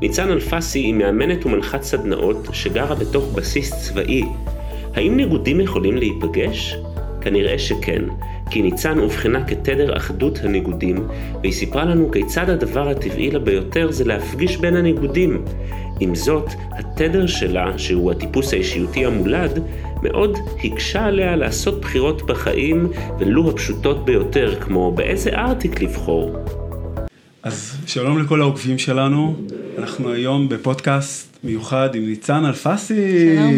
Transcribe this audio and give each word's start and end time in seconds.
ניצן 0.00 0.30
אלפסי 0.30 0.78
היא 0.78 0.94
מאמנת 0.94 1.46
ומנחת 1.46 1.82
סדנאות 1.82 2.48
שגרה 2.52 2.94
בתוך 2.94 3.32
בסיס 3.34 3.74
צבאי. 3.74 4.24
האם 4.94 5.16
ניגודים 5.16 5.60
יכולים 5.60 5.96
להיפגש? 5.96 6.76
כנראה 7.20 7.58
שכן, 7.58 8.02
כי 8.50 8.62
ניצן 8.62 8.98
אובחנה 8.98 9.44
כתדר 9.44 9.96
אחדות 9.96 10.38
הניגודים, 10.42 11.06
והיא 11.40 11.52
סיפרה 11.52 11.84
לנו 11.84 12.10
כיצד 12.10 12.50
הדבר 12.50 12.88
הטבעי 12.88 13.30
לה 13.30 13.38
ביותר 13.38 13.90
זה 13.90 14.04
להפגיש 14.04 14.56
בין 14.56 14.76
הניגודים. 14.76 15.44
עם 16.00 16.14
זאת, 16.14 16.48
התדר 16.70 17.26
שלה, 17.26 17.78
שהוא 17.78 18.10
הטיפוס 18.10 18.52
האישיותי 18.52 19.04
המולד, 19.04 19.62
מאוד 20.02 20.38
הקשה 20.64 21.04
עליה 21.04 21.36
לעשות 21.36 21.80
בחירות 21.80 22.26
בחיים, 22.26 22.88
ולו 23.18 23.50
הפשוטות 23.50 24.04
ביותר, 24.04 24.60
כמו 24.60 24.92
באיזה 24.92 25.30
ארטיק 25.30 25.82
לבחור. 25.82 26.36
אז 27.42 27.76
שלום 27.86 28.18
לכל 28.18 28.40
העוקבים 28.40 28.78
שלנו, 28.78 29.36
אנחנו 29.78 30.12
היום 30.12 30.48
בפודקאסט 30.48 31.38
מיוחד 31.44 31.94
עם 31.94 32.06
ניצן 32.06 32.44
אלפסי. 32.44 33.36
שלום. 33.36 33.50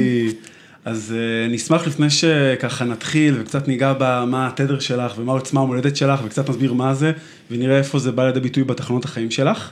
אז 0.84 1.14
uh, 1.14 1.52
נשמח 1.52 1.86
לפני 1.86 2.10
שככה 2.10 2.84
נתחיל 2.84 3.34
וקצת 3.40 3.68
ניגע 3.68 3.94
במה 3.98 4.46
התדר 4.46 4.78
שלך 4.78 5.18
ומה 5.18 5.32
העוצמה 5.32 5.60
המולדת 5.60 5.96
שלך 5.96 6.20
וקצת 6.24 6.50
נסביר 6.50 6.72
מה 6.72 6.94
זה 6.94 7.12
ונראה 7.50 7.78
איפה 7.78 7.98
זה 7.98 8.12
בא 8.12 8.26
לידי 8.26 8.40
ביטוי 8.40 8.64
בתחנות 8.64 9.04
החיים 9.04 9.30
שלך. 9.30 9.70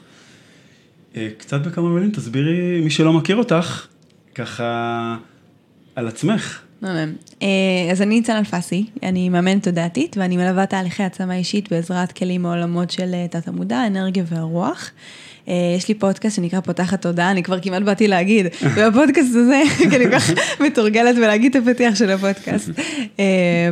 Uh, 1.15 1.17
קצת 1.39 1.61
בכמה 1.61 1.89
מילים 1.89 2.11
תסבירי, 2.11 2.81
מי 2.81 2.91
שלא 2.91 3.13
מכיר 3.13 3.37
אותך, 3.37 3.87
ככה 4.35 5.17
על 5.97 6.09
עצמך. 6.09 6.61
מהמם. 6.83 7.13
אה, 7.43 7.49
אז 7.93 8.03
אני 8.03 8.15
ניצן 8.15 8.37
אלפסי, 8.37 8.87
אני 9.03 9.29
מאמנת 9.29 9.65
תודעתית 9.65 10.17
ואני 10.17 10.37
מלווה 10.37 10.67
תהליכי 10.67 11.03
העצמה 11.03 11.35
אישית 11.35 11.73
בעזרת 11.73 12.13
כלים 12.13 12.43
מעולמות 12.43 12.91
של 12.91 13.15
אה, 13.15 13.27
תת 13.31 13.49
המודע, 13.49 13.79
האנרגיה 13.79 14.25
והרוח. 14.27 14.91
אה, 15.49 15.55
יש 15.77 15.89
לי 15.89 15.95
פודקאסט 15.95 16.37
שנקרא 16.37 16.61
פותחת 16.61 17.03
תודעה, 17.03 17.31
אני 17.31 17.43
כבר 17.43 17.61
כמעט 17.61 17.83
באתי 17.83 18.09
להגיד, 18.09 18.47
והפודקאסט 18.77 19.35
הזה, 19.35 19.63
כי 19.79 19.97
אני 19.97 20.05
כל 20.05 20.19
כך 20.19 20.31
מתורגלת 20.61 21.17
בלהגיד 21.17 21.57
את 21.57 21.63
הפתיח 21.63 21.95
של 21.95 22.11
הפודקאסט. 22.11 22.71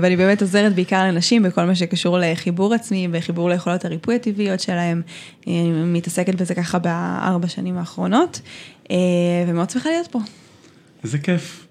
ואני 0.01 0.17
באמת 0.17 0.43
עוזרת 0.43 0.75
בעיקר 0.75 1.05
לנשים 1.05 1.43
בכל 1.43 1.65
מה 1.65 1.75
שקשור 1.75 2.19
לחיבור 2.19 2.75
עצמי 2.75 3.09
וחיבור 3.13 3.51
ליכולות 3.51 3.85
הריפוי 3.85 4.15
הטבעיות 4.15 4.61
שלהם. 4.61 5.03
אני 5.47 5.71
מתעסקת 5.73 6.35
בזה 6.35 6.55
ככה 6.55 6.79
בארבע 6.79 7.49
שנים 7.49 7.79
האחרונות, 7.79 8.41
ומאוד 9.49 9.71
שמחה 9.71 9.91
להיות 9.91 10.07
פה. 10.07 10.19
איזה 11.05 11.19
כיף. 11.19 11.68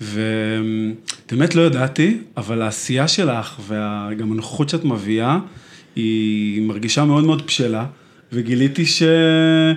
ובאמת 0.00 1.54
לא 1.54 1.62
ידעתי, 1.62 2.18
אבל 2.36 2.62
העשייה 2.62 3.08
שלך 3.08 3.60
וגם 3.68 4.32
הנוכחות 4.32 4.68
שאת 4.68 4.84
מביאה, 4.84 5.38
היא 5.96 6.62
מרגישה 6.62 7.04
מאוד 7.04 7.24
מאוד 7.24 7.46
בשלה. 7.46 7.86
וגיליתי 8.32 8.86
ש... 8.86 9.02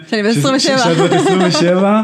שאני 0.09 0.23
בת 0.23 0.37
27. 0.37 0.77
שאת 0.77 0.97
בת 0.97 1.11
27, 1.11 2.03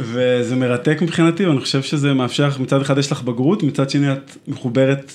וזה 0.00 0.56
מרתק 0.56 0.98
מבחינתי, 1.02 1.46
ואני 1.46 1.60
חושב 1.60 1.82
שזה 1.82 2.14
מאפשר 2.14 2.48
לך, 2.48 2.60
מצד 2.60 2.80
אחד 2.80 2.98
יש 2.98 3.12
לך 3.12 3.22
בגרות, 3.22 3.62
מצד 3.62 3.90
שני 3.90 4.12
את 4.12 4.36
מחוברת 4.48 5.12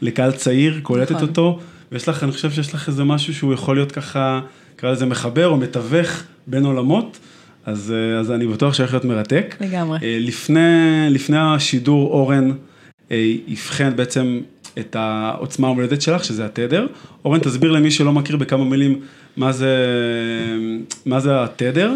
לקהל 0.00 0.32
צעיר, 0.32 0.80
קולטת 0.82 1.10
נכון. 1.10 1.28
אותו, 1.28 1.58
ויש 1.92 2.08
לך, 2.08 2.24
אני 2.24 2.32
חושב 2.32 2.50
שיש 2.50 2.74
לך 2.74 2.88
איזה 2.88 3.04
משהו 3.04 3.34
שהוא 3.34 3.54
יכול 3.54 3.76
להיות 3.76 3.92
ככה, 3.92 4.40
נקרא 4.74 4.90
לזה 4.90 5.06
מחבר 5.06 5.48
או 5.48 5.56
מתווך 5.56 6.22
בין 6.46 6.64
עולמות, 6.64 7.18
אז, 7.66 7.94
אה, 7.96 8.20
אז 8.20 8.30
אני 8.30 8.46
בטוח 8.46 8.74
שהולך 8.74 8.92
להיות 8.92 9.04
מרתק. 9.04 9.56
לגמרי. 9.60 9.98
אה, 10.02 10.16
לפני, 10.20 10.60
לפני 11.10 11.36
השידור 11.38 12.10
אורן 12.10 12.50
אה, 13.10 13.34
יבחן 13.46 13.96
בעצם 13.96 14.40
את 14.78 14.96
העוצמה 14.96 15.68
המולדת 15.68 16.02
שלך, 16.02 16.24
שזה 16.24 16.44
התדר. 16.44 16.86
אורן, 17.24 17.38
תסביר 17.40 17.70
למי 17.70 17.90
שלא 17.90 18.12
מכיר 18.12 18.36
בכמה 18.36 18.64
מילים 18.64 19.00
מה 19.36 19.52
זה, 19.52 19.76
מה 21.06 21.20
זה 21.20 21.42
התדר, 21.42 21.92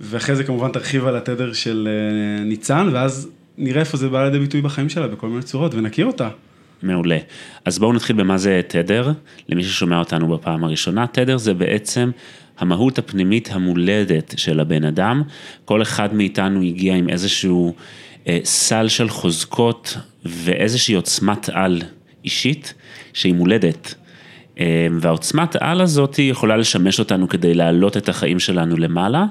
ואחרי 0.00 0.36
זה 0.36 0.44
כמובן 0.44 0.70
תרחיב 0.72 1.06
על 1.06 1.16
התדר 1.16 1.52
של 1.52 1.88
אה, 1.90 2.44
ניצן, 2.44 2.88
ואז 2.92 3.28
נראה 3.58 3.80
איפה 3.80 3.96
זה 3.96 4.08
בא 4.08 4.24
לידי 4.24 4.38
ביטוי 4.38 4.60
בחיים 4.60 4.88
שלה 4.88 5.08
בכל 5.08 5.28
מיני 5.28 5.42
צורות, 5.42 5.74
ונכיר 5.74 6.06
אותה. 6.06 6.28
מעולה. 6.82 7.18
אז 7.64 7.78
בואו 7.78 7.92
נתחיל 7.92 8.16
במה 8.16 8.38
זה 8.38 8.60
תדר, 8.68 9.12
למי 9.48 9.64
ששומע 9.64 9.98
אותנו 9.98 10.36
בפעם 10.36 10.64
הראשונה. 10.64 11.06
תדר 11.06 11.38
זה 11.38 11.54
בעצם 11.54 12.10
המהות 12.58 12.98
הפנימית 12.98 13.48
המולדת 13.52 14.34
של 14.36 14.60
הבן 14.60 14.84
אדם. 14.84 15.22
כל 15.64 15.82
אחד 15.82 16.14
מאיתנו 16.14 16.62
הגיע 16.62 16.94
עם 16.94 17.08
איזשהו 17.08 17.74
אה, 18.26 18.38
סל 18.44 18.88
של 18.88 19.08
חוזקות 19.08 19.96
ואיזושהי 20.24 20.94
עוצמת 20.94 21.48
על 21.48 21.82
אישית 22.24 22.74
שהיא 23.12 23.34
מולדת. 23.34 23.94
אה, 24.60 24.86
והעוצמת 25.00 25.56
העל 25.56 25.80
הזאת 25.80 26.18
יכולה 26.18 26.56
לשמש 26.56 26.98
אותנו 26.98 27.28
כדי 27.28 27.54
להעלות 27.54 27.96
את 27.96 28.08
החיים 28.08 28.38
שלנו 28.38 28.76
למעלה, 28.76 29.24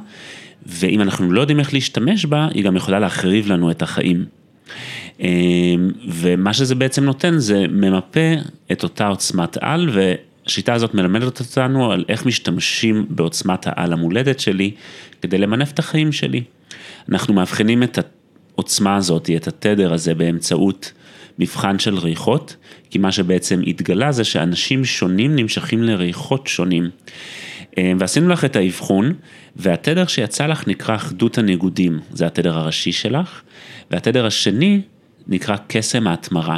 ואם 0.65 1.01
אנחנו 1.01 1.31
לא 1.31 1.41
יודעים 1.41 1.59
איך 1.59 1.73
להשתמש 1.73 2.25
בה, 2.25 2.47
היא 2.53 2.63
גם 2.63 2.75
יכולה 2.75 2.99
להחריב 2.99 3.51
לנו 3.51 3.71
את 3.71 3.81
החיים. 3.81 4.25
אמ, 5.19 5.91
ומה 6.07 6.53
שזה 6.53 6.75
בעצם 6.75 7.03
נותן 7.03 7.37
זה 7.37 7.65
ממפה 7.69 8.33
את 8.71 8.83
אותה 8.83 9.07
עוצמת 9.07 9.57
על 9.61 9.89
והשיטה 10.47 10.73
הזאת 10.73 10.93
מלמדת 10.93 11.39
אותנו 11.39 11.91
על 11.91 12.05
איך 12.09 12.25
משתמשים 12.25 13.05
בעוצמת 13.09 13.67
העל 13.67 13.93
המולדת 13.93 14.39
שלי 14.39 14.71
כדי 15.21 15.37
למנף 15.37 15.71
את 15.71 15.79
החיים 15.79 16.11
שלי. 16.11 16.43
אנחנו 17.09 17.33
מאבחנים 17.33 17.83
את 17.83 17.99
העוצמה 18.55 18.95
הזאת, 18.95 19.29
את 19.35 19.47
התדר 19.47 19.93
הזה 19.93 20.15
באמצעות 20.15 20.91
מבחן 21.39 21.79
של 21.79 21.97
ריחות, 21.97 22.55
כי 22.89 22.99
מה 22.99 23.11
שבעצם 23.11 23.61
התגלה 23.67 24.11
זה 24.11 24.23
שאנשים 24.23 24.85
שונים 24.85 25.35
נמשכים 25.35 25.83
לריחות 25.83 26.47
שונים. 26.47 26.89
אמ, 27.77 27.97
ועשינו 27.99 28.29
לך 28.29 28.45
את 28.45 28.55
האבחון, 28.55 29.13
והתדר 29.55 30.07
שיצא 30.07 30.45
לך 30.45 30.67
נקרא 30.67 30.95
אחדות 30.95 31.37
הניגודים, 31.37 31.99
זה 32.13 32.25
התדר 32.25 32.57
הראשי 32.57 32.91
שלך, 32.91 33.41
והתדר 33.91 34.25
השני 34.25 34.81
נקרא 35.27 35.55
קסם 35.67 36.07
ההתמרה. 36.07 36.57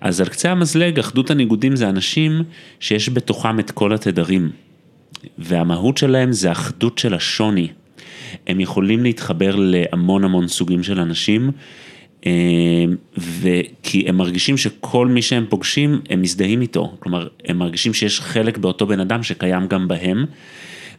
אז 0.00 0.20
על 0.20 0.28
קצה 0.28 0.50
המזלג, 0.50 0.98
אחדות 0.98 1.30
הניגודים 1.30 1.76
זה 1.76 1.88
אנשים 1.88 2.42
שיש 2.80 3.08
בתוכם 3.08 3.60
את 3.60 3.70
כל 3.70 3.92
התדרים, 3.92 4.50
והמהות 5.38 5.98
שלהם 5.98 6.32
זה 6.32 6.52
אחדות 6.52 6.98
של 6.98 7.14
השוני. 7.14 7.68
הם 8.46 8.60
יכולים 8.60 9.02
להתחבר 9.02 9.56
להמון 9.56 10.24
המון 10.24 10.48
סוגים 10.48 10.82
של 10.82 11.00
אנשים, 11.00 11.50
אה, 12.26 12.84
וכי 13.18 14.04
הם 14.08 14.16
מרגישים 14.16 14.56
שכל 14.56 15.06
מי 15.06 15.22
שהם 15.22 15.46
פוגשים, 15.48 16.00
הם 16.10 16.22
מזדהים 16.22 16.62
איתו. 16.62 16.96
כלומר, 16.98 17.28
הם 17.44 17.58
מרגישים 17.58 17.94
שיש 17.94 18.20
חלק 18.20 18.58
באותו 18.58 18.86
בן 18.86 19.00
אדם 19.00 19.22
שקיים 19.22 19.66
גם 19.66 19.88
בהם. 19.88 20.24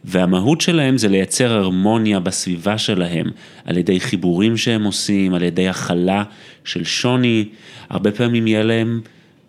והמהות 0.04 0.60
שלהם 0.60 0.98
זה 0.98 1.08
לייצר 1.08 1.52
הרמוניה 1.52 2.20
בסביבה 2.20 2.78
שלהם, 2.78 3.26
על 3.64 3.78
ידי 3.78 4.00
חיבורים 4.00 4.56
שהם 4.56 4.84
עושים, 4.84 5.34
על 5.34 5.42
ידי 5.42 5.68
הכלה 5.68 6.24
של 6.64 6.84
שוני, 6.84 7.44
הרבה 7.88 8.10
פעמים 8.10 8.46
יהיה 8.46 8.62
להם 8.62 9.00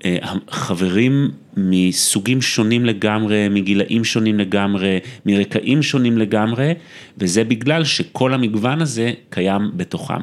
אה, 0.06 0.18
חברים 0.50 1.32
מסוגים 1.58 2.42
שונים 2.42 2.86
לגמרי, 2.86 3.50
מגילאים 3.50 4.04
שונים 4.04 4.40
לגמרי, 4.40 5.00
מרקעים 5.26 5.84
שונים 5.84 6.18
לגמרי, 6.18 6.74
וזה 7.18 7.44
בגלל 7.44 7.84
שכל 7.84 8.34
המגוון 8.34 8.82
הזה 8.82 9.12
קיים 9.30 9.72
בתוכם. 9.74 10.22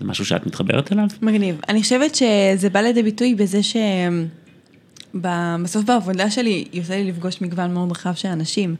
זה 0.00 0.06
משהו 0.06 0.24
שאת 0.24 0.46
מתחברת 0.46 0.92
אליו? 0.92 1.06
מגניב. 1.22 1.60
אני 1.68 1.82
חושבת 1.82 2.14
שזה 2.14 2.70
בא 2.72 2.80
לידי 2.80 3.02
ביטוי 3.02 3.34
בזה 3.34 3.62
ש... 3.62 3.76
בסוף 5.62 5.84
בעבודה 5.84 6.30
שלי 6.30 6.64
יוצא 6.72 6.94
לי 6.94 7.04
לפגוש 7.04 7.40
מגוון 7.40 7.74
מאוד 7.74 7.90
רחב 7.90 8.14
של 8.14 8.28
אנשים, 8.28 8.76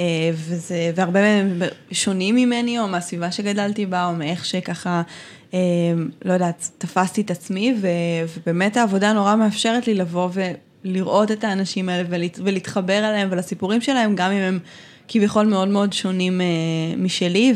אה, 0.00 0.04
וזה, 0.34 0.92
והרבה 0.94 1.20
מהם 1.20 1.62
שונים 1.92 2.34
ממני, 2.34 2.78
או 2.78 2.88
מהסביבה 2.88 3.32
שגדלתי 3.32 3.86
בה, 3.86 4.06
או 4.06 4.12
מאיך 4.12 4.44
שככה, 4.44 5.02
אה, 5.54 5.58
לא 6.24 6.32
יודעת, 6.32 6.70
תפסתי 6.78 7.20
את 7.20 7.30
עצמי, 7.30 7.74
ובאמת 8.34 8.76
העבודה 8.76 9.12
נורא 9.12 9.36
מאפשרת 9.36 9.86
לי 9.86 9.94
לבוא 9.94 10.28
ולראות 10.84 11.30
את 11.30 11.44
האנשים 11.44 11.88
האלה 11.88 12.08
ולהת, 12.10 12.38
ולהתחבר 12.44 12.98
אליהם 12.98 13.28
ולסיפורים 13.30 13.80
שלהם, 13.80 14.14
גם 14.14 14.32
אם 14.32 14.42
הם 14.42 14.58
כביכול 15.12 15.46
מאוד 15.46 15.68
מאוד 15.68 15.92
שונים 15.92 16.40
משלי, 16.98 17.54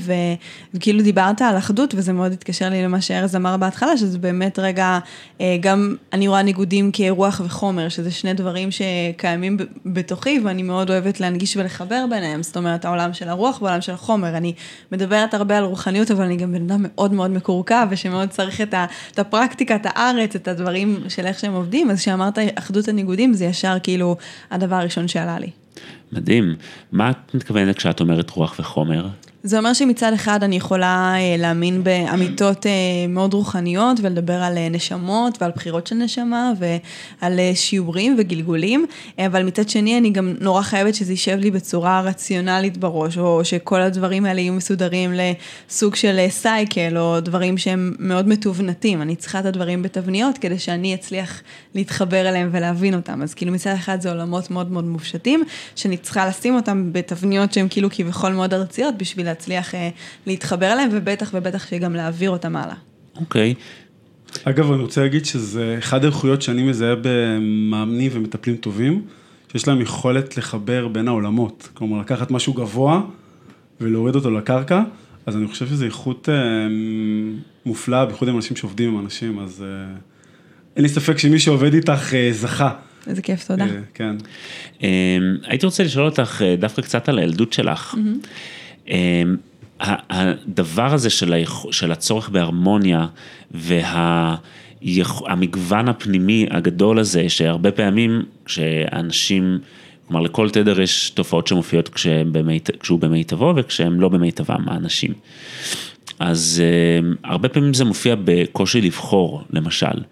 וכאילו 0.74 1.02
דיברת 1.02 1.42
על 1.42 1.58
אחדות, 1.58 1.94
וזה 1.96 2.12
מאוד 2.12 2.32
התקשר 2.32 2.68
לי 2.68 2.84
למה 2.84 3.00
שארז 3.00 3.36
אמר 3.36 3.56
בהתחלה, 3.56 3.96
שזה 3.96 4.18
באמת 4.18 4.58
רגע, 4.58 4.98
גם 5.60 5.96
אני 6.12 6.28
רואה 6.28 6.42
ניגודים 6.42 6.90
כרוח 6.92 7.40
וחומר, 7.44 7.88
שזה 7.88 8.10
שני 8.10 8.34
דברים 8.34 8.68
שקיימים 8.70 9.56
בתוכי, 9.86 10.40
ואני 10.44 10.62
מאוד 10.62 10.90
אוהבת 10.90 11.20
להנגיש 11.20 11.56
ולחבר 11.56 12.04
ביניהם, 12.10 12.42
זאת 12.42 12.56
אומרת, 12.56 12.84
העולם 12.84 13.12
של 13.12 13.28
הרוח 13.28 13.62
והעולם 13.62 13.80
של 13.80 13.92
החומר. 13.92 14.36
אני 14.36 14.52
מדברת 14.92 15.34
הרבה 15.34 15.58
על 15.58 15.64
רוחניות, 15.64 16.10
אבל 16.10 16.24
אני 16.24 16.36
גם 16.36 16.52
בן 16.52 16.62
אדם 16.62 16.80
מאוד 16.82 17.12
מאוד 17.12 17.30
מקורקע, 17.30 17.84
ושמאוד 17.90 18.28
צריך 18.28 18.60
את, 18.60 18.74
ה, 18.74 18.86
את 19.10 19.18
הפרקטיקה, 19.18 19.76
את 19.76 19.86
הארץ, 19.88 20.34
את 20.34 20.48
הדברים 20.48 20.98
של 21.08 21.26
איך 21.26 21.38
שהם 21.38 21.52
עובדים, 21.52 21.90
אז 21.90 21.98
כשאמרת 21.98 22.38
אחדות 22.54 22.88
הניגודים, 22.88 23.34
זה 23.34 23.44
ישר 23.44 23.76
כאילו 23.82 24.16
הדבר 24.50 24.76
הראשון 24.76 25.08
שעלה 25.08 25.38
לי. 25.38 25.63
מדהים. 26.12 26.54
מה 26.92 27.10
את 27.10 27.34
מתכוונת 27.34 27.76
כשאת 27.76 28.00
אומרת 28.00 28.30
רוח 28.30 28.56
וחומר? 28.58 29.06
זה 29.46 29.58
אומר 29.58 29.72
שמצד 29.72 30.12
אחד 30.12 30.44
אני 30.44 30.56
יכולה 30.56 31.14
אה, 31.16 31.36
להאמין 31.38 31.84
באמיתות 31.84 32.66
אה, 32.66 32.72
מאוד 33.08 33.34
רוחניות 33.34 33.96
ולדבר 34.02 34.42
על 34.42 34.58
אה, 34.58 34.68
נשמות 34.68 35.42
ועל 35.42 35.50
בחירות 35.56 35.86
של 35.86 35.94
נשמה 35.94 36.52
ועל 36.58 37.40
שיעורים 37.54 38.16
וגלגולים, 38.18 38.86
אבל 39.18 39.42
מצד 39.42 39.68
שני 39.68 39.98
אני 39.98 40.10
גם 40.10 40.34
נורא 40.40 40.62
חייבת 40.62 40.94
שזה 40.94 41.12
יישב 41.12 41.38
לי 41.40 41.50
בצורה 41.50 42.00
רציונלית 42.00 42.76
בראש, 42.76 43.18
או 43.18 43.44
שכל 43.44 43.80
הדברים 43.80 44.24
האלה 44.24 44.40
יהיו 44.40 44.52
מסודרים 44.52 45.12
לסוג 45.14 45.94
של 45.94 46.26
סייקל, 46.28 46.98
או 46.98 47.20
דברים 47.20 47.58
שהם 47.58 47.94
מאוד 47.98 48.28
מתובנתים. 48.28 49.02
אני 49.02 49.16
צריכה 49.16 49.40
את 49.40 49.44
הדברים 49.44 49.82
בתבניות 49.82 50.38
כדי 50.38 50.58
שאני 50.58 50.94
אצליח 50.94 51.42
להתחבר 51.74 52.28
אליהם 52.28 52.48
ולהבין 52.52 52.94
אותם. 52.94 53.22
אז 53.22 53.34
כאילו 53.34 53.52
מצד 53.52 53.74
אחד 53.74 54.00
זה 54.00 54.10
עולמות 54.10 54.50
מאוד 54.50 54.72
מאוד 54.72 54.84
מופשטים, 54.84 55.44
שאני 55.76 55.96
צריכה 55.96 56.28
לשים 56.28 56.54
אותם 56.54 56.92
בתבניות 56.92 57.52
שהן 57.52 57.66
כאילו 57.70 57.88
כביכול 57.92 58.32
מאוד 58.32 58.54
ארציות 58.54 58.98
בשביל 58.98 59.33
להצליח 59.34 59.74
אה, 59.74 59.88
להתחבר 60.26 60.72
אליהם, 60.72 60.88
ובטח 60.92 61.30
ובטח 61.34 61.66
שגם 61.66 61.94
להעביר 61.94 62.30
אותם 62.30 62.56
הלאה. 62.56 62.74
אוקיי. 63.16 63.54
אגב, 64.44 64.72
אני 64.72 64.82
רוצה 64.82 65.02
להגיד 65.02 65.24
שזה 65.24 65.76
אחד 65.78 66.04
האיכויות 66.04 66.42
שאני 66.42 66.62
מזהה 66.62 66.94
במאמנים 67.02 68.10
ומטפלים 68.14 68.56
טובים, 68.56 69.02
שיש 69.52 69.68
להם 69.68 69.80
יכולת 69.80 70.36
לחבר 70.36 70.88
בין 70.88 71.08
העולמות. 71.08 71.68
כלומר, 71.74 72.00
לקחת 72.00 72.30
משהו 72.30 72.52
גבוה 72.52 73.00
ולהוריד 73.80 74.14
אותו 74.14 74.30
לקרקע, 74.30 74.82
אז 75.26 75.36
אני 75.36 75.46
חושב 75.46 75.66
שזו 75.66 75.84
איכות 75.84 76.28
אה, 76.28 76.34
מופלאה, 77.66 78.06
בייחוד 78.06 78.28
עם 78.28 78.36
אנשים 78.36 78.56
שעובדים 78.56 78.90
עם 78.90 79.04
אנשים, 79.04 79.38
אז 79.38 79.64
אה, 79.66 79.96
אין 80.76 80.82
לי 80.82 80.88
ספק 80.88 81.18
שמי 81.18 81.38
שעובד 81.38 81.74
איתך 81.74 82.14
אה, 82.14 82.28
זכה. 82.32 82.70
איזה 83.06 83.22
כיף, 83.22 83.46
תודה. 83.46 83.64
אה, 83.64 83.70
כן. 83.94 84.16
אה, 84.82 85.18
הייתי 85.42 85.66
רוצה 85.66 85.84
לשאול 85.84 86.04
אותך 86.04 86.42
אה, 86.44 86.56
דווקא 86.56 86.82
קצת 86.82 87.08
על 87.08 87.18
הילדות 87.18 87.52
שלך. 87.52 87.94
Mm-hmm. 87.94 88.26
אמ, 88.88 89.36
הדבר 89.80 90.94
הזה 90.94 91.10
של, 91.10 91.32
היכ... 91.32 91.66
של 91.70 91.92
הצורך 91.92 92.28
בהרמוניה 92.28 93.06
והמגוון 94.82 95.88
הפנימי 95.88 96.46
הגדול 96.50 96.98
הזה, 96.98 97.28
שהרבה 97.28 97.70
פעמים 97.70 98.22
כשאנשים, 98.44 99.58
כלומר 100.08 100.20
לכל 100.20 100.50
תדר 100.50 100.80
יש 100.80 101.10
תופעות 101.10 101.46
שמופיעות 101.46 101.88
כשבמית... 101.88 102.70
כשהוא 102.80 103.00
במיטבו 103.00 103.52
וכשהם 103.56 104.00
לא 104.00 104.08
במיטבם, 104.08 104.68
האנשים. 104.68 105.12
אז 106.18 106.62
אמ, 106.64 107.14
הרבה 107.24 107.48
פעמים 107.48 107.74
זה 107.74 107.84
מופיע 107.84 108.14
בקושי 108.24 108.80
לבחור, 108.80 109.42
למשל. 109.50 110.02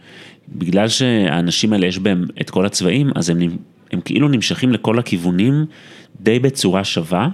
בגלל 0.49 0.89
שהאנשים 0.89 1.73
האלה 1.73 1.87
יש 1.87 1.99
בהם 1.99 2.27
את 2.41 2.51
כל 2.51 2.67
הצבעים, 2.67 3.11
אז 3.15 3.31
הם, 3.31 3.39
הם 3.93 4.01
כאילו 4.01 4.29
נמשכים 4.29 4.73
לכל 4.73 4.99
הכיוונים 4.99 5.65
די 6.21 6.39
בצורה 6.39 6.85
שווה. 6.85 7.29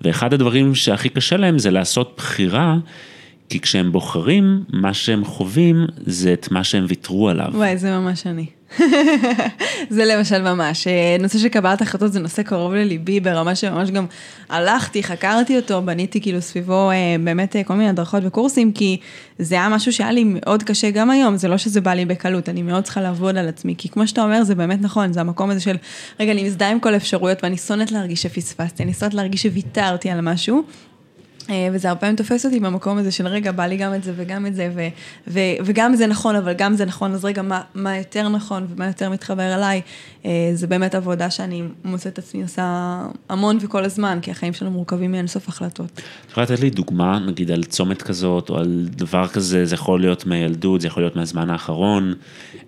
ואחד 0.00 0.34
הדברים 0.34 0.74
שהכי 0.74 1.08
קשה 1.08 1.36
להם 1.36 1.58
זה 1.58 1.70
לעשות 1.70 2.14
בחירה, 2.16 2.76
כי 3.48 3.60
כשהם 3.60 3.92
בוחרים, 3.92 4.64
מה 4.72 4.94
שהם 4.94 5.24
חווים 5.24 5.86
זה 6.06 6.32
את 6.32 6.50
מה 6.50 6.64
שהם 6.64 6.84
ויתרו 6.88 7.28
עליו. 7.28 7.50
וואי, 7.54 7.78
זה 7.78 7.98
ממש 7.98 8.26
אני. 8.26 8.46
זה 9.90 10.04
למשל 10.04 10.42
ממש, 10.42 10.86
אה, 10.86 11.16
נושא 11.20 11.38
של 11.38 11.48
קבלת 11.48 11.82
החלטות 11.82 12.12
זה 12.12 12.20
נושא 12.20 12.42
קרוב 12.42 12.74
לליבי 12.74 13.20
ברמה 13.20 13.54
שממש 13.54 13.90
גם 13.90 14.06
הלכתי, 14.48 15.02
חקרתי 15.02 15.56
אותו, 15.56 15.82
בניתי 15.82 16.20
כאילו 16.20 16.42
סביבו 16.42 16.90
אה, 16.90 17.16
באמת 17.24 17.56
אה, 17.56 17.64
כל 17.64 17.74
מיני 17.74 17.88
הדרכות 17.88 18.22
וקורסים, 18.26 18.72
כי 18.72 18.96
זה 19.38 19.54
היה 19.54 19.68
משהו 19.68 19.92
שהיה 19.92 20.12
לי 20.12 20.24
מאוד 20.24 20.62
קשה 20.62 20.90
גם 20.90 21.10
היום, 21.10 21.36
זה 21.36 21.48
לא 21.48 21.56
שזה 21.56 21.80
בא 21.80 21.94
לי 21.94 22.04
בקלות, 22.04 22.48
אני 22.48 22.62
מאוד 22.62 22.84
צריכה 22.84 23.00
לעבוד 23.00 23.36
על 23.36 23.48
עצמי, 23.48 23.74
כי 23.78 23.88
כמו 23.88 24.06
שאתה 24.06 24.22
אומר, 24.22 24.44
זה 24.44 24.54
באמת 24.54 24.78
נכון, 24.82 25.12
זה 25.12 25.20
המקום 25.20 25.50
הזה 25.50 25.60
של, 25.60 25.76
רגע, 26.20 26.32
אני 26.32 26.44
מזדהה 26.44 26.70
עם 26.70 26.80
כל 26.80 26.94
האפשרויות 26.94 27.38
ואני 27.44 27.56
שונאת 27.56 27.92
להרגיש 27.92 28.22
שפספסתי, 28.22 28.82
אני 28.82 28.92
שונאת 28.92 29.14
להרגיש 29.14 29.42
שוויתרתי 29.42 30.10
על 30.10 30.20
משהו. 30.20 30.62
אה, 31.50 31.68
וזה 31.72 31.88
הרבה 31.88 32.00
פעמים 32.00 32.16
תופס 32.16 32.46
אותי 32.46 32.60
במקום 32.60 32.98
הזה 32.98 33.10
של 33.10 33.26
רגע, 33.26 33.52
בא 33.52 33.66
לי 33.66 33.76
גם 33.76 33.94
את 33.94 34.02
זה 34.04 34.12
וגם 34.16 34.46
את 34.46 34.54
זה, 34.54 34.70
ו, 34.74 34.88
ו, 35.26 35.40
וגם 35.64 35.94
זה 35.94 36.06
נכון, 36.06 36.36
אבל 36.36 36.52
גם 36.52 36.74
זה 36.74 36.84
נכון, 36.84 37.12
אז 37.12 37.24
רגע, 37.24 37.42
מה, 37.42 37.60
מה 37.74 37.96
יותר 37.96 38.28
נכון 38.28 38.66
ומה 38.70 38.86
יותר 38.86 39.10
מתחבר 39.10 39.54
אליי, 39.54 39.80
אה, 40.24 40.50
זה 40.54 40.66
באמת 40.66 40.94
עבודה 40.94 41.30
שאני 41.30 41.62
מוצאת 41.84 42.12
את 42.12 42.18
עצמי 42.18 42.42
עושה 42.42 43.02
המון 43.28 43.58
וכל 43.60 43.84
הזמן, 43.84 44.18
כי 44.22 44.30
החיים 44.30 44.52
שלנו 44.52 44.70
מורכבים 44.70 45.12
מאינסוף 45.12 45.48
החלטות. 45.48 45.90
את 45.94 46.30
יכולה 46.30 46.44
לתת 46.44 46.60
לי 46.60 46.70
דוגמה, 46.70 47.18
נגיד 47.18 47.50
על 47.50 47.64
צומת 47.64 48.02
כזאת, 48.02 48.50
או 48.50 48.58
על 48.58 48.88
דבר 48.90 49.28
כזה, 49.28 49.64
זה 49.64 49.74
יכול 49.74 50.00
להיות 50.00 50.26
מהילדות, 50.26 50.80
זה 50.80 50.86
יכול 50.86 51.02
להיות 51.02 51.16
מהזמן 51.16 51.50
האחרון, 51.50 52.14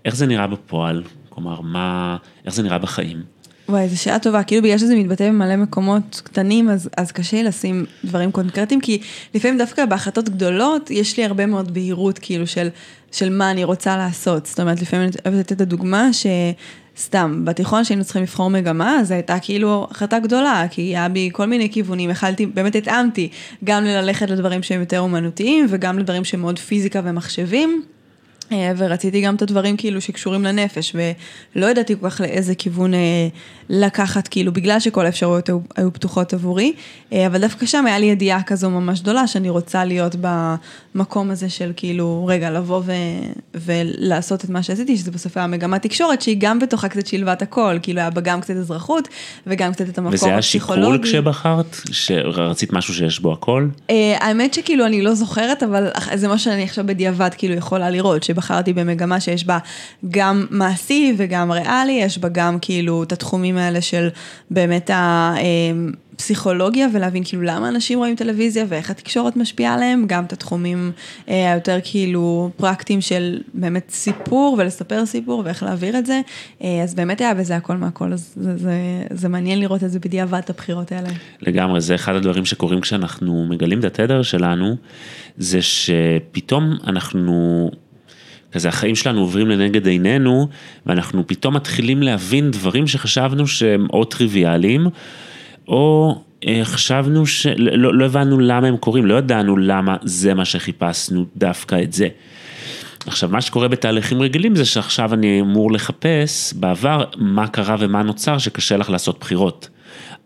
איך 0.04 0.16
זה 0.16 0.26
נראה 0.26 0.46
בפועל? 0.46 1.02
כלומר, 1.28 1.60
מה, 1.60 2.16
איך 2.44 2.54
זה 2.54 2.62
נראה 2.62 2.78
בחיים? 2.78 3.22
וואי, 3.70 3.88
זו 3.88 4.02
שאלה 4.02 4.18
טובה, 4.18 4.42
כאילו 4.42 4.62
בגלל 4.62 4.78
שזה 4.78 4.96
מתבטא 4.96 5.28
במלא 5.28 5.56
מקומות 5.56 6.22
קטנים, 6.24 6.70
אז, 6.70 6.88
אז 6.96 7.12
קשה 7.12 7.36
לי 7.36 7.44
לשים 7.44 7.84
דברים 8.04 8.32
קונקרטיים, 8.32 8.80
כי 8.80 9.00
לפעמים 9.34 9.58
דווקא 9.58 9.86
בהחלטות 9.86 10.28
גדולות, 10.28 10.90
יש 10.90 11.16
לי 11.16 11.24
הרבה 11.24 11.46
מאוד 11.46 11.74
בהירות, 11.74 12.18
כאילו, 12.18 12.46
של, 12.46 12.68
של 13.12 13.30
מה 13.30 13.50
אני 13.50 13.64
רוצה 13.64 13.96
לעשות. 13.96 14.46
זאת 14.46 14.60
אומרת, 14.60 14.82
לפעמים 14.82 15.08
אני 15.08 15.12
אוהבת 15.26 15.38
לתת 15.40 15.52
את 15.52 15.60
הדוגמה, 15.60 16.08
שסתם, 16.12 17.44
בתיכון 17.44 17.84
שהיינו 17.84 18.04
צריכים 18.04 18.22
לבחור 18.22 18.50
מגמה, 18.50 18.98
אז 19.00 19.10
הייתה 19.10 19.38
כאילו 19.42 19.86
החלטה 19.90 20.18
גדולה, 20.18 20.64
כי 20.70 20.82
היה 20.82 21.08
בי 21.08 21.30
כל 21.32 21.46
מיני 21.46 21.70
כיוונים, 21.70 22.10
יכלתי, 22.10 22.46
באמת 22.46 22.74
התאמתי, 22.74 23.28
גם 23.64 23.84
ללכת 23.84 24.30
לדברים 24.30 24.62
שהם 24.62 24.80
יותר 24.80 25.00
אומנותיים, 25.00 25.66
וגם 25.68 25.98
לדברים 25.98 26.24
שהם 26.24 26.40
מאוד 26.40 26.58
פיזיקה 26.58 27.00
ומחשבים. 27.04 27.82
אה, 28.52 28.72
ורציתי 28.76 29.20
גם 29.20 29.34
את 29.34 29.42
הדברים 29.42 29.76
כאילו 29.76 30.00
שקשורים 30.00 30.44
לנפש, 30.44 30.96
ולא 31.54 31.66
ידעתי 31.66 31.94
כל 32.00 32.10
כך 32.10 32.20
לאיזה 32.20 32.54
כיוון 32.54 32.94
אה, 32.94 33.28
לקחת, 33.68 34.28
כאילו, 34.28 34.52
בגלל 34.52 34.80
שכל 34.80 35.06
האפשרויות 35.06 35.50
היו, 35.76 35.92
פתוחות 35.92 36.34
עבורי, 36.34 36.72
אה, 37.12 37.26
אבל 37.26 37.40
דווקא 37.40 37.66
שם 37.66 37.86
היה 37.86 37.98
לי 37.98 38.06
ידיעה 38.06 38.42
כזו 38.42 38.70
ממש 38.70 39.00
גדולה, 39.00 39.26
שאני 39.26 39.50
רוצה 39.50 39.84
להיות 39.84 40.16
במקום 40.94 41.30
הזה 41.30 41.48
של 41.48 41.72
כאילו, 41.76 42.26
רגע, 42.28 42.50
לבוא 42.50 42.82
ו, 42.84 42.92
ולעשות 43.54 44.44
את 44.44 44.50
מה 44.50 44.62
שעשיתי, 44.62 44.96
שזה 44.96 45.10
בסוף 45.10 45.36
היה 45.36 45.46
מגמת 45.46 45.82
תקשורת, 45.82 46.22
שהיא 46.22 46.36
גם 46.40 46.58
בתוכה 46.58 46.88
קצת 46.88 47.06
שילבה 47.06 47.32
את 47.32 47.42
הכל, 47.42 47.78
כאילו 47.82 48.00
היה 48.00 48.10
בה 48.10 48.20
גם 48.20 48.40
קצת 48.40 48.54
אזרחות, 48.54 49.08
וגם 49.46 49.72
קצת 49.72 49.88
את 49.88 49.98
המקום 49.98 50.14
הפסיכולוגי. 50.14 50.16
וזה 50.16 50.26
היה 50.26 50.42
שיקול 50.42 50.98
כשבחרת? 51.02 51.76
שרצית 51.92 52.72
משהו 52.72 52.94
שיש 52.94 53.20
בו 53.20 53.32
הכל? 53.32 53.68
האמת 54.20 54.54
שכאילו 54.54 54.86
אני 54.86 55.02
לא 55.02 55.14
זוכרת, 55.14 55.62
אבל 55.62 55.88
זה 56.14 56.28
מה 56.28 56.38
שאני 56.38 56.62
עכשיו 56.62 56.86
בדיעבד 56.86 57.30
כאילו 57.38 57.54
יכולה 57.54 57.90
לראות, 57.90 58.22
בחרתי 58.40 58.72
במגמה 58.72 59.20
שיש 59.20 59.46
בה 59.46 59.58
גם 60.10 60.46
מעשי 60.50 61.14
וגם 61.16 61.52
ריאלי, 61.52 61.92
יש 61.92 62.18
בה 62.18 62.28
גם 62.28 62.58
כאילו 62.60 63.02
את 63.02 63.12
התחומים 63.12 63.56
האלה 63.56 63.80
של 63.80 64.08
באמת 64.50 64.90
הפסיכולוגיה 66.20 66.86
ולהבין 66.94 67.24
כאילו 67.24 67.42
למה 67.42 67.68
אנשים 67.68 67.98
רואים 67.98 68.16
טלוויזיה 68.16 68.64
ואיך 68.68 68.90
התקשורת 68.90 69.36
משפיעה 69.36 69.74
עליהם, 69.74 70.04
גם 70.06 70.24
את 70.24 70.32
התחומים 70.32 70.92
אה, 71.28 71.52
היותר 71.52 71.78
כאילו 71.84 72.50
פרקטיים 72.56 73.00
של 73.00 73.40
באמת 73.54 73.90
סיפור 73.90 74.56
ולספר 74.58 75.06
סיפור 75.06 75.42
ואיך 75.44 75.62
להעביר 75.62 75.98
את 75.98 76.06
זה, 76.06 76.20
אה, 76.62 76.82
אז 76.82 76.94
באמת 76.94 77.20
היה 77.20 77.34
בזה 77.34 77.56
הכל 77.56 77.76
מהכל, 77.76 78.12
אז 78.12 78.34
זה, 78.36 78.56
זה, 78.56 78.74
זה 79.10 79.28
מעניין 79.28 79.60
לראות 79.60 79.84
את 79.84 79.90
זה 79.90 79.98
בדיעבד, 79.98 80.38
את 80.38 80.50
הבחירות 80.50 80.92
האלה. 80.92 81.08
לגמרי, 81.40 81.80
זה 81.80 81.94
אחד 81.94 82.14
הדברים 82.14 82.44
שקורים 82.44 82.80
כשאנחנו 82.80 83.46
מגלים 83.48 83.78
את 83.78 83.84
התדר 83.84 84.22
שלנו, 84.22 84.76
זה 85.38 85.58
שפתאום 85.62 86.76
אנחנו... 86.86 87.70
כזה 88.52 88.68
החיים 88.68 88.94
שלנו 88.94 89.20
עוברים 89.20 89.48
לנגד 89.48 89.86
עינינו, 89.86 90.48
ואנחנו 90.86 91.26
פתאום 91.26 91.56
מתחילים 91.56 92.02
להבין 92.02 92.50
דברים 92.50 92.86
שחשבנו 92.86 93.46
שהם 93.46 93.86
או 93.92 94.04
טריוויאליים, 94.04 94.86
או 95.68 96.14
אה, 96.46 96.60
חשבנו 96.64 97.26
שלא 97.26 97.76
לא, 97.76 97.94
לא 97.94 98.04
הבנו 98.04 98.40
למה 98.40 98.66
הם 98.66 98.76
קורים, 98.76 99.06
לא 99.06 99.14
ידענו 99.14 99.56
למה 99.56 99.96
זה 100.02 100.34
מה 100.34 100.44
שחיפשנו, 100.44 101.24
דווקא 101.36 101.82
את 101.82 101.92
זה. 101.92 102.08
עכשיו, 103.06 103.28
מה 103.28 103.40
שקורה 103.40 103.68
בתהליכים 103.68 104.22
רגילים 104.22 104.56
זה 104.56 104.64
שעכשיו 104.64 105.14
אני 105.14 105.40
אמור 105.40 105.72
לחפש 105.72 106.54
בעבר 106.56 107.04
מה 107.16 107.48
קרה 107.48 107.76
ומה 107.78 108.02
נוצר 108.02 108.38
שקשה 108.38 108.76
לך 108.76 108.90
לעשות 108.90 109.20
בחירות. 109.20 109.68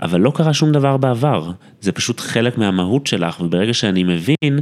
אבל 0.02 0.20
לא 0.20 0.32
קרה 0.34 0.54
שום 0.54 0.72
דבר 0.72 0.96
בעבר, 0.96 1.50
זה 1.80 1.92
פשוט 1.92 2.20
חלק 2.20 2.58
מהמהות 2.58 3.06
שלך, 3.06 3.40
וברגע 3.40 3.74
שאני 3.74 4.04
מבין 4.04 4.60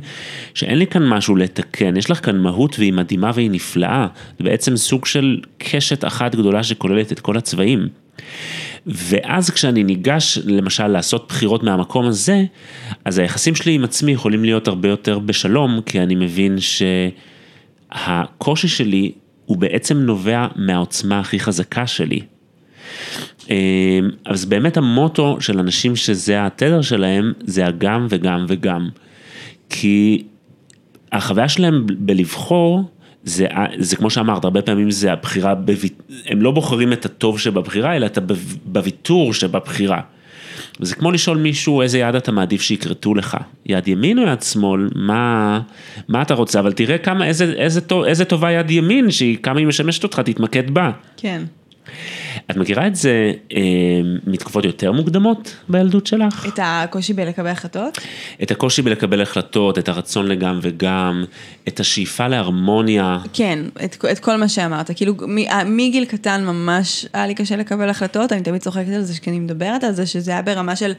שאין 0.54 0.78
לי 0.78 0.86
כאן 0.86 1.08
משהו 1.08 1.36
לתקן, 1.36 1.96
יש 1.96 2.10
לך 2.10 2.24
כאן 2.24 2.38
מהות 2.38 2.78
והיא 2.78 2.92
מדהימה 2.92 3.30
והיא 3.34 3.50
נפלאה, 3.50 4.06
זה 4.38 4.44
בעצם 4.44 4.76
סוג 4.76 5.06
של 5.06 5.40
קשת 5.58 6.04
אחת 6.04 6.34
גדולה 6.34 6.62
שכוללת 6.62 7.12
את 7.12 7.20
כל 7.20 7.36
הצבעים. 7.36 7.88
ואז 8.86 9.50
כשאני 9.50 9.84
ניגש 9.84 10.38
למשל 10.44 10.86
לעשות 10.86 11.28
בחירות 11.28 11.62
מהמקום 11.62 12.06
הזה, 12.06 12.44
אז 13.04 13.18
היחסים 13.18 13.54
שלי 13.54 13.72
עם 13.72 13.84
עצמי 13.84 14.12
יכולים 14.12 14.44
להיות 14.44 14.68
הרבה 14.68 14.88
יותר 14.88 15.18
בשלום, 15.18 15.80
כי 15.86 16.00
אני 16.00 16.14
מבין 16.14 16.56
שהקושי 17.90 18.68
שלי 18.68 19.12
הוא 19.44 19.56
בעצם 19.56 19.98
נובע 19.98 20.46
מהעוצמה 20.56 21.20
הכי 21.20 21.40
חזקה 21.40 21.86
שלי. 21.86 22.20
אמ, 23.52 24.10
אז 24.24 24.44
באמת 24.44 24.76
המוטו 24.76 25.36
של 25.40 25.58
אנשים 25.58 25.96
שזה 25.96 26.46
התדר 26.46 26.82
שלהם, 26.82 27.32
זה 27.44 27.66
הגם 27.66 28.06
וגם 28.10 28.44
וגם. 28.48 28.88
כי 29.70 30.24
החוויה 31.12 31.48
שלהם 31.48 31.86
בלבחור, 31.98 32.84
זה, 33.24 33.46
זה 33.78 33.96
כמו 33.96 34.10
שאמרת, 34.10 34.44
הרבה 34.44 34.62
פעמים 34.62 34.90
זה 34.90 35.12
הבחירה, 35.12 35.54
בוויט... 35.54 36.02
הם 36.26 36.42
לא 36.42 36.50
בוחרים 36.50 36.92
את 36.92 37.04
הטוב 37.04 37.38
שבבחירה, 37.38 37.96
אלא 37.96 38.06
את 38.06 38.18
בוויתור 38.64 39.34
שבבחירה. 39.34 40.00
וזה 40.80 40.94
כמו 40.94 41.10
לשאול 41.10 41.36
מישהו 41.36 41.82
איזה 41.82 41.98
יד 41.98 42.14
אתה 42.14 42.32
מעדיף 42.32 42.62
שיכרתו 42.62 43.14
לך, 43.14 43.36
יד 43.66 43.88
ימין 43.88 44.18
או 44.18 44.22
יד 44.22 44.42
שמאל, 44.42 44.88
מה, 44.94 45.60
מה 46.08 46.22
אתה 46.22 46.34
רוצה, 46.34 46.60
אבל 46.60 46.72
תראה 46.72 46.98
כמה, 46.98 47.26
איזה, 47.26 47.44
איזה, 47.44 47.80
איזה 48.06 48.24
טובה 48.24 48.52
יד 48.52 48.70
ימין, 48.70 49.10
שהיא 49.10 49.38
כמה 49.42 49.58
היא 49.58 49.66
משמשת 49.66 50.02
אותך, 50.02 50.20
תתמקד 50.20 50.70
בה. 50.70 50.90
כן. 51.16 51.42
את 52.50 52.56
מכירה 52.56 52.86
את 52.86 52.96
זה 52.96 53.32
אה, 53.52 53.60
מתקופות 54.26 54.64
יותר 54.64 54.92
מוקדמות 54.92 55.56
בילדות 55.68 56.06
שלך? 56.06 56.46
את 56.46 56.58
הקושי 56.62 57.12
בלקבל 57.12 57.46
החלטות? 57.46 57.98
את 58.42 58.50
הקושי 58.50 58.82
בלקבל 58.82 59.22
החלטות, 59.22 59.78
את 59.78 59.88
הרצון 59.88 60.26
לגם 60.26 60.58
וגם, 60.62 61.24
את 61.68 61.80
השאיפה 61.80 62.28
להרמוניה. 62.28 63.18
כן, 63.32 63.58
את, 63.84 64.04
את 64.12 64.18
כל 64.18 64.36
מה 64.36 64.48
שאמרת, 64.48 64.90
כאילו 64.96 65.14
מגיל 65.66 66.04
קטן 66.04 66.44
ממש 66.44 67.06
היה 67.12 67.26
לי 67.26 67.34
קשה 67.34 67.56
לקבל 67.56 67.88
החלטות, 67.88 68.32
אני 68.32 68.42
תמיד 68.42 68.60
צוחקת 68.60 68.92
על 68.92 69.02
זה 69.02 69.20
כי 69.20 69.30
אני 69.30 69.38
מדברת 69.38 69.84
על 69.84 69.92
זה, 69.92 70.06
שזה 70.06 70.30
היה 70.30 70.42
ברמה 70.42 70.76
של... 70.76 70.92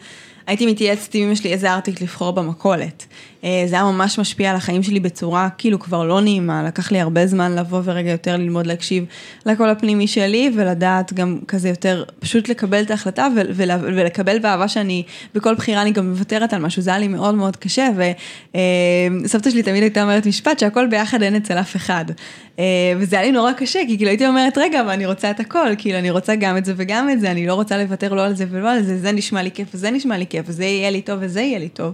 הייתי 0.47 0.65
מתייעצת 0.65 1.15
עם 1.15 1.23
אמא 1.23 1.35
שלי 1.35 1.53
איזה 1.53 1.73
ארטיק 1.73 2.01
לבחור 2.01 2.31
במכולת. 2.31 3.05
אה, 3.43 3.63
זה 3.67 3.75
היה 3.75 3.83
ממש 3.83 4.19
משפיע 4.19 4.49
על 4.49 4.55
החיים 4.55 4.83
שלי 4.83 4.99
בצורה 4.99 5.49
כאילו 5.57 5.79
כבר 5.79 6.03
לא 6.03 6.21
נעימה, 6.21 6.63
לקח 6.63 6.91
לי 6.91 6.99
הרבה 6.99 7.27
זמן 7.27 7.55
לבוא 7.55 7.81
ורגע 7.83 8.11
יותר 8.11 8.37
ללמוד 8.37 8.67
להקשיב 8.67 9.05
לקול 9.45 9.69
הפנימי 9.69 10.07
שלי 10.07 10.51
ולדעת 10.55 11.13
גם 11.13 11.39
כזה 11.47 11.69
יותר, 11.69 12.03
פשוט 12.19 12.49
לקבל 12.49 12.81
את 12.81 12.91
ההחלטה 12.91 13.27
ולקבל 13.55 14.39
באהבה 14.39 14.67
שאני, 14.67 15.03
בכל 15.35 15.55
בחירה 15.55 15.81
אני 15.81 15.91
גם 15.91 16.09
מוותרת 16.09 16.53
על 16.53 16.61
משהו, 16.61 16.81
זה 16.81 16.89
היה 16.89 16.99
לי 16.99 17.07
מאוד 17.07 17.35
מאוד 17.35 17.57
קשה 17.57 17.87
וסבתא 17.95 19.47
אה, 19.47 19.51
שלי 19.51 19.63
תמיד 19.63 19.83
הייתה 19.83 20.03
אומרת 20.03 20.25
משפט 20.25 20.59
שהכל 20.59 20.87
ביחד 20.87 21.21
אין 21.21 21.35
אצל 21.35 21.59
אף 21.59 21.75
אחד. 21.75 22.05
אה, 22.59 22.93
וזה 22.97 23.15
היה 23.15 23.25
לי 23.25 23.31
נורא 23.31 23.51
קשה, 23.51 23.79
כי 23.87 23.97
כאילו 23.97 24.09
הייתי 24.09 24.27
אומרת, 24.27 24.57
רגע, 24.57 24.81
אבל 24.81 24.89
אני 24.89 25.05
רוצה 25.05 25.31
את 25.31 25.39
הכל, 25.39 25.67
כאילו 25.77 25.99
אני 25.99 26.09
רוצה 26.09 26.35
גם 26.35 26.57
את 26.57 26.65
זה 26.65 26.73
וגם 26.77 27.09
את 27.09 27.19
זה, 27.19 27.31
אני 27.31 27.47
לא 27.47 27.53
רוצה 27.53 27.77
לוותר 27.77 28.13
לא 28.13 28.25
על 28.25 28.35
זה 28.35 28.45
ולא 28.49 28.71
על 28.71 28.83
זה, 28.83 28.97
זה 28.97 29.11
נשמע 29.11 29.43
לי 29.43 29.51
כיף 29.51 29.67
וזה 29.73 29.91
נשמע 29.91 30.17
לי 30.17 30.25
כיף, 30.27 30.45
וזה 30.47 30.65
יהיה 30.65 30.89
לי 30.89 31.01
טוב 31.01 31.19
וזה 31.21 31.41
יהיה 31.41 31.59
לי 31.59 31.69
טוב. 31.69 31.93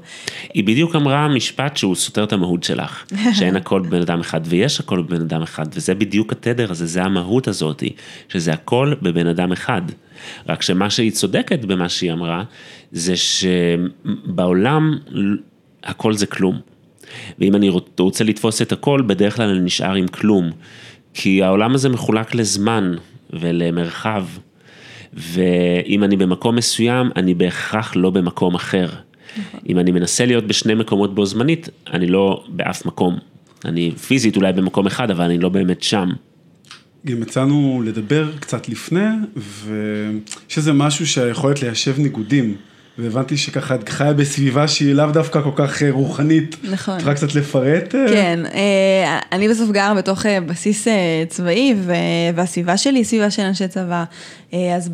היא 0.53 0.63
בדיוק 0.63 0.95
אמרה 0.95 1.27
משפט 1.27 1.77
שהוא 1.77 1.95
סותר 1.95 2.23
את 2.23 2.33
המהות 2.33 2.63
שלך, 2.63 3.05
שאין 3.37 3.55
הכל 3.55 3.81
בבן 3.81 4.01
אדם 4.01 4.19
אחד 4.19 4.41
ויש 4.45 4.79
הכל 4.79 5.01
בבן 5.01 5.21
אדם 5.21 5.41
אחד, 5.41 5.65
וזה 5.73 5.95
בדיוק 5.95 6.31
התדר 6.31 6.71
הזה, 6.71 6.85
זה 6.85 7.03
המהות 7.03 7.47
הזאתי, 7.47 7.93
שזה 8.29 8.53
הכל 8.53 8.93
בבן 9.01 9.27
אדם 9.27 9.51
אחד. 9.51 9.81
רק 10.49 10.61
שמה 10.61 10.89
שהיא 10.89 11.11
צודקת 11.11 11.65
במה 11.65 11.89
שהיא 11.89 12.11
אמרה, 12.11 12.43
זה 12.91 13.13
שבעולם 13.15 14.97
הכל 15.83 16.13
זה 16.13 16.25
כלום. 16.25 16.68
ואם 17.39 17.55
אני 17.55 17.69
רוצה 17.99 18.23
לתפוס 18.23 18.61
את 18.61 18.71
הכל, 18.71 19.01
בדרך 19.07 19.35
כלל 19.35 19.49
אני 19.49 19.59
נשאר 19.59 19.93
עם 19.93 20.07
כלום. 20.07 20.51
כי 21.13 21.43
העולם 21.43 21.75
הזה 21.75 21.89
מחולק 21.89 22.35
לזמן 22.35 22.93
ולמרחב, 23.33 24.25
ואם 25.13 26.03
אני 26.03 26.17
במקום 26.17 26.55
מסוים, 26.55 27.09
אני 27.15 27.33
בהכרח 27.33 27.95
לא 27.95 28.09
במקום 28.09 28.55
אחר. 28.55 28.87
נכון. 29.37 29.59
אם 29.69 29.79
אני 29.79 29.91
מנסה 29.91 30.25
להיות 30.25 30.47
בשני 30.47 30.73
מקומות 30.73 31.15
בו 31.15 31.25
זמנית, 31.25 31.69
אני 31.93 32.07
לא 32.07 32.43
באף 32.47 32.85
מקום. 32.85 33.17
אני 33.65 33.91
פיזית 33.91 34.35
אולי 34.35 34.53
במקום 34.53 34.87
אחד, 34.87 35.11
אבל 35.11 35.23
אני 35.23 35.37
לא 35.37 35.49
באמת 35.49 35.83
שם. 35.83 36.09
גם 37.05 37.21
יצאנו 37.21 37.83
לדבר 37.85 38.31
קצת 38.39 38.69
לפני, 38.69 39.09
ויש 39.35 40.57
איזה 40.57 40.73
משהו 40.73 41.07
שהיכולת 41.07 41.61
ליישב 41.61 41.99
ניגודים. 41.99 42.55
והבנתי 43.01 43.37
שככה 43.37 43.75
את 43.75 43.89
חיה 43.89 44.13
בסביבה 44.13 44.67
שהיא 44.67 44.93
לאו 44.93 45.05
דווקא 45.05 45.41
כל 45.41 45.51
כך 45.55 45.83
אה, 45.83 45.91
רוחנית. 45.91 46.55
נכון. 46.63 46.95
את 46.95 46.99
יכולה 46.99 47.15
קצת 47.15 47.35
לפרט? 47.35 47.95
אה? 47.95 48.05
כן, 48.07 48.39
אה, 48.53 49.19
אני 49.31 49.49
בסוף 49.49 49.71
גר 49.71 49.93
בתוך 49.97 50.25
בסיס 50.45 50.87
צבאי, 51.29 51.75
והסביבה 52.35 52.77
שלי 52.77 52.99
היא 52.99 53.05
סביבה 53.05 53.31
של 53.31 53.41
אנשי 53.43 53.67
צבא. 53.67 54.03
אז, 54.53 54.89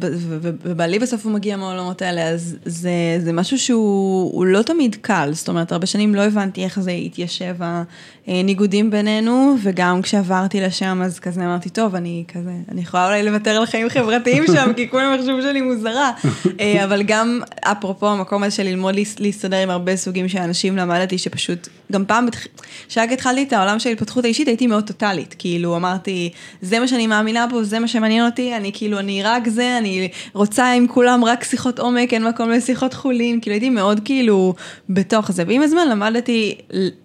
ובעלי 0.62 1.00
בסוף 1.00 1.26
הוא 1.26 1.34
מגיע 1.34 1.58
מהעולמות 1.58 2.02
האלה, 2.02 2.30
אז 2.30 2.56
זה, 2.66 2.92
זה 3.20 3.34
משהו 3.34 3.60
שהוא 3.60 4.46
לא 4.46 4.62
תמיד 4.62 4.96
קל, 5.02 5.30
זאת 5.34 5.50
אומרת, 5.50 5.72
הרבה 5.72 5.86
שנים 5.86 6.16
לא 6.16 6.22
הבנתי 6.22 6.64
איך 6.64 6.80
זה 6.80 6.92
התיישב 6.92 7.56
הניגודים 8.28 8.92
בינינו, 8.92 9.56
וגם 9.64 10.02
כשעברתי 10.02 10.62
לשם, 10.62 11.02
אז 11.06 11.20
כזה 11.20 11.42
אמרתי, 11.42 11.70
טוב, 11.70 11.96
אני 11.96 12.24
כזה, 12.34 12.52
אני 12.72 12.82
יכולה 12.82 13.08
אולי 13.08 13.24
לוותר 13.24 13.52
על 13.52 13.66
חיים 13.66 13.90
חברתיים 13.90 14.44
שם, 14.54 14.72
כי 14.76 14.90
כולם 14.90 15.16
יחשבו 15.16 15.42
שאני 15.42 15.62
מוזרה, 15.62 16.12
אבל 16.84 17.04
גם, 17.04 17.42
אפרופו 17.62 18.10
המקום 18.10 18.44
הזה 18.44 18.56
של 18.56 18.64
ללמוד 18.64 18.96
להסתדר 19.20 19.58
עם 19.58 19.70
הרבה 19.70 19.96
סוגים 19.96 20.28
של 20.28 20.40
אנשים, 20.40 20.78
למדתי 20.78 21.18
שפשוט, 21.18 21.68
גם 21.92 22.06
פעם, 22.06 22.28
כשרק 22.88 23.12
התחלתי 23.12 23.44
את 23.44 23.54
העולם 23.54 23.80
של 23.80 23.90
ההתפתחות 23.90 24.24
האישית, 24.24 24.48
הייתי 24.48 24.68
מאוד 24.68 24.88
טוטאלית, 24.88 25.36
כאילו, 25.40 25.76
אמרתי, 25.76 26.30
זה 26.62 26.80
מה 26.80 26.88
שאני 26.88 27.08
מאמינה 27.08 27.48
בו, 27.48 27.64
זה 27.64 27.80
מה 27.80 27.88
שמעניין 27.88 28.26
אותי, 28.26 28.56
אני 28.56 28.72
כאילו, 28.74 29.00
אני 29.00 29.24
רק 29.24 29.45
רק 29.46 29.52
זה, 29.52 29.78
אני 29.78 30.10
רוצה 30.34 30.72
עם 30.72 30.88
כולם 30.88 31.26
רק 31.26 31.44
שיחות 31.44 31.80
עומק, 31.80 32.14
אין 32.14 32.24
מקום 32.28 32.50
לשיחות 32.50 32.94
חולין, 32.94 33.40
כאילו 33.42 33.54
הייתי 33.54 33.70
מאוד 33.70 34.00
כאילו 34.06 34.54
בתוך 34.90 35.32
זה. 35.32 35.44
ועם 35.48 35.62
הזמן 35.62 35.90
למדתי 35.90 36.56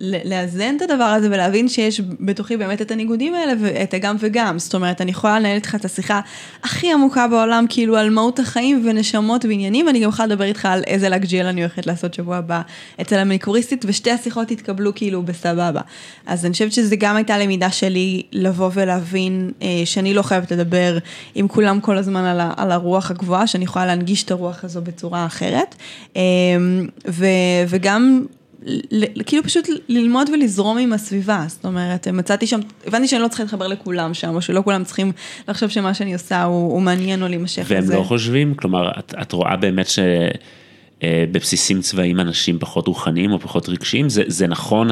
לאזן 0.01 0.77
את 0.77 0.83
הדבר 0.83 1.05
הזה 1.05 1.27
ולהבין 1.27 1.69
שיש 1.69 2.01
בתוכי 2.21 2.57
באמת 2.57 2.83
את 2.83 2.91
הניגודים 2.91 3.35
האלה 3.35 3.53
ואת 3.61 3.95
הגם 3.95 4.17
וגם. 4.19 4.59
זאת 4.59 4.75
אומרת, 4.75 5.01
אני 5.01 5.11
יכולה 5.11 5.39
לנהל 5.39 5.55
איתך 5.55 5.75
את 5.75 5.85
השיחה 5.85 6.21
הכי 6.63 6.93
עמוקה 6.93 7.29
בעולם, 7.29 7.65
כאילו 7.69 7.97
על 7.97 8.11
מהות 8.11 8.39
החיים 8.39 8.83
ונשמות 8.85 9.45
ועניינים, 9.45 9.87
ואני 9.87 10.01
גם 10.01 10.09
יכולה 10.09 10.27
לדבר 10.27 10.45
איתך 10.45 10.67
על 10.67 10.83
איזה 10.87 11.09
לג'יל 11.09 11.47
אני 11.47 11.61
הולכת 11.61 11.87
לעשות 11.87 12.15
שבוע 12.15 12.37
הבא 12.37 12.61
אצל 13.01 13.19
המניקוריסטית, 13.19 13.85
ושתי 13.89 14.11
השיחות 14.11 14.51
יתקבלו 14.51 14.95
כאילו 14.95 15.23
בסבבה. 15.23 15.81
אז 16.27 16.45
אני 16.45 16.53
חושבת 16.53 16.73
שזה 16.73 16.97
גם 16.97 17.17
הייתה 17.17 17.39
למידה 17.39 17.71
שלי 17.71 18.23
לבוא 18.33 18.71
ולהבין 18.75 19.51
אה, 19.63 19.83
שאני 19.85 20.15
לא 20.15 20.23
חייבת 20.23 20.53
לדבר 20.53 20.99
עם 21.35 21.49
כולם 21.49 21.81
כל 21.81 21.99
הזמן 21.99 22.25
על, 22.31 22.41
ה, 22.41 22.53
על 22.57 22.73
הרוח 22.73 23.11
הגבוהה, 23.11 23.47
שאני 23.47 23.65
יכולה 23.65 23.87
להנגיש 23.87 24.23
את 24.23 24.31
הרוח 24.31 24.65
הזו 24.65 24.83
בצורה 24.83 25.27
אחרת. 25.27 25.75
אמ, 26.17 26.21
ו, 27.09 27.27
וגם 27.69 28.25
כאילו 29.27 29.43
פשוט 29.43 29.69
ללמוד 29.89 30.31
ולזרום 30.33 30.79
עם 30.79 30.93
הסביבה, 30.93 31.45
זאת 31.49 31.65
אומרת, 31.65 32.09
מצאתי 32.09 32.47
שם, 32.47 32.61
הבנתי 32.87 33.09
שאני 33.09 33.23
לא 33.23 33.29
צריכה 33.29 33.43
להתחבר 33.43 33.67
לכולם 33.67 34.15
שם, 34.15 34.35
או 34.35 34.43
שלא 34.43 34.61
כולם 34.65 34.85
צריכים 34.85 35.13
לחשוב 35.49 35.69
שמה 35.69 35.95
שאני 35.95 36.13
עושה 36.13 36.43
הוא, 36.43 36.73
הוא 36.73 36.83
מעניין 36.83 37.23
או 37.23 37.29
להימשך 37.29 37.63
לזה. 37.63 37.75
והם 37.75 38.01
לא 38.01 38.05
חושבים? 38.05 38.55
כלומר, 38.55 38.91
את, 38.99 39.15
את 39.23 39.33
רואה 39.33 39.57
באמת 39.57 39.89
ש... 39.89 39.99
אה, 41.03 41.25
בבסיסים 41.33 41.81
צבאיים 41.81 42.21
אנשים 42.21 42.59
פחות 42.59 42.87
רוחניים 42.87 43.33
או 43.33 43.39
פחות 43.39 43.69
רגשיים? 43.69 44.09
זה, 44.09 44.23
זה 44.27 44.47
נכון 44.47 44.89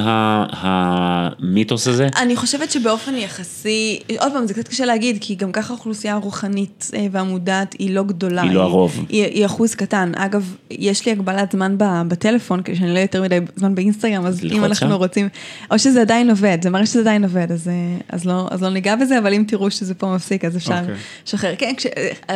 המיתוס 0.53 1.89
הזה? 1.89 2.09
אני 2.17 2.37
חושבת 2.37 2.71
שבאופן 2.71 3.15
יחסי, 3.15 4.01
עוד 4.19 4.33
פעם, 4.33 4.47
זה 4.47 4.55
קצת 4.55 4.69
קשה 4.69 4.85
להגיד, 4.85 5.19
כי 5.21 5.35
גם 5.35 5.53
ככה 5.53 5.75
האוכלוסייה 5.75 6.15
הרוחנית 6.15 6.91
אה, 6.95 7.07
והמודעת 7.11 7.75
היא 7.79 7.95
לא 7.95 8.03
גדולה. 8.03 8.43
היא 8.43 8.53
לא 8.53 8.63
הרוב. 8.63 9.05
היא, 9.09 9.25
היא, 9.25 9.35
היא 9.35 9.47
אחוז 9.47 9.75
קטן. 9.75 10.13
אגב, 10.17 10.55
יש 10.71 11.07
לי 11.07 11.13
הגבלת 11.13 11.53
זמן 11.53 11.75
בטלפון, 11.79 12.63
כדי 12.63 12.77
שאני 12.77 12.95
לא 12.95 12.99
יותר 12.99 13.23
מדי 13.23 13.39
זמן 13.57 13.75
באינסטגרם, 13.75 14.27
אז 14.27 14.45
אם 14.45 14.65
אנחנו 14.65 14.89
שם? 14.89 14.93
רוצים, 14.93 15.29
או 15.71 15.79
שזה 15.79 16.01
עדיין 16.01 16.31
עובד, 16.31 16.59
זה 16.63 16.71
מראה 16.71 16.87
שזה 16.87 17.01
עדיין 17.01 17.25
עובד, 17.25 17.53
אז, 17.53 17.69
אה, 17.69 17.75
אז, 18.09 18.25
לא, 18.25 18.49
אז 18.51 18.63
לא 18.63 18.71
ניגע 18.71 18.97
בזה, 18.97 19.19
אבל 19.19 19.35
אם 19.35 19.45
תראו 19.49 19.71
שזה 19.71 19.95
פה 19.95 20.15
מפסיק, 20.15 20.45
אז 20.45 20.57
אפשר 20.57 20.75
okay. 20.75 21.27
לשחרר. 21.27 21.55
כן, 21.59 21.75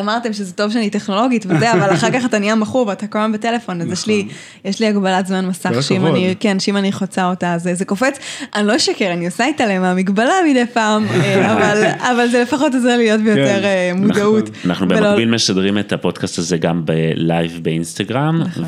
אמרתם 0.01 0.33
שזה 0.33 0.53
טוב 0.53 0.73
שאני 0.73 0.91
טכנולוגית 0.91 1.47
וזה, 1.49 1.73
אבל 1.73 1.95
אחר 1.95 2.11
כך 2.19 2.25
אתה 2.25 2.39
נהיה 2.39 2.55
מכור 2.55 2.87
ואתה 2.87 3.07
כל 3.07 3.19
הזמן 3.19 3.33
בטלפון. 3.33 3.62
טלפון, 3.63 3.81
אז 3.81 3.93
יש 3.93 4.07
לי, 4.07 4.23
נכון. 4.23 4.37
יש 4.65 4.81
לי 4.81 4.87
הגבלת 4.87 5.27
זמן 5.27 5.47
מסך, 5.47 5.83
שאם 5.83 6.07
אני, 6.07 6.35
כן, 6.41 6.61
שאם 6.61 6.77
אני 6.77 6.93
חוצה 6.93 7.31
אותה, 7.31 7.55
אז 7.55 7.71
זה 7.73 7.85
קופץ. 7.85 8.19
אני 8.55 8.67
לא 8.67 8.77
אשקר, 8.77 9.13
אני 9.13 9.27
עושה 9.27 9.47
איתה 9.47 9.67
להם 9.67 9.83
מהמגבלה 9.83 10.35
מדי 10.51 10.67
פעם, 10.73 11.07
אה, 11.07 11.53
אבל, 11.53 11.85
אבל 11.99 12.29
זה 12.29 12.43
לפחות 12.43 12.75
עוזר 12.75 12.97
להיות 12.97 13.21
ביותר 13.21 13.61
כן, 13.61 13.65
אה, 13.65 13.93
מודעות. 13.95 14.49
נכון. 14.49 14.71
אנחנו 14.71 14.89
במקביל 14.89 15.31
משדרים 15.31 15.79
את 15.79 15.93
הפודקאסט 15.93 16.39
הזה 16.39 16.57
גם 16.57 16.83
בלייב 16.85 17.61
באינסטגרם, 17.63 18.43
נכון. 18.43 18.65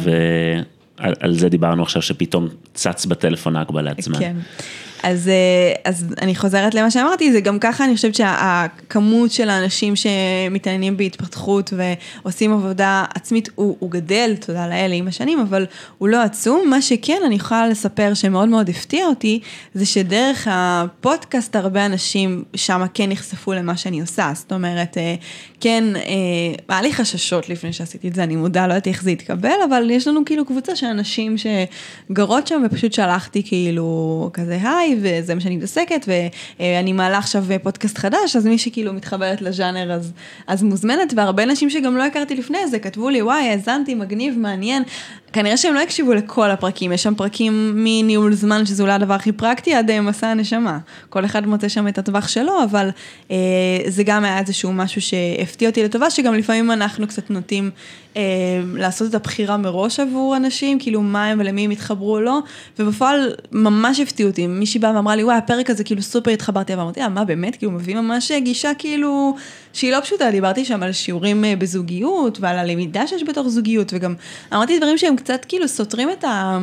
ועל 0.98 1.34
זה 1.38 1.48
דיברנו 1.48 1.82
עכשיו 1.82 2.02
שפתאום 2.02 2.48
צץ 2.74 3.06
בטלפון 3.06 3.56
ההגבלת 3.56 4.02
זמן. 4.02 4.18
כן. 4.18 4.36
אז, 5.04 5.28
אה, 5.28 5.72
אז 5.84 6.06
אני 6.22 6.34
חוזרת 6.34 6.74
למה 6.74 6.90
שאמרתי, 6.90 7.32
זה 7.32 7.40
גם 7.40 7.58
ככה, 7.58 7.84
אני 7.84 7.96
חושבת 7.96 8.14
שהכמות 8.14 9.30
של 9.30 9.50
האנשים 9.50 9.94
שמתעניינים 9.96 10.96
בהתפתחות 10.96 11.72
ועושים 11.76 12.52
עבודה 12.52 13.04
עצמית, 13.14 13.48
הוא, 13.54 13.76
הוא 13.78 13.90
גדל, 13.90 14.34
תודה 14.40 14.68
לאל, 14.68 14.92
עם 14.92 15.08
השנים, 15.08 15.40
אבל 15.40 15.66
הוא 15.98 16.08
לא 16.08 16.22
עצום. 16.22 16.70
מה 16.70 16.82
שכן, 16.82 17.18
אני 17.26 17.34
יכולה 17.34 17.68
לספר 17.68 18.14
שמאוד 18.14 18.48
מאוד 18.48 18.68
הפתיע 18.68 19.06
אותי, 19.06 19.40
זה 19.74 19.86
שדרך 19.86 20.48
הפודקאסט 20.50 21.56
הרבה 21.56 21.86
אנשים 21.86 22.44
שם 22.56 22.82
כן 22.94 23.08
נחשפו 23.10 23.52
למה 23.52 23.76
שאני 23.76 24.00
עושה. 24.00 24.32
זאת 24.34 24.52
אומרת, 24.52 24.98
אה, 24.98 25.14
כן, 25.64 25.84
היה 26.68 26.82
לי 26.82 26.92
חששות 26.92 27.48
לפני 27.48 27.72
שעשיתי 27.72 28.08
את 28.08 28.14
זה, 28.14 28.24
אני 28.24 28.36
מודה, 28.36 28.66
לא 28.66 28.72
יודעת 28.72 28.86
איך 28.86 29.02
זה 29.02 29.10
יתקבל, 29.10 29.54
אבל 29.68 29.90
יש 29.90 30.08
לנו 30.08 30.24
כאילו 30.24 30.44
קבוצה 30.44 30.76
של 30.76 30.86
אנשים 30.86 31.36
שגרות 31.38 32.46
שם, 32.46 32.62
ופשוט 32.66 32.92
שלחתי 32.92 33.42
כאילו 33.46 34.30
כזה 34.32 34.58
היי, 34.62 34.98
וזה 35.02 35.34
מה 35.34 35.40
שאני 35.40 35.56
מתעסקת, 35.56 36.08
ואני 36.58 36.92
מעלה 36.92 37.18
עכשיו 37.18 37.44
פודקאסט 37.62 37.98
חדש, 37.98 38.36
אז 38.36 38.46
מי 38.46 38.58
שכאילו 38.58 38.92
מתחברת 38.92 39.42
לז'אנר 39.42 39.92
אז, 39.92 40.12
אז 40.46 40.62
מוזמנת, 40.62 41.12
והרבה 41.16 41.42
אנשים 41.42 41.70
שגם 41.70 41.96
לא 41.96 42.02
הכרתי 42.04 42.34
לפני 42.34 42.68
זה, 42.70 42.78
כתבו 42.78 43.10
לי, 43.10 43.22
וואי, 43.22 43.48
האזנתי, 43.48 43.94
מגניב, 43.94 44.38
מעניין. 44.38 44.82
כנראה 45.34 45.56
שהם 45.56 45.74
לא 45.74 45.80
הקשיבו 45.80 46.14
לכל 46.14 46.50
הפרקים, 46.50 46.92
יש 46.92 47.02
שם 47.02 47.14
פרקים 47.14 47.72
מניהול 47.74 48.34
זמן, 48.34 48.66
שזה 48.66 48.82
אולי 48.82 48.92
הדבר 48.92 49.14
הכי 49.14 49.32
פרקטי, 49.32 49.74
עד 49.74 50.00
מסע 50.00 50.26
הנשמה. 50.26 50.78
כל 51.08 51.24
אחד 51.24 51.46
מוצא 51.46 51.68
שם 51.68 51.88
את 51.88 51.98
הטווח 51.98 52.28
שלו, 52.28 52.64
אבל 52.64 52.90
אה, 53.30 53.36
זה 53.88 54.02
גם 54.02 54.24
היה 54.24 54.38
איזשהו 54.38 54.72
משהו 54.72 55.00
שהפתיע 55.00 55.68
אותי 55.68 55.84
לטובה, 55.84 56.10
שגם 56.10 56.34
לפעמים 56.34 56.70
אנחנו 56.70 57.06
קצת 57.06 57.30
נוטים 57.30 57.70
אה, 58.16 58.22
לעשות 58.74 59.10
את 59.10 59.14
הבחירה 59.14 59.56
מראש 59.56 60.00
עבור 60.00 60.36
אנשים, 60.36 60.78
כאילו 60.78 61.02
מה 61.02 61.26
הם 61.26 61.40
ולמי 61.40 61.64
הם 61.64 61.72
יתחברו 61.72 62.14
או 62.14 62.20
לא, 62.20 62.38
ובפועל 62.78 63.34
ממש 63.52 64.00
הפתיעו 64.00 64.30
אותי. 64.30 64.46
מישהי 64.46 64.80
באה 64.80 64.94
ואמרה 64.96 65.16
לי, 65.16 65.24
וואי, 65.24 65.36
הפרק 65.36 65.70
הזה 65.70 65.84
כאילו 65.84 66.02
סופר 66.02 66.30
התחברתי, 66.30 66.74
ואמרתי, 66.74 67.00
אה, 67.00 67.08
מה 67.08 67.24
באמת, 67.24 67.56
כאילו 67.56 67.72
מביא 67.72 67.96
ממש 67.96 68.32
גישה 68.32 68.70
כאילו, 68.78 69.36
שהיא 69.74 69.92
לא 69.92 70.00
פשוטה, 70.00 70.30
דיברתי 70.30 70.64
שם 70.64 70.82
על 70.82 70.92
שיעורים 70.92 71.44
אה, 71.44 71.56
בזוגיות, 71.56 72.38
ועל 72.40 72.58
הלמידה 72.58 73.06
שיש 73.06 73.22
בתוך 73.28 73.48
זוגיות, 73.48 73.92
וגם 73.94 74.14
אמרתי 74.52 74.78
דברים 74.78 74.98
שהם 74.98 75.16
קצת 75.16 75.44
כאילו 75.48 75.68
סותרים 75.68 76.10
את 76.10 76.24
ה... 76.24 76.58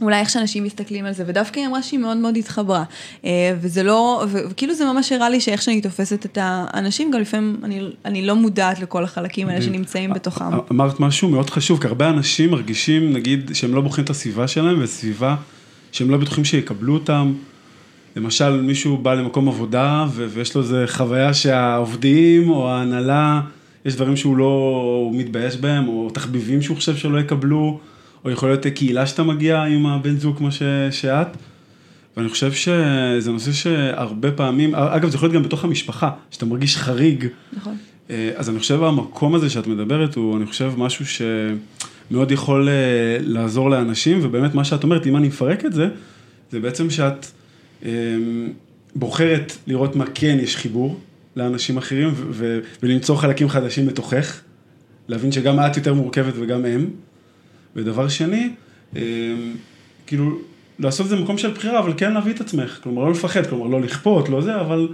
אולי 0.00 0.20
איך 0.20 0.30
שאנשים 0.30 0.64
מסתכלים 0.64 1.04
על 1.04 1.12
זה, 1.12 1.24
ודווקא 1.26 1.60
היא 1.60 1.68
אמרה 1.68 1.82
שהיא 1.82 2.00
מאוד 2.00 2.16
מאוד 2.16 2.36
התחברה. 2.36 2.84
אה, 3.24 3.30
וזה 3.60 3.82
לא, 3.82 4.24
וכאילו 4.28 4.74
זה 4.74 4.84
ממש 4.84 5.12
הראה 5.12 5.28
לי 5.28 5.40
שאיך 5.40 5.62
שאני 5.62 5.80
תופסת 5.80 6.26
את 6.26 6.38
האנשים, 6.40 7.10
גם 7.10 7.20
לפעמים 7.20 7.60
אני, 7.62 7.80
אני 8.04 8.26
לא 8.26 8.36
מודעת 8.36 8.80
לכל 8.80 9.04
החלקים 9.04 9.48
האלה 9.48 9.62
שנמצאים 9.62 10.12
בתוכם. 10.12 10.44
אמרת 10.70 11.00
משהו 11.00 11.28
מאוד 11.28 11.50
חשוב, 11.50 11.80
כי 11.80 11.86
הרבה 11.86 12.08
אנשים 12.08 12.50
מרגישים, 12.50 13.12
נגיד, 13.12 13.50
שהם 13.54 13.74
לא 13.74 13.80
בוחרים 13.80 14.04
את 14.04 14.10
הסביבה 14.10 14.48
שלהם, 14.48 14.82
וסביבה 14.82 15.36
שהם 15.92 16.10
לא 16.10 16.16
בטוחים 16.16 16.44
שיקבלו 16.44 16.94
אותם. 16.94 17.34
למשל, 18.16 18.60
מישהו 18.60 18.96
בא 18.96 19.14
למקום 19.14 19.48
עבודה, 19.48 20.06
ויש 20.14 20.54
לו 20.54 20.62
איזה 20.62 20.84
חוויה 20.86 21.34
שהעובדים 21.34 22.50
או 22.50 22.70
ההנהלה, 22.70 23.40
יש 23.84 23.94
דברים 23.94 24.16
שהוא 24.16 24.36
לא, 24.36 24.80
הוא 25.04 25.18
מתבייש 25.18 25.56
בהם, 25.56 25.88
או 25.88 26.10
תחביבים 26.10 26.62
שהוא 26.62 26.76
חושב 26.76 26.96
שלא 26.96 27.18
יקבלו. 27.18 27.80
או 28.24 28.30
יכול 28.30 28.48
להיות 28.48 28.66
קהילה 28.66 29.06
שאתה 29.06 29.22
מגיע 29.22 29.62
עם 29.62 29.86
הבן 29.86 30.16
זוג 30.16 30.36
כמו 30.36 30.52
ש, 30.52 30.62
שאת. 30.90 31.36
ואני 32.16 32.28
חושב 32.28 32.52
שזה 32.52 33.32
נושא 33.32 33.52
שהרבה 33.52 34.32
פעמים, 34.32 34.74
אגב 34.74 35.08
זה 35.08 35.16
יכול 35.16 35.26
להיות 35.26 35.36
גם 35.36 35.42
בתוך 35.42 35.64
המשפחה, 35.64 36.10
שאתה 36.30 36.46
מרגיש 36.46 36.76
חריג. 36.76 37.26
נכון. 37.52 37.76
אה, 38.10 38.30
אז 38.36 38.50
אני 38.50 38.58
חושב 38.58 38.82
המקום 38.82 39.34
הזה 39.34 39.50
שאת 39.50 39.66
מדברת 39.66 40.14
הוא, 40.14 40.36
אני 40.36 40.46
חושב, 40.46 40.72
משהו 40.76 41.04
שמאוד 41.06 42.30
יכול 42.30 42.68
אה, 42.68 42.74
לעזור 43.20 43.70
לאנשים, 43.70 44.18
ובאמת 44.22 44.54
מה 44.54 44.64
שאת 44.64 44.84
אומרת, 44.84 45.06
אם 45.06 45.16
אני 45.16 45.28
מפרק 45.28 45.64
את 45.64 45.72
זה, 45.72 45.88
זה 46.52 46.60
בעצם 46.60 46.90
שאת 46.90 47.26
בוחרת 48.94 49.52
לראות 49.66 49.96
מה 49.96 50.04
כן 50.14 50.38
יש 50.40 50.56
חיבור 50.56 51.00
לאנשים 51.36 51.76
אחרים, 51.76 52.14
ולמצוא 52.82 53.16
חלקים 53.16 53.48
חדשים 53.48 53.86
בתוכך, 53.86 54.40
להבין 55.08 55.32
שגם 55.32 55.60
את 55.60 55.76
יותר 55.76 55.94
מורכבת 55.94 56.34
וגם 56.36 56.64
הם. 56.64 56.90
ודבר 57.76 58.08
שני, 58.08 58.50
אמ, 58.96 59.00
כאילו, 60.06 60.38
לעשות 60.78 61.04
את 61.04 61.10
זה 61.10 61.16
במקום 61.16 61.38
של 61.38 61.50
בחירה, 61.50 61.78
אבל 61.78 61.92
כן 61.96 62.12
להביא 62.12 62.32
את 62.32 62.40
עצמך, 62.40 62.78
כלומר 62.82 63.02
לא 63.04 63.10
לפחד, 63.10 63.46
כלומר 63.46 63.66
לא 63.66 63.80
לכפות, 63.80 64.28
לא 64.28 64.40
זה, 64.40 64.60
אבל 64.60 64.88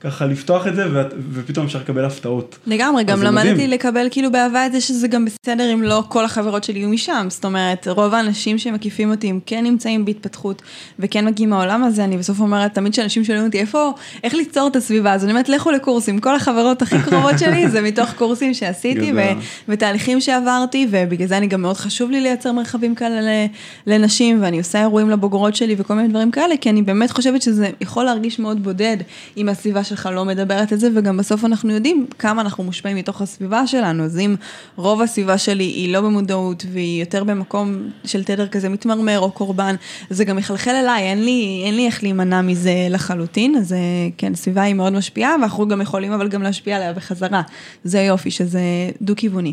ככה 0.00 0.26
לפתוח 0.26 0.66
את 0.66 0.76
זה, 0.76 0.84
ופתאום 1.32 1.66
אפשר 1.66 1.78
לקבל 1.78 2.04
הפתעות. 2.04 2.58
לגמרי, 2.66 3.04
גם 3.04 3.22
למדתי 3.22 3.52
מדהים. 3.52 3.70
לקבל 3.70 4.06
כאילו 4.10 4.32
באהבה 4.32 4.66
את 4.66 4.72
זה 4.72 4.80
שזה 4.80 5.08
גם 5.08 5.24
בסדר 5.24 5.72
אם 5.72 5.82
לא 5.82 6.02
כל 6.08 6.24
החברות 6.24 6.64
שלי 6.64 6.78
יהיו 6.78 6.88
משם. 6.88 7.26
זאת 7.30 7.44
אומרת, 7.44 7.88
רוב 7.88 8.14
האנשים 8.14 8.58
שמקיפים 8.58 9.10
אותי, 9.10 9.30
הם 9.30 9.40
כן 9.46 9.64
נמצאים 9.64 10.04
בהתפתחות, 10.04 10.62
וכן 10.98 11.26
מגיעים 11.26 11.50
מהעולם 11.50 11.84
הזה, 11.84 12.04
אני 12.04 12.16
בסוף 12.16 12.40
אומרת, 12.40 12.74
תמיד 12.74 12.92
כשאנשים 12.92 13.24
שואלים 13.24 13.44
אותי, 13.44 13.58
איפה, 13.58 13.92
איך 14.24 14.34
ליצור 14.34 14.68
את 14.68 14.76
הסביבה 14.76 15.12
הזו, 15.12 15.24
אני 15.24 15.32
אומרת, 15.32 15.48
לכו 15.48 15.70
לקורסים, 15.70 16.18
כל 16.18 16.34
החברות 16.34 16.82
הכי 16.82 16.96
קרובות 17.02 17.38
שלי 17.38 17.68
זה 17.68 17.80
מתוך 17.80 18.12
קורסים 18.12 18.54
שעשיתי, 18.54 19.12
ו- 19.16 19.40
ותהליכים 19.68 20.20
שעברתי, 20.20 20.86
ובגלל 20.90 21.28
זה 21.28 21.36
אני 21.36 21.46
גם 21.46 21.62
מאוד 21.62 21.76
חשוב 21.76 22.10
לי 22.10 22.20
לייצר 22.20 22.52
מרחבים 22.52 22.94
כאלה 22.94 23.46
לנשים, 23.86 24.42
ואני 24.42 24.58
עושה 24.58 24.80
אירועים 24.80 25.10
לבוגרות 25.10 25.56
שלי 25.56 25.74
וכל 25.78 25.94
מיני 25.94 26.08
דברים 26.08 26.30
כאלה, 26.30 26.56
כי 26.56 26.70
אני 26.70 26.82
באמת 26.82 27.10
חושבת 27.10 27.42
שזה 27.42 27.70
יכול 27.80 28.04
להרגיש 28.04 28.38
מאוד 28.38 28.62
בודד 28.62 28.96
עם 29.36 29.48
הסביבה 29.48 29.84
שלך 29.86 30.08
לא 30.12 30.24
מדברת 30.24 30.72
את 30.72 30.80
זה, 30.80 30.88
וגם 30.94 31.16
בסוף 31.16 31.44
אנחנו 31.44 31.72
יודעים 31.72 32.06
כמה 32.18 32.40
אנחנו 32.40 32.64
מושפעים 32.64 32.96
מתוך 32.96 33.22
הסביבה 33.22 33.66
שלנו, 33.66 34.04
אז 34.04 34.18
אם 34.18 34.34
רוב 34.76 35.02
הסביבה 35.02 35.38
שלי 35.38 35.64
היא 35.64 35.92
לא 35.92 36.00
במודעות, 36.00 36.66
והיא 36.72 37.02
יותר 37.02 37.24
במקום 37.24 37.90
של 38.04 38.24
תדר 38.24 38.48
כזה 38.48 38.68
מתמרמר 38.68 39.18
או 39.18 39.30
קורבן, 39.30 39.74
זה 40.10 40.24
גם 40.24 40.38
יחלחל 40.38 40.70
אליי, 40.70 41.02
אין 41.02 41.24
לי, 41.24 41.62
אין 41.64 41.76
לי 41.76 41.86
איך 41.86 42.02
להימנע 42.02 42.42
מזה 42.42 42.86
לחלוטין, 42.90 43.56
אז 43.56 43.72
אה, 43.72 43.78
כן, 44.18 44.32
הסביבה 44.32 44.62
היא 44.62 44.74
מאוד 44.74 44.92
משפיעה, 44.92 45.34
ואנחנו 45.40 45.68
גם 45.68 45.80
יכולים 45.80 46.12
אבל 46.12 46.28
גם 46.28 46.42
להשפיע 46.42 46.76
עליה 46.76 46.92
בחזרה. 46.92 47.42
זה 47.84 48.00
יופי, 48.00 48.30
שזה 48.30 48.60
דו-כיווני. 49.00 49.52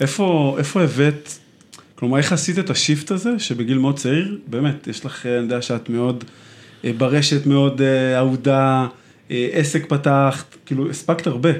איפה, 0.00 0.56
איפה 0.58 0.82
הבאת, 0.82 1.32
כלומר, 1.94 2.18
איך 2.18 2.32
עשית 2.32 2.58
את 2.58 2.70
השיפט 2.70 3.10
הזה, 3.10 3.38
שבגיל 3.38 3.78
מאוד 3.78 3.96
צעיר, 3.96 4.38
באמת, 4.46 4.86
יש 4.86 5.04
לך, 5.04 5.26
אני 5.26 5.34
יודע 5.34 5.62
שאת 5.62 5.88
מאוד... 5.88 6.24
אה, 6.84 6.92
ברשת 6.98 7.46
מאוד 7.46 7.82
אה, 7.82 8.18
אהודה, 8.18 8.86
אה, 9.30 9.48
עסק 9.52 9.86
פתחת, 9.88 10.56
כאילו 10.66 10.90
הספקת 10.90 11.26
הרבה. 11.26 11.50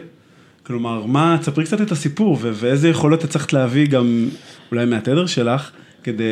כלומר, 0.63 1.07
מה, 1.07 1.37
תספרי 1.41 1.65
קצת 1.65 1.81
את 1.81 1.93
הסיפור 1.93 2.39
ואיזה 2.43 2.89
יכולות 2.89 3.25
את 3.25 3.31
צריכת 3.31 3.53
להביא 3.53 3.87
גם 3.87 4.29
אולי 4.71 4.85
מהתדר 4.85 5.27
שלך 5.27 5.71
כדי, 6.03 6.25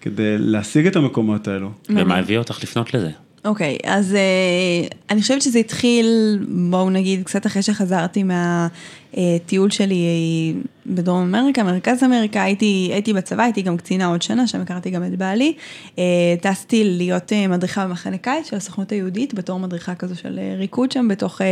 כדי 0.00 0.38
להשיג 0.38 0.86
את 0.86 0.96
המקומות 0.96 1.48
האלו. 1.48 1.70
ומה 1.88 2.16
הביא 2.16 2.38
אותך 2.38 2.62
לפנות 2.62 2.94
לזה? 2.94 3.10
אוקיי, 3.44 3.76
okay, 3.82 3.88
אז 3.88 4.12
uh, 4.14 4.94
אני 5.10 5.22
חושבת 5.22 5.42
שזה 5.42 5.58
התחיל, 5.58 6.38
בואו 6.48 6.90
נגיד, 6.90 7.22
קצת 7.24 7.46
אחרי 7.46 7.62
שחזרתי 7.62 8.22
מהטיול 8.22 9.70
שלי 9.70 10.54
בדרום 10.86 11.34
אמריקה, 11.34 11.62
מרכז 11.62 12.02
אמריקה, 12.04 12.42
הייתי, 12.42 12.90
הייתי 12.92 13.12
בצבא, 13.12 13.42
הייתי 13.42 13.62
גם 13.62 13.76
קצינה 13.76 14.06
עוד 14.06 14.22
שנה, 14.22 14.46
שם 14.46 14.60
הכרתי 14.60 14.90
גם 14.90 15.04
את 15.04 15.16
בעלי. 15.18 15.54
Uh, 15.96 15.98
טסתי 16.40 16.84
להיות 16.84 17.32
uh, 17.32 17.48
מדריכה 17.48 17.86
במחנה 17.86 18.18
קיץ 18.18 18.50
של 18.50 18.56
הסוכנות 18.56 18.92
היהודית, 18.92 19.34
בתור 19.34 19.60
מדריכה 19.60 19.94
כזו 19.94 20.16
של 20.16 20.38
uh, 20.38 20.58
ריקוד 20.58 20.92
שם 20.92 21.08
בתוך 21.08 21.40
uh, 21.40 21.44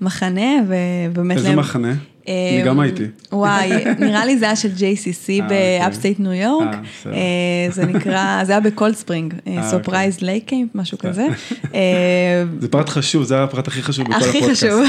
מחנה, 0.00 0.50
ובאמת... 0.68 1.36
איזה 1.36 1.48
להם... 1.48 1.58
מחנה? 1.58 1.94
אני 2.28 2.62
גם 2.64 2.80
הייתי. 2.80 3.04
וואי, 3.32 3.70
נראה 4.06 4.26
לי 4.26 4.38
זה 4.38 4.44
היה 4.44 4.56
של 4.56 4.68
JCC 4.68 5.48
ב 5.48 5.57
upstate 5.57 6.20
ניו 6.20 6.32
יורק. 6.32 6.76
זה 7.70 7.86
נקרא, 7.86 8.40
זה 8.46 8.52
היה 8.52 8.60
בקולד 8.60 8.94
ספרינג, 8.94 9.34
סופרייז 9.70 10.20
לייקיימפ, 10.20 10.74
משהו 10.74 10.98
כזה. 10.98 11.26
זה 12.60 12.68
פרט 12.70 12.88
חשוב, 12.88 13.22
זה 13.22 13.42
הפרט 13.42 13.68
הכי 13.68 13.82
חשוב 13.82 14.06
בכל 14.08 14.14
הפודקאסט. 14.16 14.44
הכי 14.44 14.52
חשוב. 14.52 14.80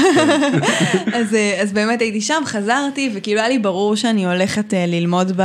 אז 1.62 1.72
באמת 1.72 2.00
הייתי 2.00 2.20
שם, 2.20 2.42
חזרתי, 2.44 3.10
וכאילו 3.14 3.40
היה 3.40 3.48
לי 3.48 3.58
ברור 3.58 3.96
שאני 3.96 4.26
הולכת 4.26 4.74
ללמוד 4.76 5.32
ב... 5.36 5.42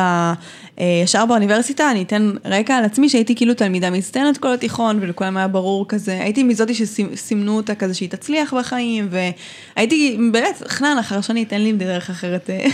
אה, 0.79 1.01
ישר 1.03 1.25
באוניברסיטה, 1.25 1.91
אני 1.91 2.03
אתן 2.03 2.31
רקע 2.45 2.75
על 2.75 2.85
עצמי, 2.85 3.09
שהייתי 3.09 3.35
כאילו 3.35 3.53
תלמידה 3.53 3.89
מצטיינת 3.89 4.37
כל 4.37 4.53
התיכון, 4.53 4.97
ולכולם 5.01 5.37
היה 5.37 5.47
ברור 5.47 5.87
כזה, 5.87 6.21
הייתי 6.21 6.43
מזאתי 6.43 6.73
שסימנו 6.75 7.57
אותה 7.57 7.75
כזה 7.75 7.93
שהיא 7.93 8.09
תצליח 8.09 8.53
בחיים, 8.53 9.09
והייתי 9.09 10.17
באמת, 10.31 10.63
חנן, 10.67 10.97
אחר 10.99 11.21
שאני 11.21 11.43
אתן 11.43 11.61
לי 11.61 11.73
דרך 11.73 12.09
אחרת 12.09 12.49
אה, 12.49 12.67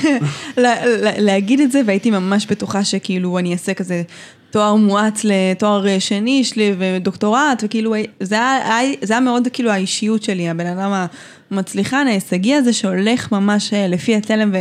להגיד 1.18 1.60
את 1.60 1.72
זה, 1.72 1.82
והייתי 1.86 2.12
ממש 2.12 2.46
בטוחה 2.46 2.84
שכאילו 2.84 3.38
אני 3.38 3.54
אעשה 3.54 3.74
כזה 3.74 4.04
תואר 4.52 4.76
מואץ 4.76 5.22
לתואר 5.24 6.00
שני 6.00 6.44
שלי 6.44 6.74
ודוקטורט, 6.78 7.64
וכאילו 7.64 7.96
זה 8.20 8.36
היה, 8.36 8.94
זה 9.02 9.14
היה 9.14 9.20
מאוד 9.20 9.48
כאילו 9.54 9.72
האישיות 9.72 10.24
שלי, 10.24 10.50
הבן 10.50 10.68
אדם 10.68 11.08
המצליחן, 11.52 12.08
ההישגי 12.08 12.56
הזה 12.56 12.74
שהולך 12.74 13.32
ממש 13.32 13.74
אה, 13.74 13.88
לפי 13.88 14.16
התלם 14.16 14.52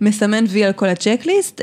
ומסמן 0.00 0.44
וי 0.48 0.64
על 0.64 0.72
כל 0.72 0.86
הצ'קליסט. 0.86 1.60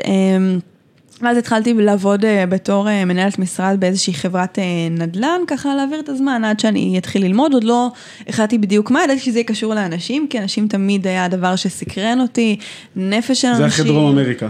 ואז 1.21 1.37
התחלתי 1.37 1.73
לעבוד 1.73 2.25
אה, 2.25 2.45
בתור 2.45 2.89
אה, 2.89 3.05
מנהלת 3.05 3.39
משרד 3.39 3.77
באיזושהי 3.79 4.13
חברת 4.13 4.59
אה, 4.59 4.63
נדל"ן, 4.91 5.41
ככה 5.47 5.75
להעביר 5.75 5.99
את 5.99 6.09
הזמן 6.09 6.43
עד 6.43 6.59
שאני 6.59 6.97
אתחיל 6.97 7.25
ללמוד, 7.25 7.53
עוד 7.53 7.63
לא 7.63 7.91
החלטתי 8.27 8.57
בדיוק 8.57 8.91
מה, 8.91 9.03
ידעתי 9.03 9.19
שזה 9.19 9.39
יהיה 9.39 9.47
קשור 9.47 9.73
לאנשים, 9.73 10.27
כי 10.29 10.39
אנשים 10.39 10.67
תמיד 10.67 11.07
היה 11.07 11.25
הדבר 11.25 11.55
שסקרן 11.55 12.21
אותי, 12.21 12.57
נפש 12.95 13.41
של 13.41 13.47
זה 13.47 13.63
אנשים. 13.63 13.65
אחרי 13.65 13.85
דרום 13.85 14.11
אמריקה. 14.11 14.47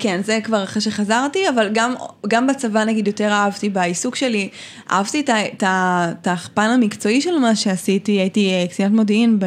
כן, 0.00 0.20
זה 0.24 0.38
כבר 0.44 0.64
אחרי 0.64 0.82
שחזרתי, 0.82 1.48
אבל 1.48 1.68
גם, 1.72 1.94
גם 2.28 2.46
בצבא 2.46 2.84
נגיד 2.84 3.06
יותר 3.06 3.28
אהבתי 3.28 3.68
בעיסוק 3.68 4.16
שלי, 4.16 4.48
אהבתי 4.90 5.24
את 5.62 6.26
הפן 6.26 6.70
המקצועי 6.70 7.20
של 7.20 7.38
מה 7.38 7.56
שעשיתי, 7.56 8.12
הייתי 8.12 8.66
קצינת 8.70 8.92
מודיעין 8.92 9.38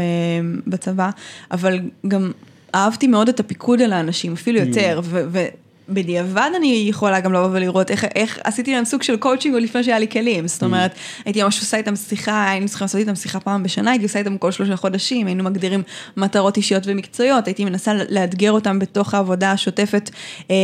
בצבא, 0.67 1.09
אבל 1.51 1.79
גם 2.07 2.31
אהבתי 2.75 3.07
מאוד 3.07 3.29
את 3.29 3.39
הפיקוד 3.39 3.81
על 3.81 3.93
האנשים, 3.93 4.33
אפילו 4.33 4.59
יותר, 4.59 5.01
ו... 5.03 5.23
ו- 5.31 5.62
בדיעבד 5.89 6.50
אני 6.58 6.86
יכולה 6.89 7.19
גם 7.19 7.34
לבוא 7.34 7.48
ולראות 7.52 7.91
איך, 7.91 8.06
איך 8.15 8.39
עשיתי 8.43 8.74
להם 8.74 8.86
סוג 8.86 9.04
של 9.04 9.17
קואוצ'ינג 9.17 9.54
עוד 9.54 9.63
לפני 9.63 9.84
שהיה 9.84 10.00
לי 10.00 10.08
כלים, 10.08 10.48
זאת 10.48 10.63
אומרת, 10.63 10.96
הייתי 11.26 11.43
ממש 11.43 11.60
עושה 11.60 11.78
איתם 11.78 11.96
שיחה, 11.96 12.50
היינו 12.50 12.67
צריכים 12.67 12.86
לעשות 12.86 13.00
איתם 13.00 13.15
שיחה 13.15 13.39
פעם 13.39 13.63
בשנה, 13.63 13.91
הייתי 13.91 14.06
עושה 14.06 14.19
איתם 14.19 14.38
כל 14.38 14.52
שלושה 14.52 14.76
חודשים, 14.76 15.28
היינו 15.28 15.43
מגדירים 15.43 15.84
מטרות 16.17 16.58
אישיות 16.58 16.84
ומקצועיות, 16.86 17.48
הייתי 17.48 17.65
מנסה 17.65 17.93
לאתגר 18.10 18.52
אותם 18.52 18.80
בתוך 18.80 19.13
העבודה 19.13 19.52
השוטפת 19.52 20.10
אה, 20.52 20.56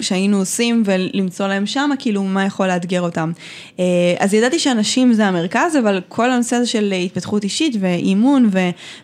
שהיינו 0.00 0.38
עושים 0.38 0.82
ולמצוא 0.86 1.46
להם 1.46 1.66
שמה, 1.66 1.94
כאילו 1.98 2.22
מה 2.22 2.44
יכול 2.44 2.66
לאתגר 2.66 3.00
אותם. 3.00 3.32
אה, 3.78 3.84
אז 4.18 4.34
ידעתי 4.34 4.58
שאנשים 4.58 5.12
זה 5.12 5.26
המרכז, 5.26 5.76
אבל 5.76 6.00
כל 6.08 6.30
הנושא 6.30 6.56
הזה 6.56 6.66
של 6.66 6.94
התפתחות 7.04 7.44
אישית 7.44 7.76
ואימון 7.80 8.48
ו, 8.52 8.58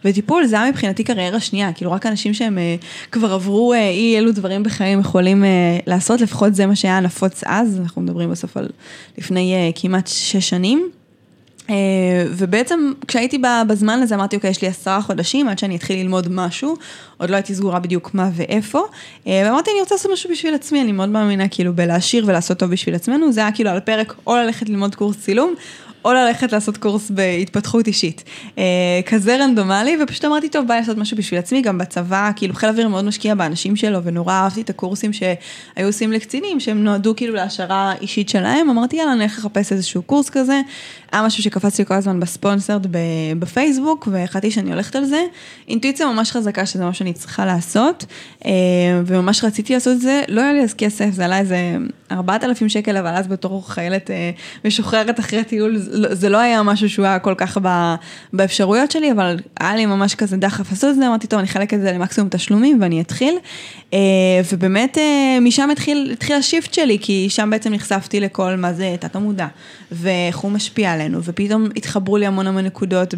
וטיפול, 0.05 0.46
זה 0.46 0.61
היה 0.61 0.70
מבחינתי 0.70 1.05
קריירה 1.05 1.40
שנייה, 1.40 1.72
כאילו 1.72 1.92
רק 1.92 2.07
אנשים 2.07 2.35
שהם 2.35 2.59
אה, 2.59 2.76
כבר 3.12 3.33
עברו 3.33 3.72
אה, 3.72 3.88
אי 3.88 4.18
אלו 4.18 4.33
דברים 4.33 4.62
בחיים 4.62 5.00
יכולים 5.00 5.44
אה, 5.44 5.55
לעשות, 5.86 6.20
לפחות 6.20 6.54
זה 6.54 6.66
מה 6.66 6.76
שהיה 6.76 7.00
נפוץ 7.00 7.42
אז, 7.46 7.80
אנחנו 7.80 8.02
מדברים 8.02 8.30
בסוף 8.30 8.56
על 8.56 8.68
לפני 9.18 9.54
אה, 9.54 9.70
כמעט 9.74 10.06
שש 10.06 10.48
שנים. 10.48 10.90
אה, 11.70 12.26
ובעצם 12.30 12.92
כשהייתי 13.08 13.38
בזמן 13.68 14.00
הזה 14.02 14.14
אמרתי, 14.14 14.36
אוקיי, 14.36 14.50
יש 14.50 14.62
לי 14.62 14.68
עשרה 14.68 15.02
חודשים 15.02 15.48
עד 15.48 15.58
שאני 15.58 15.76
אתחיל 15.76 15.98
ללמוד 15.98 16.28
משהו, 16.30 16.76
עוד 17.16 17.30
לא 17.30 17.36
הייתי 17.36 17.54
סגורה 17.54 17.80
בדיוק 17.80 18.14
מה 18.14 18.30
ואיפה, 18.34 18.80
אה, 19.26 19.42
ואמרתי, 19.46 19.70
אני 19.70 19.80
רוצה 19.80 19.94
לעשות 19.94 20.12
משהו 20.12 20.30
בשביל 20.30 20.54
עצמי, 20.54 20.82
אני 20.82 20.92
מאוד 20.92 21.08
מאמינה 21.08 21.48
כאילו 21.48 21.74
בלהשאיר 21.74 22.24
ולעשות 22.26 22.58
טוב 22.58 22.70
בשביל 22.70 22.94
עצמנו, 22.94 23.32
זה 23.32 23.40
היה 23.40 23.52
כאילו 23.52 23.70
על 23.70 23.76
הפרק 23.76 24.14
או 24.26 24.36
ללכת 24.36 24.68
ללמוד 24.68 24.94
קורס 24.94 25.16
צילום, 25.16 25.54
או 26.06 26.12
ללכת 26.12 26.52
לעשות 26.52 26.76
קורס 26.76 27.10
בהתפתחות 27.10 27.86
אישית. 27.86 28.24
אה, 28.58 28.64
כזה 29.06 29.36
רנדומלי, 29.36 29.96
ופשוט 30.02 30.24
אמרתי, 30.24 30.48
טוב, 30.48 30.68
ביי 30.68 30.80
לעשות 30.80 30.98
משהו 30.98 31.16
בשביל 31.16 31.38
עצמי, 31.38 31.62
גם 31.62 31.78
בצבא, 31.78 32.30
כאילו 32.36 32.54
חיל 32.54 32.68
אוויר 32.68 32.88
מאוד 32.88 33.04
משקיע 33.04 33.34
באנשים 33.34 33.76
שלו, 33.76 34.04
ונורא 34.04 34.32
אהבתי 34.32 34.60
את 34.60 34.70
הקורסים 34.70 35.12
שהיו 35.12 35.86
עושים 35.86 36.12
לקצינים, 36.12 36.60
שהם 36.60 36.84
נועדו 36.84 37.16
כאילו 37.16 37.34
להשערה 37.34 37.94
אישית 38.00 38.28
שלהם, 38.28 38.70
אמרתי, 38.70 38.96
יאללה, 38.96 39.14
נלך 39.14 39.38
לחפש 39.38 39.72
איזשהו 39.72 40.02
קורס 40.02 40.30
כזה. 40.30 40.60
היה 41.12 41.22
משהו 41.22 41.42
שקפץ 41.42 41.78
לי 41.78 41.86
כל 41.86 41.94
הזמן 41.94 42.20
בספונסרד 42.20 42.86
בפייסבוק, 43.38 44.08
והחלטתי 44.12 44.50
שאני 44.50 44.72
הולכת 44.72 44.96
על 44.96 45.04
זה. 45.04 45.22
אינטואיציה 45.68 46.06
ממש 46.06 46.32
חזקה 46.32 46.66
שזה 46.66 46.84
מה 46.84 46.94
שאני 46.94 47.12
צריכה 47.12 47.46
לעשות, 47.46 48.04
אה, 48.46 48.50
וממש 49.06 49.44
רציתי 49.44 49.74
לעשות 49.74 49.96
את 49.96 50.00
זה, 50.00 50.22
לא 50.28 50.40
היה 50.40 50.52
לי 50.52 50.62
אז 50.62 50.74
כסף, 50.74 51.08
זה 51.12 51.24
עלה 51.24 51.38
איזה 51.38 51.76
4,000 52.12 52.68
שקל, 52.68 52.96
אבל 52.96 53.14
אז 53.14 53.26
בתור 53.26 53.70
חיילת 53.70 54.10
אה, 54.10 54.30
משוחררת 54.64 55.20
אחרי 55.20 55.44
טיול, 55.44 55.76
זה 56.11 56.28
לא 56.28 56.38
היה 56.38 56.62
משהו 56.62 56.88
שהוא 56.88 57.06
היה 57.06 57.18
כל 57.18 57.35
כך 57.37 57.59
באפשרויות 58.32 58.90
שלי, 58.90 59.12
אבל 59.12 59.37
היה 59.61 59.76
לי 59.76 59.87
ממש 59.87 60.14
כזה 60.14 60.37
דחף 60.37 60.70
לעשות 60.70 60.90
את 60.90 60.96
זה, 60.96 61.09
אמרתי, 61.09 61.26
טוב, 61.26 61.38
אני 61.38 61.48
אחלק 61.48 61.74
את 61.74 61.80
זה 61.80 61.92
למקסימום 61.92 62.30
תשלומים 62.30 62.78
ואני 62.80 63.00
אתחיל. 63.00 63.35
אה, 63.94 63.98
ובאמת 64.52 64.98
משם 65.40 65.70
התחיל, 65.70 66.11
התחיל 66.12 66.37
השיפט 66.37 66.74
שלי, 66.74 66.98
כי 67.00 67.26
שם 67.30 67.50
בעצם 67.50 67.72
נחשפתי 67.72 68.20
לכל 68.20 68.56
מה 68.56 68.72
זה 68.72 68.96
תת 69.00 69.16
המודע, 69.16 69.46
ואיך 69.92 70.37
הוא 70.37 70.50
משפיע 70.50 70.92
עלינו, 70.92 71.22
ופתאום 71.22 71.68
התחברו 71.76 72.16
לי 72.16 72.26
המון 72.26 72.46
המון 72.46 72.64
נקודות 72.64 73.14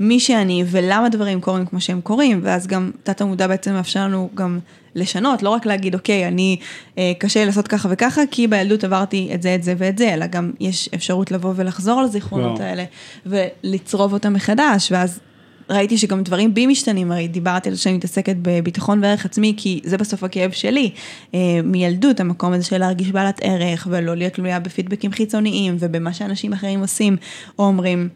במי 0.00 0.20
שאני 0.20 0.64
ולמה 0.66 1.08
דברים 1.08 1.40
קורים 1.40 1.66
כמו 1.66 1.80
שהם 1.80 2.00
קורים, 2.00 2.40
ואז 2.42 2.66
גם 2.66 2.90
תת 3.02 3.20
המודע 3.20 3.46
בעצם 3.46 3.72
מאפשר 3.72 4.00
לנו 4.00 4.28
גם 4.34 4.58
לשנות, 4.94 5.42
לא 5.42 5.50
רק 5.50 5.66
להגיד, 5.66 5.94
אוקיי, 5.94 6.28
אני, 6.28 6.56
אה, 6.98 7.12
קשה 7.18 7.40
לי 7.40 7.46
לעשות 7.46 7.68
ככה 7.68 7.88
וככה, 7.92 8.22
כי 8.30 8.46
בילדות 8.46 8.84
עברתי 8.84 9.30
את 9.34 9.42
זה, 9.42 9.54
את 9.54 9.62
זה 9.62 9.74
ואת 9.78 9.98
זה, 9.98 10.14
אלא 10.14 10.26
גם 10.26 10.52
יש 10.60 10.88
אפשרות 10.94 11.30
לבוא 11.30 11.52
ולחזור 11.56 12.02
לזיכרונות 12.02 12.60
האלה, 12.60 12.84
ולצרוב 13.26 14.12
אותם 14.12 14.32
מחדש, 14.32 14.92
ואז 14.92 15.20
ראיתי 15.70 15.98
שגם 15.98 16.22
דברים 16.22 16.54
בי 16.54 16.66
משתנים, 16.66 17.12
הרי 17.12 17.28
דיברתי 17.28 17.68
על 17.68 17.74
זה 17.74 17.80
שאני 17.80 17.96
מתעסקת 17.96 18.36
בביטחון 18.42 19.04
וערך 19.04 19.24
עצמי, 19.24 19.54
כי 19.56 19.80
זה 19.84 19.96
בסוף 19.96 20.24
הכאב 20.24 20.50
שלי, 20.50 20.90
אה, 21.34 21.40
מילדות, 21.64 22.20
המקום 22.20 22.52
הזה 22.52 22.64
של 22.64 22.78
להרגיש 22.78 23.10
בעלת 23.10 23.40
ערך, 23.42 23.86
ולא 23.90 24.16
להיות 24.16 24.32
תלויה 24.32 24.60
בפידבקים 24.60 25.12
חיצוניים, 25.12 25.76
ובמה 25.78 26.12
שאנשים 26.12 26.52
אחרים 26.52 26.80
עושים 26.80 27.16
או 27.58 27.64
אומרים. 27.64 28.08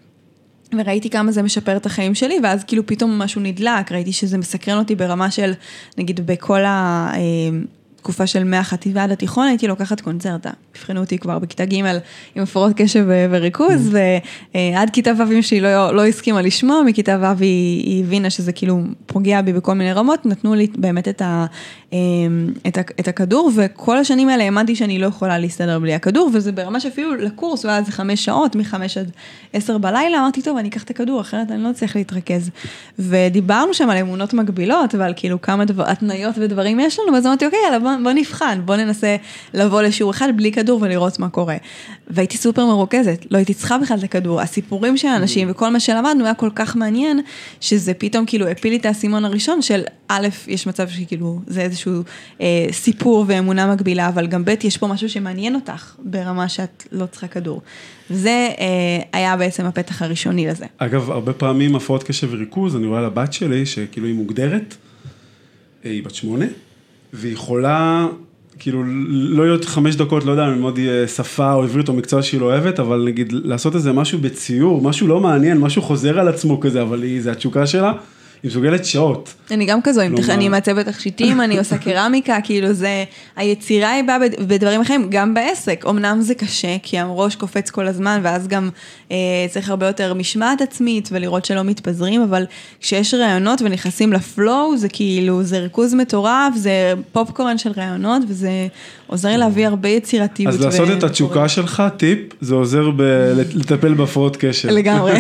וראיתי 0.79 1.11
כמה 1.11 1.33
זה 1.33 1.43
משפר 1.43 1.77
את 1.77 1.87
החיים 1.87 2.15
שלי, 2.15 2.39
ואז 2.43 2.65
כאילו 2.65 2.87
פתאום 2.87 3.19
משהו 3.19 3.41
נדלק, 3.41 3.93
ראיתי 3.93 4.13
שזה 4.13 4.39
מסקרן 4.39 4.79
אותי 4.79 4.95
ברמה 4.95 5.31
של, 5.31 5.53
נגיד 5.99 6.27
בכל 6.27 6.65
ה... 6.65 7.13
תקופה 8.03 8.27
של 8.27 8.45
מהחטיבה 8.45 9.05
עד 9.05 9.11
התיכון 9.11 9.47
הייתי 9.47 9.67
לוקחת 9.67 10.01
קונצרטה. 10.01 10.51
הבחינו 10.71 11.01
אותי 11.01 11.19
כבר 11.19 11.39
בכיתה 11.39 11.65
ג' 11.65 11.75
עם 11.75 12.43
הפרעות 12.43 12.73
קשב 12.77 13.07
וריכוז, 13.31 13.97
ועד 14.55 14.91
כיתה 14.91 15.11
ו' 15.19 15.33
אמא 15.33 15.43
שלי 15.43 15.61
לא, 15.61 15.95
לא 15.95 16.07
הסכימה 16.07 16.43
לשמוע, 16.43 16.83
מכיתה 16.83 17.19
ו' 17.21 17.43
היא, 17.43 17.83
היא 17.87 18.05
הבינה 18.05 18.31
שזה 18.31 18.53
כאילו 18.53 18.81
פוגע 19.07 19.43
בי 19.43 19.53
בכל 19.53 19.75
מיני 19.75 19.93
רמות, 19.93 20.27
נתנו 20.27 20.55
לי 20.55 20.67
באמת 20.77 21.09
את, 21.09 21.23
ה, 21.23 21.47
ה, 21.93 21.97
את 23.01 23.09
הכדור, 23.09 23.51
וכל 23.55 23.99
השנים 23.99 24.29
האלה 24.29 24.45
האמנתי 24.45 24.77
שאני 24.77 24.99
לא 24.99 25.07
יכולה 25.07 25.39
להסתדר 25.39 25.79
בלי 25.79 25.95
הכדור, 25.95 26.31
וזה 26.33 26.53
ברמה 26.53 26.81
שאפילו 26.81 27.15
לקורס, 27.15 27.65
ואז 27.65 27.89
חמש 27.89 28.25
שעות, 28.25 28.57
מחמש 28.57 28.99
עד 28.99 29.11
עשר 29.53 29.79
בלילה, 29.79 30.19
אמרתי, 30.19 30.43
טוב, 30.43 30.57
אני 30.57 30.69
אקח 30.69 30.83
את 30.83 30.91
הכדור, 30.91 31.21
אחרת 31.21 31.51
אני 31.51 31.63
לא 31.63 31.71
אצליח 31.71 31.97
להתרכז. 31.97 32.51
ודיברנו 32.99 33.75
שם 33.75 33.91
על 33.91 33.97
אמונות 33.99 34.35
מגבילות, 34.35 34.95
ועל 34.95 35.13
כאילו 35.17 35.43
כמה 35.43 35.65
דבר, 35.65 35.91
התניות 35.91 36.35
ודברים 36.39 36.81
יש 36.81 36.99
לנו, 36.99 37.13
ואז 37.13 37.27
אמרתי, 37.27 37.47
אוקיי, 37.47 37.59
יאללה, 37.65 37.79
בוא, 37.79 37.91
בוא 38.03 38.13
נבחן, 38.13 38.61
בוא 38.65 38.77
ננסה 38.77 39.17
לבוא 39.55 39.83
לשיעור 39.83 40.11
אחד 40.11 40.29
בלי 40.37 40.53
כדור 40.53 40.79
ולראות 40.83 41.19
מה 41.19 41.29
קורה. 41.29 41.57
והייתי 42.07 42.37
סופר 42.37 42.67
מרוכזת, 42.67 43.27
לא 43.31 43.37
הייתי 43.37 43.55
צריכה 43.55 43.79
בכלל 43.79 43.99
את 43.99 44.05
הכדור, 44.05 44.41
הסיפורים 44.41 44.97
של 44.97 45.09
האנשים 45.09 45.51
וכל 45.51 45.69
מה 45.69 45.81
שלמדנו 45.81 46.25
היה 46.25 46.35
כל 46.35 46.51
כך 46.55 46.77
מעניין, 46.77 47.21
שזה 47.61 47.95
פתאום 47.95 48.27
כאילו 48.27 48.49
הפיל 48.49 48.71
לי 48.71 48.79
את 48.79 48.87
האסימון 48.87 49.25
הראשון 49.25 49.63
של 49.63 49.83
א', 50.09 50.29
יש 50.49 50.67
מצב 50.67 50.89
שכאילו 50.89 51.41
זה 51.47 51.61
איזשהו 51.61 51.82
אה, 52.40 52.66
סיפור 52.73 53.25
ואמונה 53.29 53.73
מגבילה, 53.73 54.09
אבל 54.09 54.27
גם 54.27 54.45
ב', 54.45 54.55
יש 54.64 54.77
פה 54.77 54.87
משהו 54.87 55.09
שמעניין 55.09 55.55
אותך 55.55 55.95
ברמה 55.99 56.49
שאת 56.49 56.87
לא 56.92 57.07
צריכה 57.07 57.27
כדור. 57.27 57.62
זה 58.11 58.49
אה, 58.59 59.03
היה 59.12 59.37
בעצם 59.37 59.64
הפתח 59.64 60.03
הראשוני 60.03 60.47
לזה. 60.47 60.66
אגב, 60.79 61.11
הרבה 61.11 61.33
פעמים 61.33 61.77
הפרעות 61.77 62.03
קשב 62.03 62.29
וריכוז, 62.31 62.77
אני 62.77 62.87
רואה 62.87 63.03
לבת 63.03 63.33
שלי, 63.33 63.66
שכאילו 63.66 64.07
היא 64.07 64.14
מוגדרת, 64.14 64.77
היא 65.85 66.05
בת 66.05 66.14
שמונה, 66.14 66.47
והיא 67.12 67.33
יכולה, 67.33 68.07
כאילו, 68.59 68.85
לא 69.09 69.47
להיות 69.47 69.64
חמש 69.64 69.97
דקות, 69.97 70.25
לא 70.25 70.31
יודע, 70.31 70.47
ללמוד 70.47 70.79
שפה 71.16 71.53
או 71.53 71.62
עברית 71.62 71.88
או 71.88 71.95
מקצוע 71.95 72.23
שהיא 72.23 72.40
לא 72.40 72.47
אוהבת, 72.47 72.81
אבל 72.81 73.05
נגיד, 73.07 73.33
לעשות 73.33 73.75
איזה 73.75 73.92
משהו 73.92 74.18
בציור, 74.18 74.83
משהו 74.83 75.09
לא 75.09 75.21
מעניין, 75.21 75.59
משהו 75.59 75.83
חוזר 75.83 76.21
על 76.21 76.29
עצמו 76.29 76.61
כזה, 76.61 76.83
אבל 76.83 77.03
היא, 77.03 77.23
זה 77.23 77.33
התשוקה 77.33 77.66
שלה. 77.66 77.92
היא 78.43 78.51
מסוגלת 78.51 78.85
שעות. 78.85 79.35
אני 79.51 79.67
גם 79.67 79.83
כזו, 79.83 80.01
אני 80.29 80.49
מעצבת 80.49 80.87
תכשיטים, 80.89 81.41
אני 81.41 81.59
עושה 81.59 81.79
קרמיקה, 81.79 82.37
כאילו 82.45 82.73
זה, 82.73 83.05
היצירה 83.37 83.91
היא 83.91 84.05
באה 84.05 84.19
בדברים 84.47 84.81
אחרים, 84.81 85.07
גם 85.11 85.35
בעסק, 85.35 85.85
אמנם 85.89 86.21
זה 86.21 86.35
קשה, 86.35 86.77
כי 86.83 86.99
הראש 86.99 87.37
קופץ 87.37 87.71
כל 87.71 87.87
הזמן, 87.87 88.21
ואז 88.23 88.49
גם 88.49 88.71
אה, 89.11 89.17
צריך 89.51 89.71
הרבה 89.71 89.87
יותר 89.87 90.15
משמעת 90.15 90.61
עצמית, 90.61 91.09
ולראות 91.13 91.45
שלא 91.45 91.63
מתפזרים, 91.63 92.23
אבל 92.23 92.45
כשיש 92.81 93.15
רעיונות 93.15 93.63
ונכנסים 93.63 94.13
לפלואו, 94.13 94.77
זה 94.77 94.89
כאילו, 94.89 95.43
זה 95.43 95.59
ריכוז 95.59 95.95
מטורף, 95.95 96.55
זה 96.57 96.95
פופקורן 97.13 97.59
של 97.59 97.71
רעיונות, 97.77 98.23
וזה 98.29 98.51
עוזר 99.07 99.37
להביא 99.37 99.67
הרבה 99.67 99.89
יצירתיות. 99.89 100.55
אז 100.55 100.61
לעשות 100.61 100.89
את 100.99 101.03
התשוקה 101.03 101.49
שלך, 101.49 101.83
טיפ, 101.97 102.19
זה 102.41 102.55
עוזר 102.55 102.91
לטפל 103.55 103.95
בהפרעות 103.95 104.37
קשר. 104.41 104.71
לגמרי, 104.71 105.13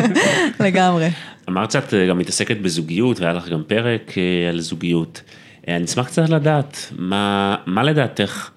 לגמרי. 0.60 1.08
אמרת 1.48 1.70
שאת 1.70 1.94
גם 2.08 2.18
מתעסקת 2.18 2.56
בזוגיות, 2.56 3.20
והיה 3.20 3.32
לך 3.32 3.48
גם 3.48 3.62
פרק 3.66 4.14
על 4.50 4.60
זוגיות. 4.60 5.22
אני 5.68 5.84
אשמח 5.84 6.06
קצת 6.06 6.28
לדעת, 6.28 6.92
מה, 6.98 7.56
מה 7.66 7.82
לדעתך 7.82 8.50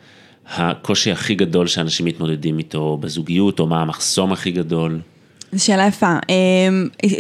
הקושי 0.56 1.12
הכי 1.12 1.36
גדול 1.36 1.68
שאנשים 1.68 2.06
מתמודדים 2.06 2.58
איתו 2.58 2.98
בזוגיות, 3.02 3.60
או 3.60 3.68
מה 3.68 3.82
המחסום 3.82 4.32
הכי 4.34 4.52
גדול? 4.52 5.00
זו 5.52 5.66
שאלה 5.66 5.88
יפה. 5.88 6.16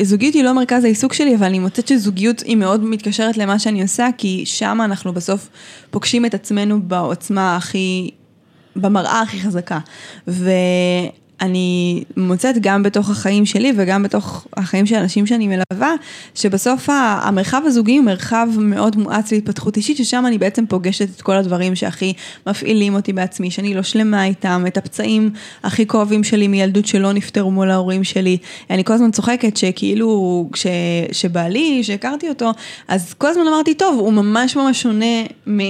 זוגיות 0.01 0.33
היא 0.33 0.43
לא 0.43 0.53
מרכז 0.53 0.83
העיסוק 0.83 1.13
שלי, 1.13 1.35
אבל 1.35 1.45
אני 1.45 1.59
מוצאת 1.59 1.87
שזוגיות 1.87 2.39
היא 2.39 2.55
מאוד 2.55 2.83
מתקשרת 2.83 3.37
למה 3.37 3.59
שאני 3.59 3.81
עושה, 3.81 4.07
כי 4.17 4.43
שם 4.45 4.79
אנחנו 4.85 5.13
בסוף 5.13 5.49
פוגשים 5.91 6.25
את 6.25 6.33
עצמנו 6.33 6.81
בעוצמה 6.81 7.55
הכי, 7.55 8.09
במראה 8.75 9.21
הכי 9.21 9.39
חזקה. 9.39 9.79
ו... 10.27 10.49
אני 11.41 12.03
מוצאת 12.17 12.55
גם 12.61 12.83
בתוך 12.83 13.09
החיים 13.09 13.45
שלי 13.45 13.73
וגם 13.75 14.03
בתוך 14.03 14.47
החיים 14.57 14.85
של 14.85 14.95
אנשים 14.95 15.25
שאני 15.25 15.47
מלווה, 15.47 15.93
שבסוף 16.35 16.89
המרחב 16.89 17.61
הזוגי 17.65 17.97
הוא 17.97 18.05
מרחב 18.05 18.47
מאוד 18.57 18.97
מואץ 18.97 19.31
להתפתחות 19.31 19.77
אישית, 19.77 19.97
ששם 19.97 20.23
אני 20.27 20.37
בעצם 20.37 20.65
פוגשת 20.65 21.07
את 21.15 21.21
כל 21.21 21.35
הדברים 21.35 21.75
שהכי 21.75 22.13
מפעילים 22.47 22.95
אותי 22.95 23.13
בעצמי, 23.13 23.51
שאני 23.51 23.73
לא 23.73 23.83
שלמה 23.83 24.25
איתם, 24.25 24.63
את 24.67 24.77
הפצעים 24.77 25.29
הכי 25.63 25.87
כואבים 25.87 26.23
שלי 26.23 26.47
מילדות 26.47 26.85
שלא 26.85 27.13
נפתרו 27.13 27.51
מול 27.51 27.71
ההורים 27.71 28.03
שלי. 28.03 28.37
אני 28.69 28.83
כל 28.83 28.93
הזמן 28.93 29.11
צוחקת 29.11 29.57
שכאילו, 29.57 30.49
כש, 30.53 30.67
שבעלי, 31.11 31.83
שהכרתי 31.83 32.29
אותו, 32.29 32.51
אז 32.87 33.13
כל 33.13 33.27
הזמן 33.27 33.47
אמרתי, 33.47 33.73
טוב, 33.73 33.99
הוא 33.99 34.13
ממש 34.13 34.55
ממש 34.55 34.81
שונה 34.81 35.23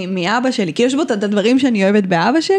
מאבא 0.08 0.52
שלי, 0.52 0.74
כי 0.74 0.84
יש 0.84 0.96
בו 0.96 1.02
את 1.02 1.12
הדברים 1.12 1.60
שאני 1.60 1.84
אוהבת 1.84 2.04
באבא 2.04 2.42
שלי, 2.42 2.56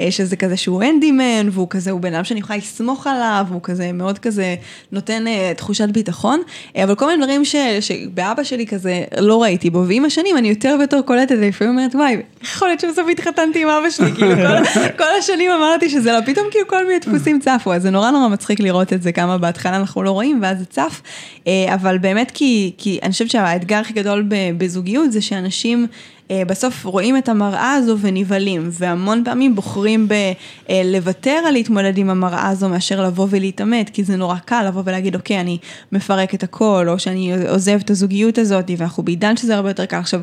אה, 0.00 0.10
שזה 0.10 0.36
כזה 0.36 0.56
שהוא 0.56 0.82
אנדימן, 0.82 1.48
והוא 1.50 1.66
כזה, 1.70 1.90
הוא 1.90 2.00
בן 2.00 2.14
אדם 2.14 2.24
שאני 2.24 2.40
יכולה 2.40 2.51
לסמוך 2.56 3.06
עליו, 3.06 3.46
הוא 3.50 3.60
כזה 3.62 3.92
מאוד 3.92 4.18
כזה 4.18 4.54
נותן 4.92 5.24
uh, 5.26 5.56
תחושת 5.56 5.88
ביטחון, 5.88 6.40
uh, 6.46 6.78
אבל 6.84 6.94
כל 6.94 7.06
מיני 7.06 7.22
דברים 7.22 7.44
ש, 7.44 7.56
שבאבא 7.80 8.44
שלי 8.44 8.66
כזה 8.66 9.04
לא 9.20 9.42
ראיתי 9.42 9.70
בו, 9.70 9.84
ועם 9.88 10.04
השנים 10.04 10.36
אני 10.36 10.48
יותר 10.48 10.76
ויותר 10.78 11.02
קולטת, 11.02 11.34
ולפעמים 11.38 11.72
אומרת, 11.72 11.94
וואי, 11.94 12.16
יכול 12.42 12.68
להיות 12.68 12.80
שבסוף 12.80 13.06
התחתנתי 13.12 13.62
עם 13.62 13.68
אבא 13.68 13.90
שלי, 13.90 14.12
כאילו 14.12 14.34
כל, 14.36 14.78
כל 15.04 15.14
השנים 15.18 15.50
אמרתי 15.50 15.88
שזה 15.88 16.12
לא, 16.12 16.18
פתאום 16.26 16.46
כאילו 16.50 16.68
כל 16.68 16.86
מיני 16.86 16.98
דפוסים 16.98 17.40
צפו, 17.40 17.72
אז 17.72 17.82
זה 17.82 17.90
נורא 17.90 18.10
נורא 18.10 18.28
מצחיק 18.28 18.60
לראות 18.60 18.92
את 18.92 19.02
זה, 19.02 19.12
כמה 19.12 19.38
בהתחלה 19.38 19.76
אנחנו 19.76 20.02
לא 20.02 20.10
רואים, 20.10 20.38
ואז 20.42 20.58
זה 20.58 20.64
צף, 20.64 21.00
uh, 21.38 21.48
אבל 21.74 21.98
באמת 21.98 22.30
כי, 22.30 22.72
כי 22.78 22.98
אני 23.02 23.12
חושבת 23.12 23.30
שהאתגר 23.30 23.76
הכי 23.76 23.92
גדול 23.92 24.24
בזוגיות 24.58 25.12
זה 25.12 25.22
שאנשים... 25.22 25.86
אה, 26.32 26.44
בסוף 26.44 26.84
רואים 26.84 27.16
את 27.16 27.28
המראה 27.28 27.72
הזו 27.72 27.96
ונבהלים, 28.00 28.68
והמון 28.72 29.22
פעמים 29.24 29.54
בוחרים 29.54 30.08
בלוותר 30.08 31.42
על 31.46 31.52
להתמודד 31.52 31.98
עם 31.98 32.10
המראה 32.10 32.48
הזו 32.48 32.68
מאשר 32.68 33.02
לבוא 33.02 33.26
ולהתעמת, 33.30 33.90
כי 33.90 34.04
זה 34.04 34.16
נורא 34.16 34.36
קל 34.44 34.64
לבוא 34.68 34.82
ולהגיד, 34.84 35.14
אוקיי, 35.14 35.40
אני 35.40 35.58
מפרק 35.92 36.34
את 36.34 36.42
הכל, 36.42 36.86
או 36.88 36.98
שאני 36.98 37.46
עוזב 37.48 37.78
את 37.84 37.90
הזוגיות 37.90 38.38
הזאת, 38.38 38.70
ואנחנו 38.78 39.02
בעידן 39.02 39.36
שזה 39.36 39.56
הרבה 39.56 39.70
יותר 39.70 39.86
קל. 39.86 39.96
עכשיו, 39.96 40.20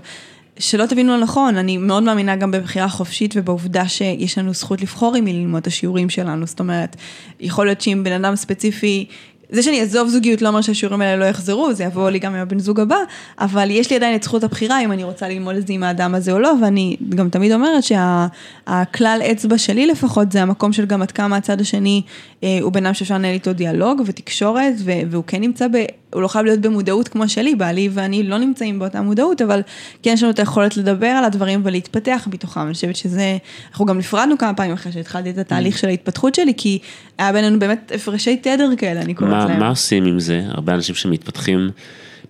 שלא 0.60 0.86
תבינו 0.86 1.18
לא 1.18 1.24
נכון, 1.24 1.58
אני 1.58 1.78
מאוד 1.78 2.04
מאמינה 2.04 2.36
גם 2.36 2.52
בבחירה 2.52 2.90
חופשית 2.90 3.34
ובעובדה 3.38 3.88
שיש 3.88 4.38
לנו 4.38 4.54
זכות 4.54 4.82
לבחור 4.82 5.16
עם 5.16 5.24
מי 5.26 5.34
ללמוד 5.34 5.62
את 5.62 5.68
השיעורים 5.68 6.10
שלנו, 6.10 6.48
זאת 6.48 6.60
אומרת, 6.60 6.96
יכול 7.40 7.66
להיות 7.66 7.82
שאם 7.82 8.02
בן 8.04 8.24
אדם 8.24 8.36
ספציפי 8.36 9.06
זה 9.52 9.64
שאני 9.64 9.82
אעזוב 9.82 10.08
זוגיות 10.08 10.42
לא 10.42 10.48
אומר 10.48 10.62
שהשיעורים 10.62 11.02
האלה 11.02 11.16
לא 11.18 11.26
יחזרו, 11.26 11.74
זה 11.74 11.84
יבוא 11.84 12.10
לי 12.10 12.20
גם 12.20 12.36
עם 12.36 12.42
הבן 12.42 12.60
זוג 12.60 12.80
הבא, 12.80 12.98
אבל 13.40 13.72
יש 13.72 13.90
לי 13.90 13.96
עדיין 13.96 14.16
את 14.16 14.24
זכות 14.24 14.44
הבחירה 14.44 14.82
אם 14.82 14.92
אני 14.92 15.04
רוצה 15.04 15.30
ללמוד 15.30 15.56
את 15.56 15.68
זה 15.68 15.74
עם 15.74 15.84
האדם 15.84 16.16
הזה 16.16 16.32
או 16.32 16.40
לא, 16.40 16.54
ואני 16.62 16.98
גם 17.10 17.30
תמיד 17.30 17.52
אומרת 17.52 17.84
שהכלל 17.84 19.20
שה, 19.24 19.32
אצבע 19.32 19.58
שלי 19.58 19.88
לפחות 19.88 20.32
זה 20.32 20.42
המקום 20.42 20.74
של 20.74 20.86
גם 20.86 21.02
עד 21.02 21.12
כמה 21.12 21.38
הצד 21.38 21.62
השני 21.62 22.02
אה, 22.44 22.60
הוא 22.62 22.72
בן 22.72 22.94
שאפשר 22.94 23.16
לנהל 23.16 23.34
איתו 23.34 23.54
דיאלוג 23.54 24.02
ותקשורת, 24.06 24.74
והוא 25.10 25.24
כן 25.28 25.42
נמצא 25.42 25.68
ב... 25.68 25.86
הוא 26.14 26.22
לא 26.22 26.28
חייב 26.28 26.46
להיות 26.46 26.60
במודעות 26.60 27.08
כמו 27.08 27.30
שלי, 27.30 27.56
בעלי 27.56 27.90
ואני 27.92 28.24
לא 28.24 28.38
נמצאים 28.38 28.80
באותה 28.80 29.02
מודעות, 29.02 29.42
אבל 29.42 29.62
כן 30.04 30.12
יש 30.14 30.24
לנו 30.24 30.32
את 30.32 30.40
היכולת 30.40 30.78
לדבר 30.78 31.08
על 31.08 31.24
הדברים 31.24 31.62
ולהתפתח 31.64 32.28
מתוכם. 32.34 32.62
אני 32.62 32.74
חושבת 32.74 32.96
שזה, 32.96 33.38
אנחנו 33.72 33.86
גם 33.86 33.98
נפרדנו 33.98 34.38
כמה 34.38 34.54
פעמים 34.54 34.74
אחרי 34.74 34.92
שהתחלתי 34.92 35.30
את 35.30 35.38
התהליך 35.38 35.76
mm. 35.76 35.80
של 35.80 35.88
ההתפתחות 35.88 36.36
שלי, 36.36 36.54
כי 36.58 36.80
היה 37.18 37.34
בינינו 37.34 37.60
באמת 37.60 37.92
הפרשי 37.96 38.38
תדר 38.38 38.70
כאלה, 38.78 39.02
אני 39.02 39.14
קוראת 39.14 39.50
להם. 39.50 39.60
מה 39.60 39.70
עושים 39.70 40.06
עם 40.06 40.20
זה? 40.20 40.42
הרבה 40.48 40.74
אנשים 40.74 40.96
שמתפתחים, 40.96 41.70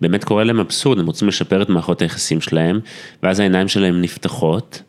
באמת 0.01 0.23
קורה 0.23 0.43
להם 0.43 0.59
אבסורד, 0.59 0.99
הם 0.99 1.05
רוצים 1.05 1.27
לשפר 1.27 1.61
את 1.61 1.69
מערכות 1.69 2.01
היחסים 2.01 2.41
שלהם, 2.41 2.79
ואז 3.23 3.39
העיניים 3.39 3.67
שלהם 3.67 4.01
נפתחות. 4.01 4.81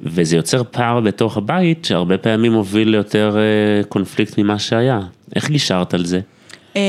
וזה 0.00 0.36
יוצר 0.36 0.62
פער 0.70 1.00
בתוך 1.00 1.36
הבית 1.36 1.84
שהרבה 1.84 2.18
פעמים 2.18 2.52
מוביל 2.52 2.88
ליותר 2.88 3.36
אה, 3.36 3.84
קונפליקט 3.84 4.38
ממה 4.38 4.58
שהיה. 4.58 5.00
איך 5.36 5.50
גישרת 5.50 5.94
על 5.94 6.04
זה? 6.04 6.20
אמ, 6.76 6.80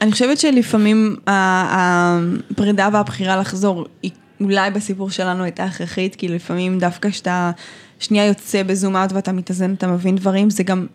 אני 0.00 0.12
חושבת 0.12 0.38
שלפעמים 0.38 1.16
הפרידה 1.26 2.88
והבחירה 2.92 3.36
לחזור 3.36 3.86
היא 4.02 4.10
אולי 4.40 4.70
בסיפור 4.70 5.10
שלנו 5.10 5.44
הייתה 5.44 5.64
הכרחית, 5.64 6.14
כי 6.14 6.28
לפעמים 6.28 6.78
דווקא 6.78 7.10
כשאתה 7.10 7.50
שנייה 8.00 8.26
יוצא 8.26 8.62
בזום 8.62 8.96
אאוט 8.96 9.12
ואתה 9.12 9.32
מתאזן, 9.32 9.74
אתה 9.74 9.86
מבין 9.86 10.16
דברים, 10.16 10.50
זה 10.50 10.62
גם... 10.62 10.86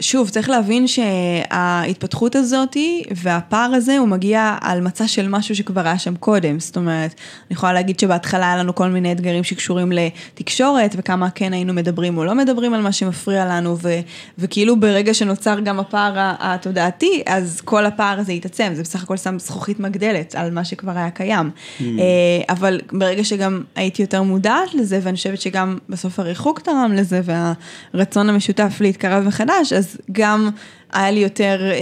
שוב, 0.00 0.28
צריך 0.28 0.50
להבין 0.50 0.86
שההתפתחות 0.86 2.36
הזאת 2.36 2.76
והפער 3.16 3.74
הזה 3.74 3.98
הוא 3.98 4.08
מגיע 4.08 4.56
על 4.60 4.80
מצע 4.80 5.08
של 5.08 5.28
משהו 5.28 5.56
שכבר 5.56 5.80
היה 5.80 5.98
שם 5.98 6.16
קודם. 6.16 6.60
זאת 6.60 6.76
אומרת, 6.76 7.14
אני 7.50 7.56
יכולה 7.56 7.72
להגיד 7.72 8.00
שבהתחלה 8.00 8.46
היה 8.46 8.56
לנו 8.56 8.74
כל 8.74 8.88
מיני 8.88 9.12
אתגרים 9.12 9.44
שקשורים 9.44 9.92
לתקשורת 9.92 10.94
וכמה 10.98 11.30
כן 11.30 11.52
היינו 11.52 11.72
מדברים 11.72 12.18
או 12.18 12.24
לא 12.24 12.34
מדברים 12.34 12.74
על 12.74 12.80
מה 12.80 12.92
שמפריע 12.92 13.46
לנו 13.46 13.78
ו, 13.82 14.00
וכאילו 14.38 14.80
ברגע 14.80 15.14
שנוצר 15.14 15.60
גם 15.60 15.80
הפער 15.80 16.12
התודעתי, 16.40 17.22
אז 17.26 17.60
כל 17.64 17.86
הפער 17.86 18.18
הזה 18.18 18.32
התעצם, 18.32 18.72
זה 18.74 18.82
בסך 18.82 19.02
הכל 19.02 19.16
שם 19.16 19.38
זכוכית 19.38 19.80
מגדלת 19.80 20.34
על 20.34 20.50
מה 20.50 20.64
שכבר 20.64 20.92
היה 20.96 21.10
קיים. 21.10 21.50
Mm. 21.50 21.82
אה, 21.82 22.54
אבל 22.54 22.80
ברגע 22.92 23.24
שגם 23.24 23.62
הייתי 23.76 24.02
יותר 24.02 24.22
מודעת 24.22 24.74
לזה 24.74 25.00
ואני 25.02 25.16
חושבת 25.16 25.40
שגם 25.40 25.78
בסוף 25.88 26.20
הריחוק 26.20 26.60
תרם 26.60 26.92
לזה 26.94 27.20
והרצון 27.24 28.28
המשותף 28.28 28.76
להתקרב 28.80 29.24
מחדש, 29.24 29.72
אז 29.72 29.85
אז 29.86 29.98
גם 30.12 30.50
היה 30.96 31.10
לי 31.10 31.20
יותר 31.20 31.70
אה, 31.72 31.78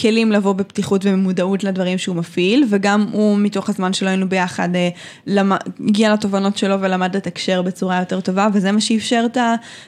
כלים 0.00 0.32
לבוא 0.32 0.52
בפתיחות 0.52 1.04
ומודעות 1.04 1.64
לדברים 1.64 1.98
שהוא 1.98 2.16
מפעיל, 2.16 2.64
וגם 2.70 3.06
הוא 3.12 3.38
מתוך 3.38 3.68
הזמן 3.68 3.92
שלו 3.92 4.08
היינו 4.08 4.28
ביחד, 4.28 4.68
אה, 4.76 4.88
למ... 5.26 5.52
הגיע 5.88 6.12
לתובנות 6.12 6.56
שלו 6.56 6.80
ולמד 6.80 7.16
לתקשר 7.16 7.62
בצורה 7.62 7.98
יותר 7.98 8.20
טובה, 8.20 8.48
וזה 8.52 8.72
מה 8.72 8.80
שאפשר 8.80 9.26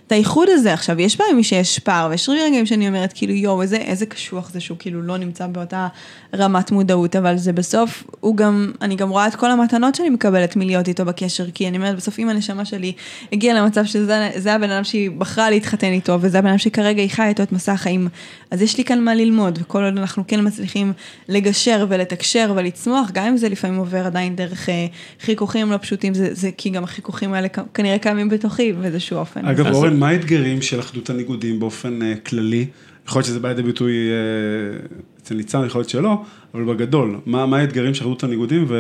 את 0.07 0.13
האיחוד 0.13 0.49
הזה. 0.51 0.73
עכשיו, 0.73 1.01
יש 1.01 1.17
פעמים 1.17 1.43
שיש 1.43 1.79
פער, 1.79 2.09
ויש 2.11 2.29
רגעים 2.29 2.67
שאני 2.67 2.89
אומרת, 2.89 3.13
כאילו, 3.13 3.33
יואו, 3.33 3.63
איזה, 3.63 3.77
איזה 3.77 4.07
קשוח 4.07 4.51
זה 4.51 4.61
שהוא 4.61 4.79
כאילו 4.79 5.03
לא 5.03 5.17
נמצא 5.17 5.47
באותה 5.47 5.89
רמת 6.35 6.71
מודעות, 6.71 7.17
אבל 7.17 7.37
זה 7.37 7.53
בסוף, 7.53 8.05
הוא 8.21 8.37
גם, 8.37 8.73
אני 8.83 8.97
גם 8.97 9.11
רואה 9.11 9.27
את 9.27 9.35
כל 9.35 9.51
המתנות 9.51 9.95
שאני 9.95 10.11
מקבלת 10.11 10.57
מלהיות 10.57 10.89
איתו 10.89 11.05
בקשר, 11.05 11.51
כי 11.51 11.69
אני 11.69 11.77
אומרת, 11.77 11.97
בסוף 11.97 12.19
אם 12.19 12.29
הנשמה 12.29 12.65
שלי 12.65 12.93
הגיעה 13.33 13.61
למצב 13.61 13.85
שזה 13.85 14.55
הבן 14.55 14.71
אדם 14.71 14.85
שהיא 14.85 15.11
בחרה 15.11 15.51
להתחתן 15.51 15.93
איתו, 15.93 16.19
וזה 16.21 16.39
הבן 16.39 16.49
אדם 16.49 16.59
שכרגע 16.59 17.03
היא 17.03 17.11
חיה 17.11 17.29
איתו 17.29 17.43
את 17.43 17.53
מסע 17.53 17.73
החיים, 17.73 18.09
אז 18.51 18.63
יש 18.67 18.79
לי 18.79 18.85
כאן 18.85 19.05
מה 19.05 19.15
ללמוד, 19.15 19.59
וכל 19.63 19.85
עוד 19.85 19.99
אנחנו 19.99 20.25
כן 20.29 20.47
מצליחים 20.47 20.93
לגשר 21.29 21.87
ולתקשר 21.89 22.53
ולצמוח, 22.57 23.11
גם 23.13 23.27
אם 23.27 23.37
זה 23.37 23.49
לפעמים 23.49 23.79
עובר 23.79 24.07
עדיין 24.07 24.37
דרך 24.37 24.69
אה, 24.69 24.87
חיכוכים 25.21 25.73
לא 25.73 25.77
פשוטים, 25.77 26.15
זה, 26.15 26.29
זה 26.33 26.51
כי 26.57 26.71
גם 26.71 26.85
החיכוכים 26.85 27.33
האלה 27.33 27.49
כנראה 27.75 27.99
קיימים 27.99 28.29
בתוכי 28.29 28.73
באיזשהו 28.73 29.19
אופן. 29.19 29.47
אגב, 29.47 29.67
אורן, 29.67 29.97
מה 29.97 30.09
האתגרים 30.09 30.63
של 30.63 30.81
אחדות 30.81 31.11
הניגודים 31.11 31.61
באופן 31.61 31.99
uh, 32.03 32.29
כללי? 32.29 32.67
יכול 33.09 33.21
להיות 33.21 33.27
שזה 33.27 33.41
בא 33.41 33.49
לידי 33.49 33.63
ביטוי 33.63 33.95
uh, 33.95 35.23
אצל 35.23 35.35
ניצן, 35.35 35.67
יכול 35.67 35.79
להיות 35.79 35.89
שלא, 35.89 36.23
אבל 36.55 36.65
בגדול, 36.65 37.21
מה, 37.27 37.47
מה 37.47 37.59
האתגרים 37.59 37.95
של 37.95 38.05
אחדות 38.05 38.25
הניגודים 38.25 38.65
ו... 38.69 38.75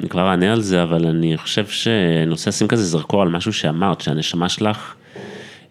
אני 0.00 0.08
כבר 0.08 0.30
אענה 0.30 0.52
על 0.52 0.60
זה, 0.60 0.82
אבל 0.82 1.06
אני 1.06 1.36
חושב 1.36 1.66
שאני 1.66 2.30
רוצה 2.30 2.50
לשים 2.50 2.68
כזה 2.68 2.84
זרקור 2.84 3.22
על 3.22 3.28
משהו 3.28 3.52
שאמרת, 3.52 4.00
שהנשמה 4.00 4.48
שלך... 4.48 4.94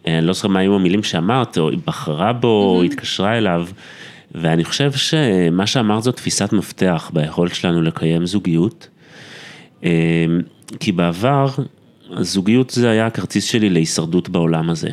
אני 0.08 0.28
לא 0.28 0.34
זוכר 0.34 0.48
מה 0.48 0.60
היו 0.60 0.76
המילים 0.76 1.04
שאמרת, 1.04 1.58
או 1.58 1.70
היא 1.70 1.80
בחרה 1.86 2.34
בו, 2.34 2.48
או 2.48 2.84
התקשרה 2.84 3.38
אליו, 3.38 3.68
ואני 4.36 4.64
חושב 4.64 4.92
שמה 4.92 5.68
שאמרת 5.68 6.04
זו 6.04 6.12
תפיסת 6.12 6.54
מפתח 6.54 7.12
ביכולת 7.14 7.56
שלנו 7.56 7.82
לקיים 7.82 8.26
זוגיות, 8.26 8.88
אמ, 9.84 9.90
כי 10.80 10.92
בעבר, 10.92 11.48
הזוגיות 12.12 12.70
זה 12.70 12.90
היה 12.90 13.06
הכרטיס 13.06 13.44
שלי 13.44 13.70
להישרדות 13.70 14.30
בעולם 14.30 14.70
הזה. 14.70 14.90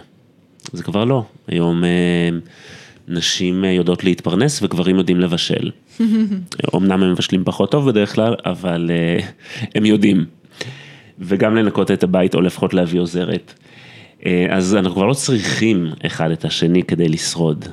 זה 0.72 0.82
כבר 0.82 1.04
לא, 1.04 1.24
היום 1.48 1.84
אמ, 1.84 2.40
נשים 3.08 3.64
יודעות 3.64 4.04
להתפרנס 4.04 4.62
וגברים 4.62 4.96
יודעים 4.96 5.20
לבשל. 5.20 5.70
אמנם 6.76 7.02
הם 7.02 7.12
מבשלים 7.12 7.44
פחות 7.44 7.70
טוב 7.70 7.88
בדרך 7.88 8.14
כלל, 8.14 8.34
אבל 8.46 8.90
אה, 8.90 9.26
הם 9.74 9.84
יודעים. 9.84 10.24
וגם 11.18 11.56
לנקות 11.56 11.90
את 11.90 12.04
הבית, 12.04 12.34
או 12.34 12.40
לפחות 12.40 12.74
להביא 12.74 13.00
עוזרת. 13.00 13.54
אה, 14.26 14.46
אז 14.50 14.74
אנחנו 14.74 14.94
כבר 14.94 15.06
לא 15.06 15.14
צריכים 15.14 15.90
אחד 16.06 16.30
את 16.30 16.44
השני 16.44 16.82
כדי 16.82 17.08
לשרוד. 17.08 17.64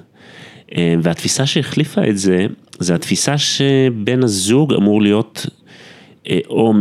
אה, 0.78 0.96
והתפיסה 1.02 1.46
שהחליפה 1.46 2.02
את 2.10 2.18
זה, 2.18 2.46
זה 2.80 2.96
התפיסה 2.96 3.38
שבן 3.38 4.24
הזוג 4.24 4.74
אמור 4.74 5.02
להיות 5.02 5.46
אה, 6.30 6.40
או 6.50 6.74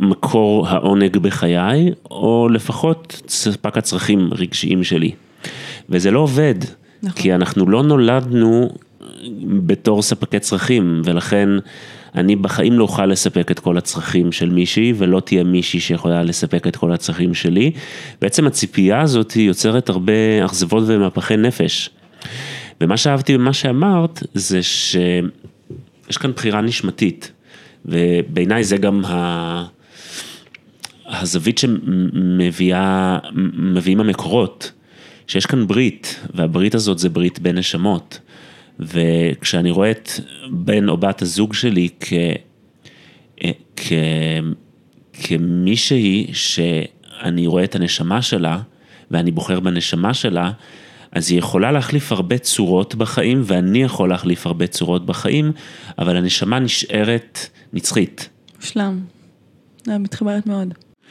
מקור 0.00 0.68
העונג 0.68 1.16
בחיי, 1.16 1.92
או 2.10 2.48
לפחות 2.52 3.22
ספק 3.28 3.76
הצרכים 3.76 4.30
רגשיים 4.32 4.84
שלי. 4.84 5.10
וזה 5.88 6.10
לא 6.10 6.20
עובד, 6.20 6.54
נכון. 7.02 7.22
כי 7.22 7.34
אנחנו 7.34 7.70
לא 7.70 7.82
נולדנו 7.82 8.70
בתור 9.66 10.02
ספקי 10.02 10.38
צרכים, 10.38 11.02
ולכן 11.04 11.48
אני 12.14 12.36
בחיים 12.36 12.78
לא 12.78 12.82
אוכל 12.82 13.06
לספק 13.06 13.50
את 13.50 13.60
כל 13.60 13.78
הצרכים 13.78 14.32
של 14.32 14.50
מישהי, 14.50 14.92
ולא 14.96 15.20
תהיה 15.20 15.44
מישהי 15.44 15.80
שיכולה 15.80 16.22
לספק 16.22 16.66
את 16.66 16.76
כל 16.76 16.92
הצרכים 16.92 17.34
שלי. 17.34 17.70
בעצם 18.20 18.46
הציפייה 18.46 19.00
הזאת 19.00 19.36
יוצרת 19.36 19.88
הרבה 19.88 20.44
אכזבות 20.44 20.82
ומהפכי 20.86 21.36
נפש. 21.36 21.90
ומה 22.80 22.96
שאהבתי 22.96 23.38
במה 23.38 23.52
שאמרת, 23.52 24.22
זה 24.34 24.62
שיש 24.62 26.16
כאן 26.20 26.32
בחירה 26.32 26.60
נשמתית, 26.60 27.32
ובעיניי 27.84 28.64
זה 28.64 28.76
גם 28.76 29.04
ה... 29.04 29.64
הזווית 31.06 31.58
שמביאים 31.58 32.40
המקורות, 34.00 34.72
שיש 35.26 35.46
כאן 35.46 35.66
ברית, 35.66 36.20
והברית 36.34 36.74
הזאת 36.74 36.98
זה 36.98 37.08
ברית 37.08 37.38
בין 37.38 37.58
נשמות. 37.58 38.20
וכשאני 38.80 39.70
רואה 39.70 39.90
את 39.90 40.10
בן 40.50 40.88
או 40.88 40.96
בת 40.96 41.22
הזוג 41.22 41.54
שלי. 41.54 41.88
כ... 42.00 42.12
כמישהי 45.12 46.30
שאני 46.32 47.46
רואה 47.46 47.64
את 47.64 47.74
הנשמה 47.74 48.22
שלה, 48.22 48.60
ואני 49.10 49.30
בוחר 49.30 49.60
בנשמה 49.60 50.14
שלה, 50.14 50.52
אז 51.12 51.30
היא 51.30 51.38
יכולה 51.38 51.72
להחליף 51.72 52.12
הרבה 52.12 52.38
צורות 52.38 52.94
בחיים, 52.94 53.42
ואני 53.44 53.82
יכול 53.82 54.08
להחליף 54.08 54.46
הרבה 54.46 54.66
צורות 54.66 55.06
בחיים, 55.06 55.52
אבל 55.98 56.16
הנשמה 56.16 56.58
נשארת 56.58 57.38
נצחית. 57.72 58.28
שלם. 58.60 59.00
אני 59.88 59.98
מתחברת 59.98 60.46
מאוד. 60.46 60.74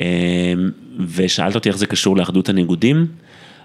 אמ, 0.00 0.04
ושאלת 1.08 1.54
אותי 1.54 1.68
איך 1.68 1.76
זה 1.78 1.86
קשור 1.86 2.16
לאחדות 2.16 2.48
הניגודים, 2.48 3.06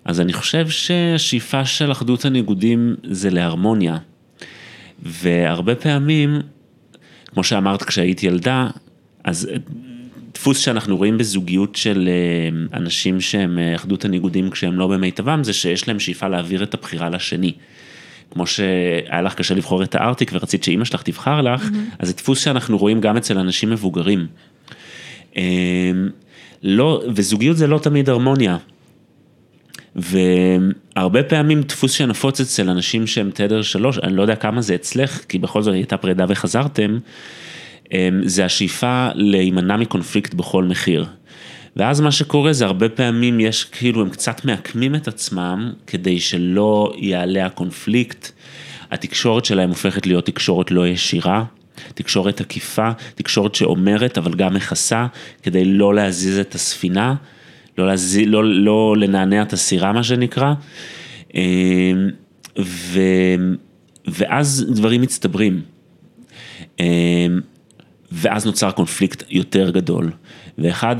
אז 0.06 0.22
אני 0.22 0.34
חושב 0.34 0.69
שהשאיפה 0.69 1.65
של 1.65 1.91
אחדות 1.91 2.26
הניגודים 2.26 2.96
זה 3.04 3.30
להרמוניה. 3.30 3.98
והרבה 5.04 5.76
פעמים, 5.76 6.41
כמו 7.28 7.43
שאמרת 7.43 7.84
כשהייתי 7.84 8.28
ילדה, 8.28 8.67
אז 9.24 9.50
דפוס 10.34 10.58
שאנחנו 10.58 10.98
רואים 10.98 11.17
בזוגיות 11.17 11.76
של 11.76 12.10
אה, 12.12 12.78
אנשים 12.78 13.22
שהם 13.22 13.60
אה, 13.60 13.76
אחדות 13.76 14.06
הניגודים 14.06 14.50
כשהם 14.50 14.80
לא 14.80 14.88
במיטבם, 14.88 15.43
זה 15.43 15.54
שיש 15.54 15.88
להם 15.88 16.00
שאיפה 16.00 16.28
להעביר 16.28 16.63
את 16.63 16.74
הבחירה 16.74 17.10
לשני. 17.10 17.54
כמו 18.32 18.48
שהיה 18.48 19.22
לך 19.22 19.34
קשה 19.36 19.56
לבחור 19.56 19.84
את 19.84 19.96
הארטיק 19.96 20.32
ורצית 20.34 20.63
שאימא 20.63 20.86
שלך 20.86 21.02
תבחר 21.02 21.41
לך, 21.41 21.62
mm-hmm. 21.62 21.96
אז 22.00 22.08
זה 22.08 22.13
דפוס 22.13 22.43
שאנחנו 22.43 22.78
רואים 22.78 23.02
גם 23.02 23.17
אצל 23.17 23.38
אנשים 23.38 23.69
מבוגרים. 23.69 24.28
לא, 26.63 27.04
וזוגיות 27.15 27.58
זה 27.58 27.67
לא 27.67 27.80
תמיד 27.80 28.10
הרמוניה. 28.10 28.58
והרבה 29.95 31.23
פעמים 31.23 31.62
דפוס 31.62 31.91
שנפוץ 31.91 32.41
אצל 32.41 32.69
אנשים 32.69 33.08
שהם 33.08 33.32
תדר 33.34 33.62
שלוש, 33.62 33.99
אני 33.99 34.15
לא 34.15 34.21
יודע 34.21 34.36
כמה 34.36 34.62
זה 34.62 34.76
אצלך, 34.76 35.19
כי 35.30 35.39
בכל 35.39 35.62
זאת 35.62 35.73
הייתה 35.73 35.97
פרידה 35.97 36.26
וחזרתם, 36.30 36.97
אמ, 37.91 38.21
זה 38.26 38.45
השאיפה 38.45 39.08
להימנע 39.15 39.78
מקונפליקט 39.78 40.34
בכל 40.34 40.63
מחיר. 40.63 41.06
ואז 41.76 42.02
מה 42.02 42.12
שקורה 42.12 42.54
זה 42.54 42.65
הרבה 42.65 42.89
פעמים 42.89 43.39
יש 43.39 43.63
כאילו 43.63 44.02
הם 44.02 44.10
קצת 44.10 44.45
מעקמים 44.45 44.95
את 44.95 45.08
עצמם 45.08 45.73
כדי 45.88 46.19
שלא 46.19 46.93
יעלה 46.97 47.45
הקונפליקט, 47.45 48.32
התקשורת 48.91 49.45
שלהם 49.45 49.69
הופכת 49.69 50.08
להיות 50.08 50.26
תקשורת 50.26 50.71
לא 50.71 50.88
ישירה, 50.88 51.43
תקשורת 51.93 52.41
עקיפה, 52.41 52.91
תקשורת 53.15 53.56
שאומרת 53.56 54.17
אבל 54.17 54.34
גם 54.34 54.54
מכסה, 54.54 55.06
כדי 55.43 55.65
לא 55.65 55.96
להזיז 55.96 56.39
את 56.39 56.56
הספינה, 56.56 57.15
לא, 57.78 57.88
להזיז, 57.88 58.28
לא, 58.28 58.46
לא 58.46 58.96
לנענע 58.98 59.41
את 59.41 59.54
הסירה 59.54 59.93
מה 59.93 60.04
שנקרא, 60.04 60.54
אמ, 61.34 62.10
ו, 62.60 63.00
ואז 64.08 64.65
דברים 64.69 65.02
מצטברים. 65.02 65.62
אמ, 66.80 66.86
ואז 68.12 68.46
נוצר 68.46 68.72
קונפליקט 68.72 69.24
יותר 69.30 69.69
גדול. 69.69 70.12
ואחד 70.58 70.96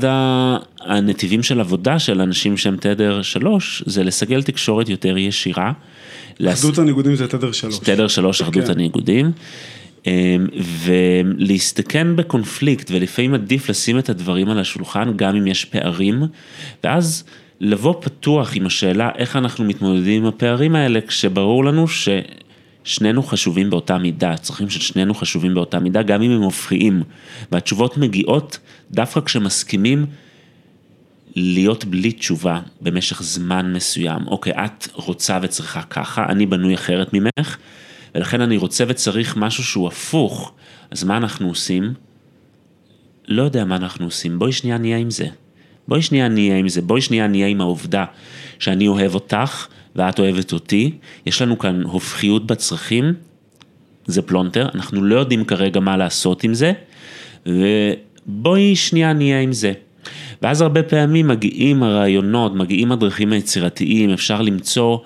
הנתיבים 0.80 1.42
של 1.42 1.60
עבודה 1.60 1.98
של 1.98 2.20
אנשים 2.20 2.56
שהם 2.56 2.76
תדר 2.76 3.22
שלוש, 3.22 3.82
זה 3.86 4.04
לסגל 4.04 4.42
תקשורת 4.42 4.88
יותר 4.88 5.18
ישירה. 5.18 5.72
אחדות 6.48 6.78
הניגודים 6.78 7.14
זה 7.14 7.28
תדר 7.28 7.52
שלוש. 7.52 7.78
תדר 7.78 8.08
שלוש, 8.08 8.42
אחדות 8.42 8.64
כן. 8.64 8.70
הניגודים. 8.70 9.32
אמ, 10.06 10.46
ולהסתכן 10.84 12.16
בקונפליקט, 12.16 12.90
ולפעמים 12.90 13.34
עדיף 13.34 13.70
לשים 13.70 13.98
את 13.98 14.08
הדברים 14.08 14.48
על 14.48 14.58
השולחן, 14.58 15.16
גם 15.16 15.36
אם 15.36 15.46
יש 15.46 15.64
פערים, 15.64 16.22
ואז 16.84 17.24
לבוא 17.60 17.94
פתוח 18.00 18.56
עם 18.56 18.66
השאלה 18.66 19.10
איך 19.16 19.36
אנחנו 19.36 19.64
מתמודדים 19.64 20.22
עם 20.22 20.28
הפערים 20.28 20.74
האלה, 20.74 21.00
כשברור 21.00 21.64
לנו 21.64 21.86
ששנינו 22.84 23.22
חשובים 23.22 23.70
באותה 23.70 23.98
מידה, 23.98 24.30
הצרכים 24.30 24.70
של 24.70 24.80
שנינו 24.80 25.14
חשובים 25.14 25.54
באותה 25.54 25.78
מידה, 25.78 26.02
גם 26.02 26.22
אם 26.22 26.30
הם 26.30 26.46
מפריעים. 26.46 27.02
והתשובות 27.52 27.96
מגיעות 27.96 28.58
דווקא 28.90 29.20
כשמסכימים 29.20 30.06
להיות 31.36 31.84
בלי 31.84 32.12
תשובה 32.12 32.60
במשך 32.80 33.22
זמן 33.22 33.72
מסוים. 33.72 34.26
אוקיי, 34.26 34.52
את 34.52 34.88
רוצה 34.92 35.38
וצריכה 35.42 35.82
ככה, 35.82 36.26
אני 36.28 36.46
בנוי 36.46 36.74
אחרת 36.74 37.10
ממך. 37.12 37.56
ולכן 38.14 38.40
אני 38.40 38.56
רוצה 38.56 38.84
וצריך 38.88 39.36
משהו 39.36 39.64
שהוא 39.64 39.88
הפוך, 39.88 40.52
אז 40.90 41.04
מה 41.04 41.16
אנחנו 41.16 41.48
עושים? 41.48 41.94
לא 43.28 43.42
יודע 43.42 43.64
מה 43.64 43.76
אנחנו 43.76 44.04
עושים, 44.04 44.38
בואי 44.38 44.52
שנייה 44.52 44.78
נהיה 44.78 44.96
עם 44.96 45.10
זה. 45.10 45.26
בואי 45.88 46.02
שנייה 46.02 46.28
נהיה 46.28 46.56
עם 46.56 46.68
זה, 46.68 46.82
בואי 46.82 47.00
שנייה 47.00 47.26
נהיה 47.26 47.46
עם 47.46 47.60
העובדה 47.60 48.04
שאני 48.58 48.88
אוהב 48.88 49.14
אותך 49.14 49.66
ואת 49.96 50.18
אוהבת 50.18 50.52
אותי, 50.52 50.98
יש 51.26 51.42
לנו 51.42 51.58
כאן 51.58 51.82
הופכיות 51.82 52.46
בצרכים, 52.46 53.14
זה 54.06 54.22
פלונטר, 54.22 54.68
אנחנו 54.74 55.04
לא 55.04 55.18
יודעים 55.18 55.44
כרגע 55.44 55.80
מה 55.80 55.96
לעשות 55.96 56.44
עם 56.44 56.54
זה, 56.54 56.72
ובואי 57.46 58.76
שנייה 58.76 59.12
נהיה 59.12 59.40
עם 59.40 59.52
זה. 59.52 59.72
ואז 60.42 60.60
הרבה 60.60 60.82
פעמים 60.82 61.28
מגיעים 61.28 61.82
הרעיונות, 61.82 62.54
מגיעים 62.54 62.92
הדרכים 62.92 63.32
היצירתיים, 63.32 64.10
אפשר 64.10 64.42
למצוא, 64.42 64.98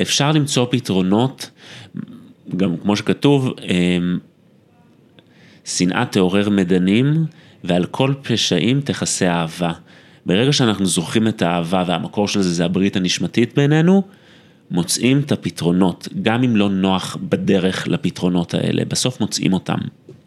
אפשר 0.00 0.32
למצוא 0.32 0.66
פתרונות 0.70 1.50
גם 2.56 2.76
כמו 2.76 2.96
שכתוב, 2.96 3.54
אמ, 3.62 4.18
שנאה 5.64 6.04
תעורר 6.06 6.48
מדנים 6.50 7.26
ועל 7.64 7.84
כל 7.84 8.14
פשעים 8.22 8.80
תכסה 8.80 9.32
אהבה. 9.32 9.72
ברגע 10.26 10.52
שאנחנו 10.52 10.86
זוכרים 10.86 11.28
את 11.28 11.42
האהבה 11.42 11.84
והמקור 11.86 12.28
של 12.28 12.42
זה 12.42 12.50
זה 12.50 12.64
הברית 12.64 12.96
הנשמתית 12.96 13.54
בינינו, 13.54 14.02
מוצאים 14.70 15.18
את 15.18 15.32
הפתרונות, 15.32 16.08
גם 16.22 16.42
אם 16.42 16.56
לא 16.56 16.68
נוח 16.68 17.16
בדרך 17.28 17.88
לפתרונות 17.88 18.54
האלה, 18.54 18.84
בסוף 18.84 19.20
מוצאים 19.20 19.52
אותם. 19.52 19.78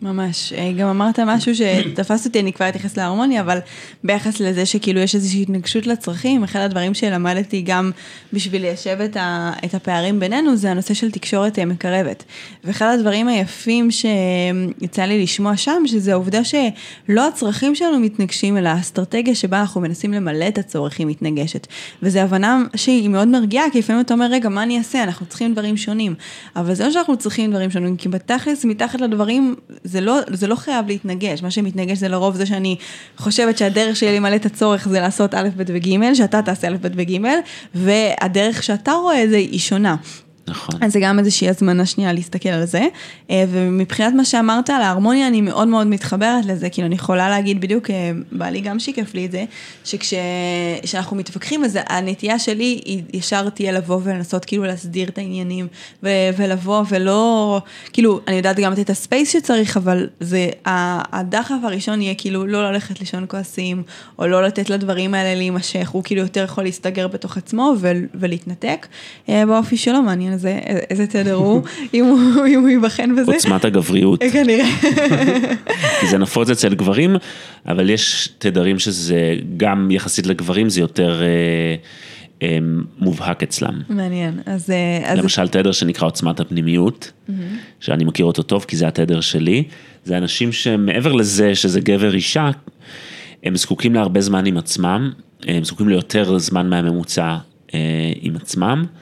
ממש, 0.02 0.54
אה, 0.54 0.72
גם 0.78 0.88
אמרת 0.88 1.20
משהו 1.20 1.56
שתפס 1.56 2.26
אותי, 2.26 2.40
אני 2.40 2.54
כבר 2.54 2.70
אתייחס 2.70 2.98
להרמוניה, 2.98 3.42
אבל 3.42 3.60
ביחס 4.04 4.40
לזה 4.40 4.66
שכאילו 4.66 5.00
יש 5.00 5.16
איזושהי 5.16 5.42
התנגשות 5.42 5.88
לצרכים, 5.88 6.44
אחד 6.44 6.60
הדברים 6.60 6.94
שלמדתי 6.94 7.62
גם 7.62 7.92
בשביל 8.34 8.62
ליישב 8.62 8.98
את, 9.06 9.18
ה, 9.18 9.52
את 9.66 9.74
הפערים 9.74 10.20
בינינו, 10.20 10.56
זה 10.56 10.72
הנושא 10.72 10.94
של 10.94 11.12
תקשורת 11.12 11.60
אה, 11.60 11.66
מקרבת. 11.66 12.24
ואחד 12.64 12.94
הדברים 12.94 13.28
היפים 13.28 13.90
שיצא 13.92 15.04
לי 15.04 15.24
לשמוע 15.24 15.58
שם, 15.58 15.84
שזה 15.86 16.12
העובדה 16.12 16.42
שלא 16.44 17.28
הצרכים 17.28 17.76
שלנו 17.76 18.00
מתנגשים, 18.00 18.58
אלא 18.58 18.70
האסטרטגיה 18.70 19.36
שבה 19.36 19.62
אנחנו 19.62 19.82
מנסים 19.82 20.14
למלא 20.14 20.48
את 20.48 20.58
הצורך 20.58 21.00
היא 21.00 21.08
מתנגשת. 21.08 21.68
וזו 22.04 22.20
הבנה 22.20 22.64
שהיא 22.76 23.10
מאוד 23.10 23.28
מרגיעה, 23.28 23.66
כי 23.72 23.80
לפעמים 23.80 24.02
אתה 24.02 24.14
אומר, 24.14 24.28
רגע, 24.32 24.50
מה 24.50 24.64
אני 24.64 24.78
אעשה? 24.78 25.04
אנחנו 25.04 25.26
צריכים 25.26 25.54
דברים 25.54 25.78
שונים. 25.78 26.16
אבל 26.56 26.74
זה 26.74 26.84
לא 26.84 26.92
שאנחנו 26.92 27.18
צריכים 27.18 27.52
דברים 27.52 27.72
שונים, 27.72 27.98
כי 27.98 28.10
בתכלס, 28.10 28.66
מתחת 28.66 29.02
לדברים, 29.02 29.56
זה 29.90 30.02
לא, 30.02 30.20
זה 30.32 30.48
לא 30.48 30.56
חייב 30.56 30.88
להתנגש, 30.88 31.44
מה 31.44 31.52
שמתנגש 31.52 31.98
זה 31.98 32.08
לרוב 32.08 32.36
זה 32.36 32.46
שאני 32.46 32.76
חושבת 33.18 33.58
שהדרך 33.58 33.96
שלי 33.96 34.16
למלא 34.16 34.36
את 34.36 34.46
הצורך 34.46 34.88
זה 34.88 35.00
לעשות 35.00 35.34
א', 35.34 35.50
ב' 35.58 35.64
וג', 35.68 36.14
שאתה 36.14 36.42
תעשה 36.42 36.68
א', 36.68 36.76
ב' 36.82 36.88
וג', 36.96 37.22
והדרך 37.76 38.64
שאתה 38.64 38.92
רואה 38.92 39.24
זה 39.30 39.38
היא 39.38 39.60
שונה. 39.60 39.96
נכון. 40.50 40.80
אז 40.84 40.94
זה 40.94 41.00
גם 41.00 41.20
איזושהי 41.20 41.50
הזמנה 41.50 41.86
שנייה 41.86 42.14
להסתכל 42.14 42.50
על 42.50 42.66
זה. 42.66 42.88
אה, 43.30 43.44
ומבחינת 43.50 44.14
מה 44.14 44.26
שאמרת 44.26 44.70
על 44.70 44.82
ההרמוניה, 44.82 45.28
אני 45.28 45.42
מאוד 45.42 45.68
מאוד 45.68 45.88
מתחברת 45.88 46.46
לזה, 46.46 46.70
כאילו 46.70 46.88
אני 46.88 46.96
יכולה 46.96 47.30
להגיד 47.30 47.62
בדיוק, 47.62 47.90
אה, 47.90 48.12
בעלי 48.32 48.62
גם 48.62 48.80
שיקף 48.80 49.14
לי 49.14 49.26
את 49.26 49.32
זה, 49.32 49.46
שכשאנחנו 49.84 51.18
מתווכחים, 51.18 51.64
אז 51.64 51.80
הנטייה 51.90 52.40
שלי 52.40 52.82
היא 52.86 53.04
ישר 53.14 53.50
תהיה 53.50 53.72
לבוא 53.72 54.00
ולנסות 54.04 54.46
כאילו 54.46 54.64
להסדיר 54.64 55.10
את 55.10 55.18
העניינים, 55.18 55.68
ו- 56.04 56.10
ולבוא 56.38 56.84
ולא, 56.90 57.62
כאילו, 57.94 58.20
אני 58.28 58.36
יודעת 58.36 58.60
גם 58.60 58.74
את 58.74 58.90
הספייס 58.90 59.34
שצריך, 59.34 59.78
אבל 59.78 60.08
זה, 60.20 60.50
הדחף 60.66 61.56
הראשון 61.64 62.02
יהיה 62.02 62.14
כאילו 62.16 62.46
לא 62.46 62.72
ללכת 62.72 63.00
לישון 63.00 63.26
כועסים, 63.28 63.84
או 64.20 64.28
לא 64.28 64.44
לתת 64.44 64.70
לדברים 64.70 65.14
האלה 65.14 65.36
להימשך, 65.36 65.90
הוא 65.90 66.04
כאילו 66.04 66.22
יותר 66.22 66.44
יכול 66.44 66.64
להסתגר 66.64 67.08
בתוך 67.08 67.38
עצמו 67.38 67.74
ולהתנתק. 68.14 68.88
אה, 69.30 69.46
באופי 69.46 69.78
שלו 69.78 70.02
מעניין 70.02 70.34
הזה, 70.40 70.60
איזה 70.90 71.08
תדר 71.08 71.34
הוא, 71.44 71.62
אם 71.94 72.06
הוא 72.60 72.70
ייבחן 72.70 73.16
בזה. 73.16 73.32
עוצמת 73.32 73.66
הגבריות. 73.66 74.24
כנראה. 74.34 74.70
זה 76.10 76.18
נפוץ 76.18 76.50
אצל 76.50 76.74
גברים, 76.74 77.16
אבל 77.66 77.90
יש 77.90 78.30
תדרים 78.38 78.80
שזה 78.80 79.36
גם 79.58 79.92
יחסית 79.92 80.28
לגברים, 80.28 80.70
זה 80.70 80.82
יותר... 80.82 81.22
אה, 81.22 81.76
אמ, 82.42 82.84
מובהק 83.00 83.44
אצלם. 83.44 83.82
מעניין, 83.90 84.40
אז... 84.46 84.70
אה, 84.70 85.12
אז... 85.12 85.20
למשל 85.20 85.48
תדר 85.48 85.72
שנקרא 85.72 86.08
עוצמת 86.08 86.40
הפנימיות, 86.40 87.12
שאני 87.80 88.04
מכיר 88.04 88.26
אותו 88.26 88.44
טוב 88.44 88.66
כי 88.68 88.78
זה 88.78 88.88
התדר 88.88 89.22
שלי, 89.22 89.64
זה 90.04 90.18
אנשים 90.18 90.52
שמעבר 90.52 91.14
לזה 91.14 91.56
שזה 91.56 91.80
גבר 91.80 92.16
אישה, 92.16 92.50
הם 93.44 93.56
זקוקים 93.56 93.96
להרבה 93.96 94.22
זמן 94.22 94.46
עם 94.46 94.58
עצמם, 94.58 95.12
הם 95.48 95.64
זקוקים 95.64 95.90
ליותר 95.90 96.38
זמן 96.38 96.70
מהממוצע 96.70 97.38
אה, 97.74 97.80
עם 98.22 98.36
עצמם, 98.36 98.86
אה, 98.86 99.00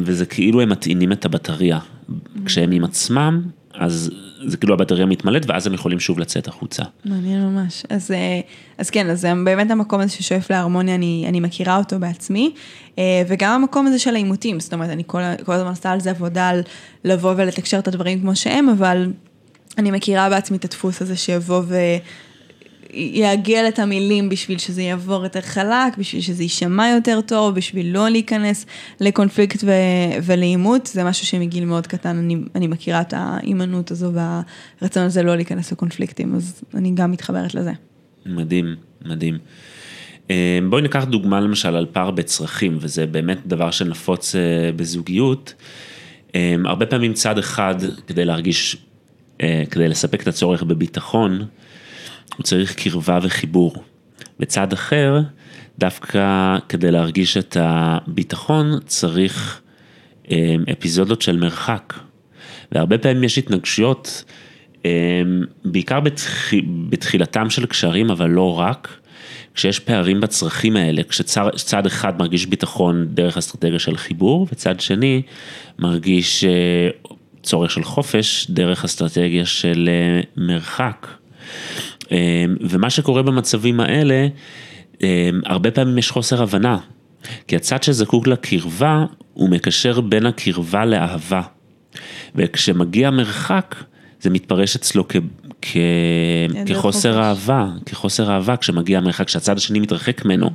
וזה 0.00 0.26
כאילו 0.26 0.60
הם 0.60 0.68
מטעינים 0.68 1.12
את 1.12 1.24
הבטריה. 1.24 1.78
כשהם 2.44 2.70
עם 2.72 2.84
עצמם, 2.84 3.42
אז 3.74 4.10
זה 4.46 4.56
כאילו 4.56 4.74
הבטריה 4.74 5.06
מתמלאת 5.06 5.46
ואז 5.46 5.66
הם 5.66 5.74
יכולים 5.74 6.00
שוב 6.00 6.18
לצאת 6.18 6.48
החוצה. 6.48 6.82
מעניין 7.04 7.42
ממש. 7.42 7.84
אז, 7.90 8.10
אה, 8.10 8.40
אז 8.78 8.90
כן, 8.90 9.10
אז 9.10 9.26
באמת 9.44 9.70
המקום 9.70 10.00
הזה 10.00 10.12
ששואף 10.12 10.50
להרמוניה, 10.50 10.94
אני, 10.94 11.24
אני 11.28 11.40
מכירה 11.40 11.76
אותו 11.76 11.98
בעצמי, 11.98 12.54
אה, 12.98 13.22
וגם 13.28 13.52
המקום 13.52 13.86
הזה 13.86 13.98
של 13.98 14.14
העימותים, 14.14 14.60
זאת 14.60 14.72
אומרת, 14.74 14.90
אני 14.90 15.02
כל, 15.06 15.20
כל 15.44 15.52
הזמן 15.52 15.70
עושה 15.70 15.90
על 15.90 16.00
זה 16.00 16.10
עבודה, 16.10 16.48
על 16.48 16.62
לבוא 17.04 17.34
ולתקשר 17.36 17.78
את 17.78 17.88
הדברים 17.88 18.20
כמו 18.20 18.36
שהם, 18.36 18.68
אבל 18.68 19.12
אני 19.78 19.90
מכירה 19.90 20.30
בעצמי 20.30 20.56
את 20.56 20.64
הדפוס 20.64 21.02
הזה 21.02 21.16
שיבוא 21.16 21.62
ו... 21.66 21.76
יעגל 22.92 23.64
את 23.68 23.78
המילים 23.78 24.28
בשביל 24.28 24.58
שזה 24.58 24.82
יעבור 24.82 25.24
יותר 25.24 25.40
חלק, 25.40 25.98
בשביל 25.98 26.22
שזה 26.22 26.42
יישמע 26.42 26.88
יותר 26.88 27.20
טוב, 27.20 27.54
בשביל 27.54 27.94
לא 27.94 28.08
להיכנס 28.08 28.66
לקונפליקט 29.00 29.64
ו- 29.64 30.18
ולעימות, 30.22 30.86
זה 30.86 31.04
משהו 31.04 31.26
שמגיל 31.26 31.64
מאוד 31.64 31.86
קטן, 31.86 32.16
אני, 32.16 32.36
אני 32.54 32.66
מכירה 32.66 33.00
את 33.00 33.14
ההימנעות 33.16 33.90
הזו 33.90 34.12
והרצון 34.12 35.02
הזה 35.02 35.22
לא 35.22 35.36
להיכנס 35.36 35.72
לקונפליקטים, 35.72 36.34
אז 36.34 36.62
אני 36.74 36.92
גם 36.94 37.10
מתחברת 37.10 37.54
לזה. 37.54 37.72
מדהים, 38.26 38.76
מדהים. 39.04 39.38
אה, 40.30 40.58
בואי 40.70 40.82
ניקח 40.82 41.04
דוגמה 41.04 41.40
למשל 41.40 41.76
על 41.76 41.86
פער 41.92 42.10
בצרכים, 42.10 42.78
וזה 42.80 43.06
באמת 43.06 43.38
דבר 43.46 43.70
שנפוץ 43.70 44.34
אה, 44.34 44.40
בזוגיות. 44.76 45.54
אה, 46.34 46.56
הרבה 46.64 46.86
פעמים 46.86 47.12
צד 47.12 47.38
אחד, 47.38 47.74
כדי 48.06 48.24
להרגיש, 48.24 48.76
כדי 49.70 49.88
לספק 49.88 50.22
את 50.22 50.28
הצורך 50.28 50.62
בביטחון, 50.62 51.44
הוא 52.36 52.44
צריך 52.44 52.74
קרבה 52.74 53.18
וחיבור. 53.22 53.74
וצד 54.40 54.72
אחר, 54.72 55.20
דווקא 55.78 56.56
כדי 56.68 56.90
להרגיש 56.90 57.36
את 57.36 57.56
הביטחון, 57.60 58.78
צריך 58.86 59.60
אמ, 60.30 60.64
אפיזודות 60.72 61.22
של 61.22 61.36
מרחק. 61.36 61.94
והרבה 62.72 62.98
פעמים 62.98 63.24
יש 63.24 63.38
התנגשויות, 63.38 64.24
אמ, 64.84 64.90
בעיקר 65.64 66.00
בתח... 66.00 66.52
בתחילתם 66.88 67.50
של 67.50 67.66
קשרים, 67.66 68.10
אבל 68.10 68.30
לא 68.30 68.58
רק, 68.58 68.98
כשיש 69.54 69.78
פערים 69.78 70.20
בצרכים 70.20 70.76
האלה, 70.76 71.02
כשצד 71.02 71.86
אחד 71.86 72.18
מרגיש 72.18 72.46
ביטחון 72.46 73.06
דרך 73.14 73.36
אסטרטגיה 73.36 73.78
של 73.78 73.96
חיבור, 73.96 74.46
וצד 74.52 74.80
שני 74.80 75.22
מרגיש 75.78 76.44
אה, 76.44 76.88
צורך 77.42 77.70
של 77.70 77.84
חופש 77.84 78.46
דרך 78.50 78.84
אסטרטגיה 78.84 79.46
של 79.46 79.88
אה, 79.88 80.20
מרחק. 80.36 81.06
אמ, 82.10 82.16
ומה 82.60 82.90
שקורה 82.90 83.22
במצבים 83.22 83.80
האלה, 83.80 84.26
אמ, 85.02 85.06
הרבה 85.44 85.70
פעמים 85.70 85.98
יש 85.98 86.10
חוסר 86.10 86.42
הבנה. 86.42 86.78
כי 87.46 87.56
הצד 87.56 87.82
שזקוק 87.82 88.26
לקרבה, 88.26 89.04
הוא 89.34 89.50
מקשר 89.50 90.00
בין 90.00 90.26
הקרבה 90.26 90.84
לאהבה. 90.84 91.42
וכשמגיע 92.34 93.10
מרחק, 93.10 93.74
זה 94.20 94.30
מתפרש 94.30 94.76
אצלו 94.76 95.08
כ... 95.08 95.16
כ... 95.62 95.76
כחוסר 96.66 97.12
חופש. 97.12 97.24
אהבה, 97.24 97.66
כחוסר 97.86 98.30
אהבה, 98.30 98.56
כשמגיע 98.56 99.00
מרחק, 99.00 99.26
כשהצד 99.26 99.56
השני 99.56 99.80
מתרחק 99.80 100.24
ממנו. 100.24 100.50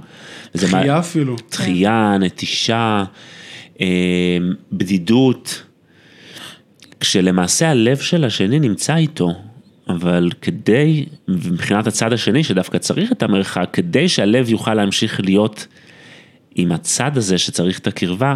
דחייה 0.58 0.94
מה... 0.94 1.00
אפילו. 1.00 1.36
דחייה, 1.52 2.18
נטישה, 2.20 3.04
אמ, 3.80 3.86
בדידות. 4.72 5.64
כשלמעשה 7.00 7.70
הלב 7.70 7.98
של 7.98 8.26
השני 8.26 8.60
נמצא 8.60 8.96
איתו, 8.96 9.34
אבל 9.90 10.30
כדי, 10.42 11.06
מבחינת 11.28 11.88
הצד 11.88 12.14
השני 12.14 12.44
שדווקא 12.44 12.78
צריך 12.78 13.12
את 13.12 13.24
המרחק, 13.24 13.70
כדי 13.74 14.10
שהלב 14.10 14.50
יוכל 14.50 14.74
להמשיך 14.74 15.20
להיות 15.20 15.68
עם 16.56 16.72
הצד 16.72 17.18
הזה 17.18 17.38
שצריך 17.38 17.80
את 17.80 17.88
הקרבה, 17.88 18.36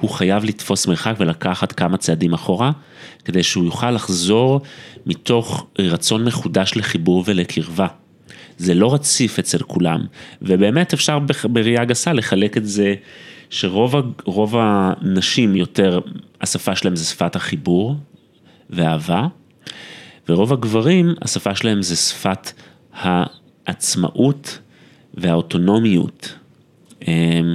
הוא 0.00 0.10
חייב 0.10 0.44
לתפוס 0.44 0.86
מרחק 0.86 1.14
ולקחת 1.18 1.72
כמה 1.72 1.96
צעדים 1.96 2.32
אחורה, 2.32 2.72
כדי 3.24 3.42
שהוא 3.42 3.64
יוכל 3.64 3.90
לחזור 3.90 4.60
מתוך 5.06 5.66
רצון 5.78 6.24
מחודש 6.24 6.72
לחיבור 6.76 7.24
ולקרבה. 7.26 7.86
זה 8.58 8.74
לא 8.74 8.94
רציף 8.94 9.38
אצל 9.38 9.58
כולם, 9.58 10.04
ובאמת 10.42 10.92
אפשר 10.92 11.18
בראייה 11.44 11.84
גסה 11.84 12.12
לחלק 12.12 12.56
את 12.56 12.66
זה 12.66 12.94
שרוב 13.50 14.54
הנשים 14.58 15.56
יותר, 15.56 16.00
השפה 16.40 16.76
שלהם 16.76 16.96
זה 16.96 17.04
שפת 17.04 17.36
החיבור 17.36 17.96
ואהבה, 18.70 19.26
ורוב 20.28 20.52
הגברים, 20.52 21.14
השפה 21.22 21.54
שלהם 21.54 21.82
זה 21.82 21.96
שפת 21.96 22.52
העצמאות 23.66 24.58
והאוטונומיות. 25.14 26.34
אמ, 27.08 27.54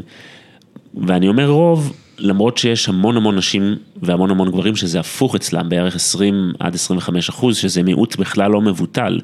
ואני 1.07 1.27
אומר 1.27 1.49
רוב, 1.49 1.93
למרות 2.17 2.57
שיש 2.57 2.89
המון 2.89 3.17
המון 3.17 3.35
נשים 3.35 3.75
והמון 4.01 4.31
המון 4.31 4.51
גברים 4.51 4.75
שזה 4.75 4.99
הפוך 4.99 5.35
אצלם, 5.35 5.69
בערך 5.69 5.95
20 5.95 6.53
עד 6.59 6.75
25 6.75 7.29
אחוז, 7.29 7.57
שזה 7.57 7.83
מיעוט 7.83 8.15
בכלל 8.15 8.51
לא 8.51 8.61
מבוטל. 8.61 9.19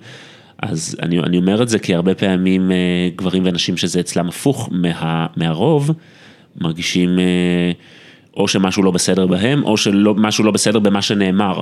אז 0.62 0.96
אני, 1.02 1.20
אני 1.20 1.38
אומר 1.38 1.64
את 1.64 1.70
זה 1.70 1.80
כי 1.80 1.96
הרבה 1.96 2.16
פעמים 2.16 2.72
אה, 2.72 2.78
גברים 3.16 3.44
ונשים 3.46 3.78
שזה 3.78 4.00
אצלם 4.00 4.28
הפוך 4.28 4.70
מה, 4.72 5.28
מהרוב, 5.36 5.92
מרגישים 6.62 7.20
אה, 7.20 7.72
או 8.38 8.48
שמשהו 8.48 8.84
לא 8.84 8.92
בסדר 8.92 9.28
בהם, 9.28 9.64
או 9.64 9.78
שמשהו 9.78 10.44
לא 10.44 10.52
בסדר 10.52 10.80
במה 10.80 11.02
שנאמר. 11.02 11.62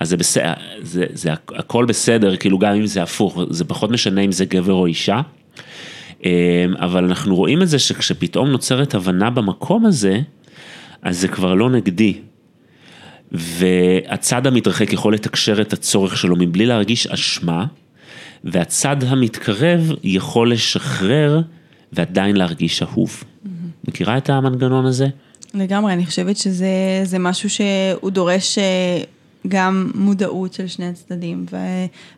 אז 0.00 0.08
זה 0.08 0.16
בסדר, 0.16 0.52
זה, 0.82 1.04
זה 1.12 1.32
הכל 1.32 1.84
בסדר, 1.84 2.36
כאילו 2.36 2.58
גם 2.58 2.74
אם 2.74 2.86
זה 2.86 3.02
הפוך, 3.02 3.38
זה 3.50 3.64
פחות 3.64 3.90
משנה 3.90 4.20
אם 4.20 4.32
זה 4.32 4.44
גבר 4.44 4.72
או 4.72 4.86
אישה. 4.86 5.20
אמ, 6.24 6.30
אבל 6.76 7.04
אנחנו 7.04 7.36
רואים 7.36 7.62
את 7.62 7.68
זה 7.68 7.78
שכשפתאום 7.78 8.48
נוצרת 8.48 8.94
הבנה 8.94 9.30
במקום 9.30 9.86
הזה, 9.86 10.20
אז 11.02 11.20
זה 11.20 11.28
כבר 11.28 11.54
לא 11.54 11.70
נגדי. 11.70 12.14
והצד 13.32 14.46
המתרחק 14.46 14.92
יכול 14.92 15.14
לתקשר 15.14 15.60
את 15.60 15.72
הצורך 15.72 16.16
שלו 16.16 16.36
מבלי 16.36 16.66
להרגיש 16.66 17.06
אשמה, 17.06 17.66
והצד 18.44 18.96
המתקרב 19.04 19.92
יכול 20.04 20.52
לשחרר 20.52 21.40
ועדיין 21.92 22.36
להרגיש 22.36 22.82
אהוב. 22.82 23.22
Mm-hmm. 23.22 23.48
מכירה 23.88 24.16
את 24.16 24.30
המנגנון 24.30 24.86
הזה? 24.86 25.06
לגמרי, 25.54 25.92
אני 25.92 26.06
חושבת 26.06 26.36
שזה 26.36 27.18
משהו 27.18 27.50
שהוא 27.50 28.10
דורש 28.10 28.58
אה, 28.58 29.02
גם 29.48 29.90
מודעות 29.94 30.52
של 30.52 30.66
שני 30.66 30.88
הצדדים 30.88 31.46
ו, 31.50 31.56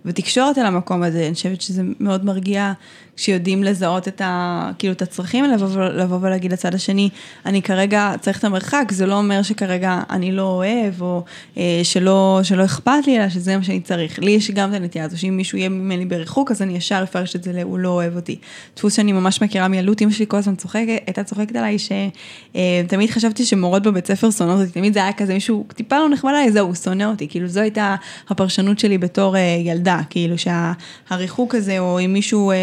ותקשורת 0.04 0.58
על 0.58 0.66
המקום 0.66 1.02
הזה, 1.02 1.26
אני 1.26 1.34
חושבת 1.34 1.60
שזה 1.60 1.82
מאוד 2.00 2.24
מרגיע 2.24 2.72
כשיודעים 3.20 3.64
לזהות 3.64 4.08
את, 4.08 4.20
ה, 4.20 4.70
כאילו, 4.78 4.92
את 4.92 5.02
הצרכים, 5.02 5.44
לבוא, 5.44 5.84
לבוא 5.84 6.18
ולהגיד 6.20 6.52
לצד 6.52 6.74
השני, 6.74 7.08
אני 7.46 7.62
כרגע 7.62 8.12
צריך 8.20 8.38
את 8.38 8.44
המרחק, 8.44 8.84
זה 8.90 9.06
לא 9.06 9.14
אומר 9.14 9.42
שכרגע 9.42 10.00
אני 10.10 10.32
לא 10.32 10.42
אוהב, 10.42 11.02
או 11.02 11.24
אה, 11.56 11.80
שלא, 11.82 12.40
שלא 12.42 12.64
אכפת 12.64 13.06
לי, 13.06 13.18
אלא 13.18 13.28
שזה 13.28 13.56
מה 13.56 13.62
שאני 13.62 13.80
צריך. 13.80 14.18
לי 14.18 14.30
יש 14.30 14.50
גם 14.50 14.70
את 14.70 14.74
הנטייה 14.74 15.04
הזו, 15.04 15.20
שאם 15.20 15.36
מישהו 15.36 15.58
יהיה 15.58 15.68
ממני 15.68 16.04
בריחוק, 16.04 16.50
אז 16.50 16.62
אני 16.62 16.76
ישר 16.76 17.00
אפרש 17.02 17.36
את 17.36 17.42
זה 17.42 17.52
ל"הוא 17.52 17.78
לא 17.78 17.88
אוהב 17.88 18.16
אותי". 18.16 18.38
דפוס 18.76 18.96
שאני 18.96 19.12
ממש 19.12 19.42
מכירה 19.42 19.68
מילדות, 19.68 20.02
אמא 20.02 20.12
שלי 20.12 20.26
כל 20.28 20.36
הזמן 20.36 20.56
צוחקת, 20.56 21.02
הייתה 21.06 21.24
צוחקת 21.24 21.56
עליי, 21.56 21.76
שתמיד 21.78 23.08
אה, 23.08 23.14
חשבתי 23.14 23.44
שמורות 23.44 23.82
בבית 23.82 24.06
ספר 24.06 24.30
שונאות 24.30 24.60
אותי, 24.60 24.72
תמיד 24.72 24.94
זה 24.94 25.02
היה 25.02 25.12
כזה 25.12 25.34
מישהו 25.34 25.66
טיפה 25.74 25.98
לא 25.98 26.08
נחמד 26.08 26.30
עליי, 26.30 26.52
זהו, 26.52 26.66
הוא 26.66 26.74
שונא 26.74 27.04
אותי, 27.04 27.28
כאילו 27.28 27.48
זו 27.48 27.60
הייתה 27.60 27.96
הפרשנות 28.28 28.78
שלי 28.78 28.98
בתור 28.98 29.36
אה, 29.36 29.40
ילדה, 29.64 30.00
כאילו 30.10 30.34
שהריחוק 30.38 31.54
הזה, 31.54 31.78
או 31.78 32.00
אם 32.04 32.12
מישהו... 32.12 32.50
אה, 32.50 32.56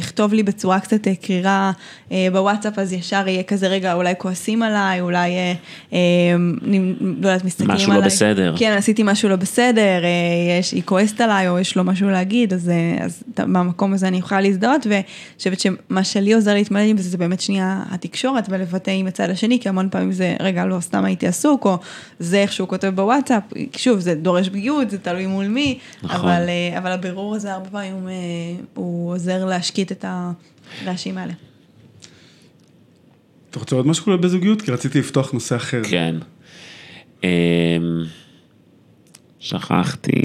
יכתוב 0.00 0.34
לי 0.34 0.42
בצורה 0.42 0.80
קצת 0.80 1.08
אה, 1.08 1.14
קרירה 1.14 1.72
אה, 2.12 2.26
בוואטסאפ, 2.32 2.78
אז 2.78 2.92
ישר 2.92 3.28
יהיה 3.28 3.42
כזה 3.42 3.68
רגע, 3.68 3.92
אולי 3.92 4.14
כועסים 4.18 4.62
עליי, 4.62 5.00
אולי, 5.00 5.32
אה, 5.92 5.98
לא 7.00 7.28
יודעת, 7.28 7.44
מסתכלים 7.44 7.70
משהו 7.70 7.92
לא 7.92 7.96
עליי. 7.96 8.06
משהו 8.06 8.26
לא 8.26 8.32
בסדר. 8.32 8.54
כן, 8.58 8.74
עשיתי 8.78 9.02
משהו 9.04 9.28
לא 9.28 9.36
בסדר, 9.36 10.02
יש, 10.58 10.72
היא 10.72 10.82
כועסת 10.84 11.20
עליי, 11.20 11.48
או 11.48 11.58
יש 11.58 11.76
לו 11.76 11.84
משהו 11.84 12.10
להגיד, 12.10 12.54
אז, 12.54 12.70
אז 13.00 13.22
במקום 13.38 13.92
הזה 13.92 14.08
אני 14.08 14.16
יכולה 14.16 14.40
להזדהות, 14.40 14.86
ואני 14.86 15.02
חושבת 15.38 15.60
שמה 15.60 16.04
שלי 16.04 16.32
עוזר 16.32 16.54
להתמודד 16.54 16.86
עם 16.88 16.96
זה, 16.96 17.08
זה 17.08 17.18
באמת 17.18 17.40
שנייה 17.40 17.82
התקשורת, 17.90 18.46
ולבטא 18.50 18.90
עם 18.90 19.06
הצד 19.06 19.30
השני, 19.30 19.58
כי 19.60 19.68
המון 19.68 19.88
פעמים 19.90 20.12
זה, 20.12 20.36
רגע, 20.40 20.64
לא, 20.66 20.80
סתם 20.80 21.04
הייתי 21.04 21.26
עסוק, 21.26 21.64
או 21.64 21.78
זה 22.18 22.36
איך 22.36 22.52
שהוא 22.52 22.68
כותב 22.68 22.92
בוואטסאפ, 22.94 23.42
שוב, 23.76 23.98
זה 23.98 24.14
דורש 24.14 24.48
פגיעות, 24.48 24.90
זה 24.90 24.98
תלוי 24.98 25.26
מול 25.26 25.46
מי, 25.46 25.78
נכון. 26.02 26.30
אבל, 26.30 26.42
אבל 26.78 26.92
הבירור 26.92 27.34
הזה 27.34 27.52
הרבה 27.52 27.70
פעמים 27.70 28.08
הוא 28.74 29.14
עוזר 29.14 29.44
להשקיט 29.44 29.89
את 29.92 30.04
הרעשים 30.84 31.18
האלה. 31.18 31.32
אתה 33.50 33.58
רוצה 33.58 33.76
עוד 33.76 33.86
משהו 33.86 34.18
בזוגיות? 34.18 34.62
כי 34.62 34.70
רציתי 34.70 34.98
לפתוח 34.98 35.32
נושא 35.32 35.56
אחר. 35.56 35.82
כן. 35.90 36.14
אמ, 37.24 37.28
שכחתי. 39.40 40.12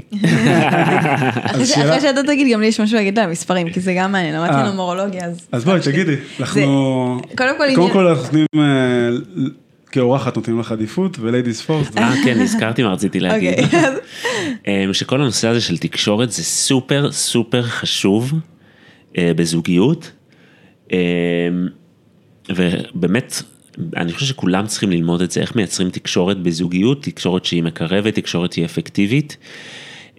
אחרי 1.46 1.66
שאתה 2.00 2.22
תגיד, 2.26 2.52
גם 2.52 2.60
לי 2.60 2.66
יש 2.66 2.80
משהו 2.80 2.96
להגיד 2.96 3.18
על 3.18 3.28
המספרים, 3.28 3.70
כי 3.70 3.80
זה 3.80 3.94
גם 3.98 4.12
מעניין, 4.12 4.34
למדתי 4.34 4.54
אה. 4.54 4.70
נומרולוגיה, 4.70 5.24
אז... 5.24 5.48
אז 5.52 5.64
בואי, 5.64 5.80
תגידי, 5.80 6.14
אנחנו... 6.40 7.20
קודם 7.36 7.58
כל, 7.58 7.64
קודם 7.74 7.92
כל 7.92 8.06
אנחנו 8.06 8.22
נותנים, 8.22 8.46
אה, 8.56 9.08
כאורחת 9.90 10.36
נותנים 10.36 10.60
לך 10.60 10.72
עדיפות, 10.72 11.18
וליידיס 11.18 11.62
פורסט. 11.62 11.98
אה, 11.98 12.14
כן, 12.24 12.40
נזכרתי 12.40 12.82
מה 12.82 12.88
רציתי 12.88 13.20
להגיד. 13.20 13.54
אוקיי, 13.58 13.80
אמ, 14.86 14.94
שכל 14.94 15.20
הנושא 15.20 15.48
הזה 15.48 15.60
של 15.60 15.78
תקשורת 15.78 16.32
זה 16.32 16.44
סופר 16.44 17.12
סופר 17.12 17.62
חשוב 17.62 18.32
בזוגיות. 19.18 20.12
אמ, 20.92 20.96
ובאמת, 22.48 23.42
אני 23.96 24.12
חושב 24.12 24.26
שכולם 24.26 24.66
צריכים 24.66 24.90
ללמוד 24.90 25.22
את 25.22 25.30
זה, 25.30 25.40
איך 25.40 25.56
מייצרים 25.56 25.90
תקשורת 25.90 26.38
בזוגיות, 26.38 27.02
תקשורת 27.02 27.44
שהיא 27.44 27.62
מקרבת, 27.62 28.14
תקשורת 28.14 28.52
שהיא 28.52 28.64
אפקטיבית. 28.64 29.36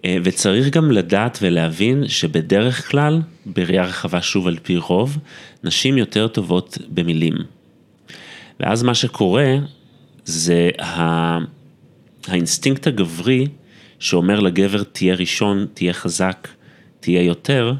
אה, 0.04 0.16
וצריך 0.24 0.68
גם 0.70 0.90
לדעת 0.90 1.38
ולהבין 1.42 2.08
שבדרך 2.08 2.90
כלל, 2.90 3.20
בראייה 3.46 3.84
רחבה 3.84 4.22
שוב 4.22 4.46
על 4.46 4.58
פי 4.62 4.76
רוב, 4.76 5.18
נשים 5.64 5.98
יותר 5.98 6.28
טובות 6.28 6.78
במילים. 6.88 7.34
ואז 8.60 8.82
מה 8.82 8.94
שקורה 8.94 9.56
זה 10.24 10.70
ה... 10.80 11.38
האינסטינקט 12.28 12.86
הגברי 12.86 13.46
שאומר 13.98 14.40
לגבר 14.40 14.82
תהיה 14.82 15.14
ראשון, 15.14 15.66
תהיה 15.74 15.92
חזק, 15.92 16.48
תהיה 17.00 17.22
יותר, 17.22 17.72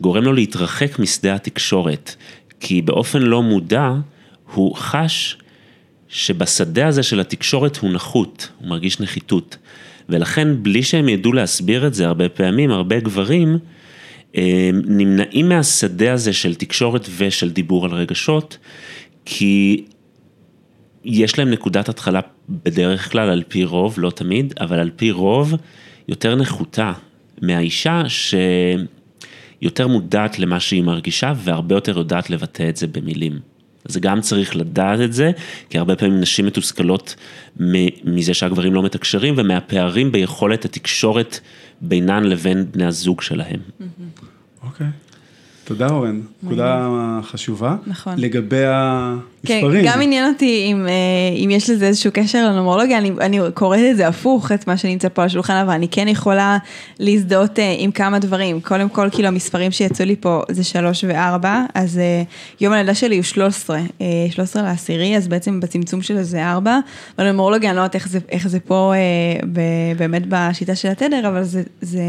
גורם 0.00 0.24
לו 0.24 0.32
להתרחק 0.32 0.98
משדה 0.98 1.34
התקשורת, 1.34 2.14
כי 2.60 2.82
באופן 2.82 3.22
לא 3.22 3.42
מודע 3.42 3.92
הוא 4.52 4.76
חש 4.76 5.36
שבשדה 6.08 6.86
הזה 6.88 7.02
של 7.02 7.20
התקשורת 7.20 7.76
הוא 7.76 7.90
נחות, 7.90 8.48
הוא 8.58 8.68
מרגיש 8.68 9.00
נחיתות. 9.00 9.56
ולכן 10.08 10.62
בלי 10.62 10.82
שהם 10.82 11.08
ידעו 11.08 11.32
להסביר 11.32 11.86
את 11.86 11.94
זה 11.94 12.06
הרבה 12.06 12.28
פעמים, 12.28 12.70
הרבה 12.70 13.00
גברים 13.00 13.58
אה, 14.36 14.70
נמנעים 14.72 15.48
מהשדה 15.48 16.12
הזה 16.12 16.32
של 16.32 16.54
תקשורת 16.54 17.08
ושל 17.16 17.50
דיבור 17.50 17.84
על 17.84 17.94
רגשות, 17.94 18.58
כי 19.24 19.84
יש 21.04 21.38
להם 21.38 21.50
נקודת 21.50 21.88
התחלה 21.88 22.20
בדרך 22.48 23.12
כלל, 23.12 23.30
על 23.30 23.42
פי 23.48 23.64
רוב, 23.64 23.94
לא 23.98 24.10
תמיד, 24.10 24.54
אבל 24.60 24.78
על 24.78 24.90
פי 24.96 25.10
רוב, 25.10 25.54
יותר 26.08 26.34
נחותה 26.34 26.92
מהאישה 27.42 28.02
שיותר 29.60 29.86
מודעת 29.88 30.38
למה 30.38 30.60
שהיא 30.60 30.82
מרגישה 30.82 31.32
והרבה 31.36 31.74
יותר 31.74 31.98
יודעת 31.98 32.30
לבטא 32.30 32.68
את 32.68 32.76
זה 32.76 32.86
במילים. 32.86 33.38
אז 33.84 33.96
גם 33.96 34.20
צריך 34.20 34.56
לדעת 34.56 35.00
את 35.00 35.12
זה, 35.12 35.30
כי 35.70 35.78
הרבה 35.78 35.96
פעמים 35.96 36.20
נשים 36.20 36.46
מתוסכלות 36.46 37.16
מזה 38.04 38.34
שהגברים 38.34 38.74
לא 38.74 38.82
מתקשרים 38.82 39.34
ומהפערים 39.36 40.12
ביכולת 40.12 40.64
התקשורת 40.64 41.40
בינן 41.80 42.24
לבין 42.24 42.66
בני 42.72 42.86
הזוג 42.86 43.20
שלהם. 43.22 43.60
אוקיי. 44.62 44.86
תודה 45.70 45.88
אורן, 45.88 46.20
נקודה 46.42 46.88
חשובה. 47.22 47.76
נכון. 47.86 48.14
לגבי 48.16 48.56
כן, 49.46 49.54
המספרים. 49.54 49.84
גם 49.86 50.00
עניין 50.00 50.32
אותי 50.32 50.66
אם, 50.66 50.86
אה, 50.88 50.92
אם 51.44 51.50
יש 51.50 51.70
לזה 51.70 51.86
איזשהו 51.86 52.10
קשר 52.14 52.48
לנומרולוגיה, 52.48 52.98
אני, 52.98 53.10
אני 53.20 53.38
קוראת 53.54 53.80
את 53.90 53.96
זה 53.96 54.08
הפוך, 54.08 54.52
את 54.52 54.66
מה 54.66 54.76
שנמצא 54.76 55.08
פה 55.08 55.22
על 55.22 55.26
השולחן, 55.26 55.54
אבל 55.54 55.72
אני 55.72 55.88
כן 55.88 56.08
יכולה 56.08 56.58
להזדהות 56.98 57.58
אה, 57.58 57.74
עם 57.78 57.90
כמה 57.90 58.18
דברים. 58.18 58.60
קודם 58.60 58.88
כל, 58.88 59.08
כאילו 59.12 59.28
המספרים 59.28 59.70
שיצאו 59.70 60.04
לי 60.04 60.16
פה 60.20 60.42
זה 60.50 60.64
3 60.64 61.04
ו-4, 61.04 61.46
אז 61.74 61.98
אה, 61.98 62.22
יום 62.60 62.72
הלידה 62.72 62.94
שלי 62.94 63.16
הוא 63.16 63.22
13, 63.22 63.80
אה, 64.00 64.06
13 64.30 64.62
לעשירי, 64.62 65.16
אז 65.16 65.28
בעצם 65.28 65.60
בצמצום 65.60 66.02
שלו 66.02 66.22
זה 66.22 66.46
4, 66.46 66.78
אבל 67.18 67.26
נומרולוגיה, 67.30 67.70
אני 67.70 67.76
לא 67.76 67.80
יודעת 67.80 67.94
איך 67.94 68.08
זה, 68.08 68.18
איך 68.28 68.48
זה 68.48 68.60
פה 68.60 68.92
באמת 69.96 70.22
בשיטה 70.28 70.74
של 70.74 70.88
התדר, 70.88 71.28
אבל 71.28 71.44
זה... 71.44 71.62
זה 71.80 72.02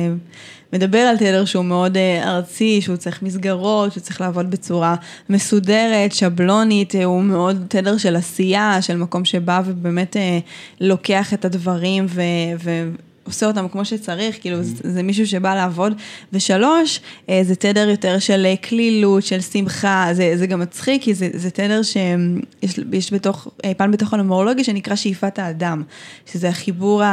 מדבר 0.74 1.00
על 1.00 1.18
תדר 1.18 1.46
שהוא 1.46 1.66
מאוד 1.66 1.98
אה, 1.98 2.36
ארצי, 2.36 2.82
שהוא 2.82 2.96
צריך 2.96 3.22
מסגרות, 3.22 3.92
שהוא 3.92 4.02
צריך 4.02 4.22
לעבוד 4.22 4.52
בצורה 4.52 4.96
מסודרת, 5.30 6.12
שבלונית, 6.12 6.96
אה, 6.96 7.04
הוא 7.04 7.24
מאוד 7.24 7.66
תדר 7.68 7.98
של 7.98 8.16
עשייה, 8.16 8.82
של 8.82 8.98
מקום 8.98 9.26
שבא 9.26 9.62
ובאמת 9.66 10.18
אה, 10.18 10.40
לוקח 10.82 11.34
את 11.34 11.46
הדברים 11.46 12.06
ו... 12.10 12.22
ו 12.64 12.90
עושה 13.32 13.46
אותם 13.46 13.68
כמו 13.68 13.86
שצריך, 13.86 14.42
כאילו 14.42 14.62
Mm-hmm. 14.62 14.84
זה, 14.84 14.94
זה 14.94 15.04
מישהו 15.04 15.28
שבא 15.28 15.56
לעבוד. 15.56 15.94
ושלוש, 16.34 17.00
אה, 17.30 17.40
זה 17.44 17.56
תדר 17.56 17.90
יותר 17.90 18.20
של 18.20 18.46
אה, 18.46 18.56
קלילות, 18.56 19.24
של 19.24 19.42
שמחה, 19.42 20.08
זה, 20.12 20.34
זה 20.36 20.48
גם 20.48 20.60
מצחיק, 20.60 21.04
כי 21.04 21.14
זה, 21.14 21.30
זה 21.34 21.50
תדר 21.50 21.84
שיש 21.84 22.80
יש 22.94 23.14
בתוך, 23.14 23.48
אה, 23.66 23.72
פן 23.78 23.92
בתוך 23.92 24.14
הנומרולוגיה 24.14 24.64
שנקרא 24.64 24.96
שאיפת 24.96 25.40
האדם, 25.40 25.84
שזה 26.32 26.50
החיבור 26.50 27.04
ה, 27.04 27.10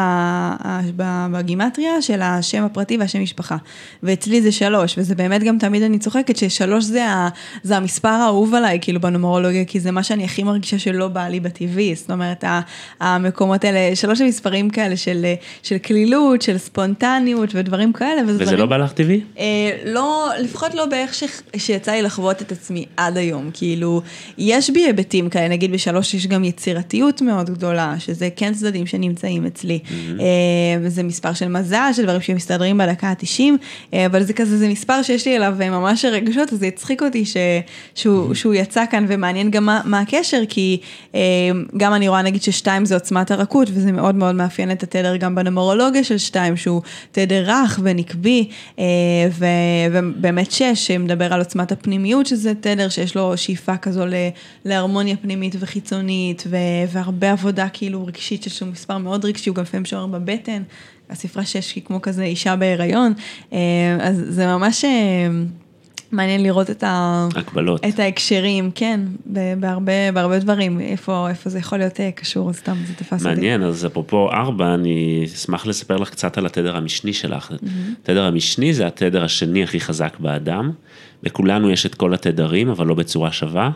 ה, 0.64 0.80
בגימטריה 1.30 2.02
של 2.02 2.22
השם 2.22 2.64
הפרטי 2.64 2.96
והשם 2.96 3.22
משפחה. 3.22 3.56
ואצלי 4.02 4.42
זה 4.42 4.52
שלוש, 4.52 4.98
וזה 4.98 5.14
באמת 5.14 5.42
גם 5.42 5.58
תמיד 5.58 5.82
אני 5.82 5.98
צוחקת 5.98 6.36
ששלוש 6.36 6.84
זה, 6.84 7.06
ה, 7.06 7.28
זה 7.62 7.76
המספר 7.76 8.08
האהוב 8.08 8.54
עליי, 8.54 8.78
כאילו 8.80 9.00
בנומרולוגיה, 9.00 9.64
כי 9.64 9.80
זה 9.80 9.90
מה 9.90 10.02
שאני 10.02 10.24
הכי 10.24 10.42
מרגישה 10.42 10.78
שלא 10.78 11.08
בא 11.08 11.28
לי 11.28 11.40
בטבעי, 11.40 11.94
זאת 11.94 12.10
אומרת, 12.10 12.44
המקומות 13.00 13.64
האלה, 13.64 13.96
שלוש 13.96 14.20
המספרים 14.20 14.70
כאלה 14.70 14.96
של, 14.96 15.26
של 15.62 15.78
קלילות, 15.78 16.07
של 16.40 16.58
ספונטניות 16.58 17.50
ודברים 17.54 17.92
כאלה, 17.92 18.22
וזה 18.22 18.32
וזה 18.32 18.44
דברים... 18.44 18.58
לא 18.58 18.66
בא 18.66 18.76
לך 18.76 18.92
טבעי? 18.92 19.20
אה, 19.38 19.44
לא, 19.84 20.28
לפחות 20.40 20.74
לא 20.74 20.86
באיך 20.86 21.14
ש, 21.14 21.24
שיצא 21.56 21.92
לי 21.92 22.02
לחוות 22.02 22.42
את 22.42 22.52
עצמי 22.52 22.84
עד 22.96 23.16
היום, 23.16 23.50
כאילו, 23.52 24.02
יש 24.38 24.70
בי 24.70 24.80
היבטים 24.80 25.28
כאלה, 25.28 25.48
נגיד 25.48 25.72
בשלוש 25.72 26.14
יש 26.14 26.26
גם 26.26 26.44
יצירתיות 26.44 27.22
מאוד 27.22 27.50
גדולה, 27.50 27.94
שזה 27.98 28.28
כן 28.36 28.54
צדדים 28.54 28.86
שנמצאים 28.86 29.46
אצלי. 29.46 29.78
אה, 30.20 30.88
זה 30.88 31.02
מספר 31.02 31.32
של 31.32 31.48
מזל, 31.48 31.90
של 31.96 32.02
דברים 32.02 32.20
שמסתדרים 32.20 32.78
בדקה 32.78 33.08
ה-90, 33.08 33.42
אה, 33.94 34.06
אבל 34.06 34.22
זה 34.22 34.32
כזה, 34.32 34.58
זה 34.58 34.68
מספר 34.68 35.02
שיש 35.02 35.26
לי 35.26 35.36
אליו 35.36 35.54
אה, 35.60 35.70
ממש 35.70 36.04
רגשות, 36.04 36.52
אז 36.52 36.58
זה 36.58 36.66
הצחיק 36.66 37.02
אותי 37.02 37.24
ש, 37.24 37.36
שהוא, 37.94 38.34
שהוא 38.34 38.54
יצא 38.54 38.84
כאן, 38.90 39.04
ומעניין 39.08 39.50
גם 39.50 39.66
מה, 39.66 39.80
מה 39.84 40.00
הקשר, 40.00 40.42
כי 40.48 40.80
אה, 41.14 41.20
גם 41.76 41.94
אני 41.94 42.08
רואה 42.08 42.22
נגיד 42.22 42.42
ששתיים 42.42 42.84
זה 42.84 42.94
עוצמת 42.94 43.30
הרכות, 43.30 43.68
וזה 43.72 43.92
מאוד 43.92 44.14
מאוד 44.14 44.34
מאפיין 44.34 44.70
את 44.70 44.82
התדר 44.82 45.16
גם 45.16 45.34
בנומרולוגיה 45.34 45.87
של 46.02 46.18
שתיים, 46.18 46.56
שהוא 46.56 46.82
תדר 47.12 47.44
רך 47.46 47.80
ונקבי, 47.82 48.48
אה, 48.78 48.84
ובאמת 49.32 50.50
שש, 50.50 50.72
שמדבר 50.74 51.32
על 51.32 51.40
עוצמת 51.40 51.72
הפנימיות, 51.72 52.26
שזה 52.26 52.54
תדר 52.54 52.88
שיש 52.88 53.16
לו 53.16 53.36
שאיפה 53.36 53.76
כזו 53.76 54.04
להרמוניה 54.64 55.16
פנימית 55.16 55.54
וחיצונית, 55.58 56.44
והרבה 56.90 57.32
עבודה 57.32 57.68
כאילו 57.68 58.06
רגשית, 58.06 58.42
שיש 58.42 58.62
לו 58.62 58.68
מספר 58.68 58.98
מאוד 58.98 59.24
רגשי, 59.24 59.50
הוא 59.50 59.56
גם 59.56 59.62
לפעמים 59.62 59.84
שוער 59.84 60.06
בבטן, 60.06 60.62
הספרה 61.10 61.44
שש 61.44 61.74
היא 61.74 61.84
כמו 61.84 62.02
כזה 62.02 62.22
אישה 62.22 62.56
בהיריון, 62.56 63.12
אה, 63.52 63.58
אז 64.00 64.24
זה 64.28 64.46
ממש... 64.46 64.84
מעניין 66.12 66.42
לראות 66.42 66.70
את, 66.70 66.82
ה... 66.82 67.28
הקבלות. 67.36 67.84
את 67.84 67.98
ההקשרים, 67.98 68.70
כן, 68.74 69.00
בהרבה, 69.60 70.12
בהרבה 70.14 70.38
דברים, 70.38 70.80
איפה, 70.80 71.28
איפה 71.28 71.50
זה 71.50 71.58
יכול 71.58 71.78
להיות 71.78 72.00
אה, 72.00 72.10
קשור, 72.10 72.52
סתם 72.52 72.76
זה 72.86 72.94
תפס 72.94 73.12
אותי. 73.12 73.24
מעניין, 73.24 73.62
אז 73.62 73.86
אפרופו 73.86 74.30
ארבע, 74.30 74.74
אני 74.74 75.24
אשמח 75.34 75.66
לספר 75.66 75.96
לך 75.96 76.10
קצת 76.10 76.38
על 76.38 76.46
התדר 76.46 76.76
המשני 76.76 77.12
שלך. 77.12 77.52
התדר 78.02 78.24
המשני 78.24 78.74
זה 78.74 78.86
התדר 78.86 79.24
השני 79.24 79.62
הכי 79.62 79.80
חזק 79.80 80.16
באדם. 80.20 80.70
לכולנו 81.22 81.70
יש 81.70 81.86
את 81.86 81.94
כל 81.94 82.14
התדרים, 82.14 82.68
אבל 82.68 82.86
לא 82.86 82.94
בצורה 82.94 83.32
שווה. 83.32 83.70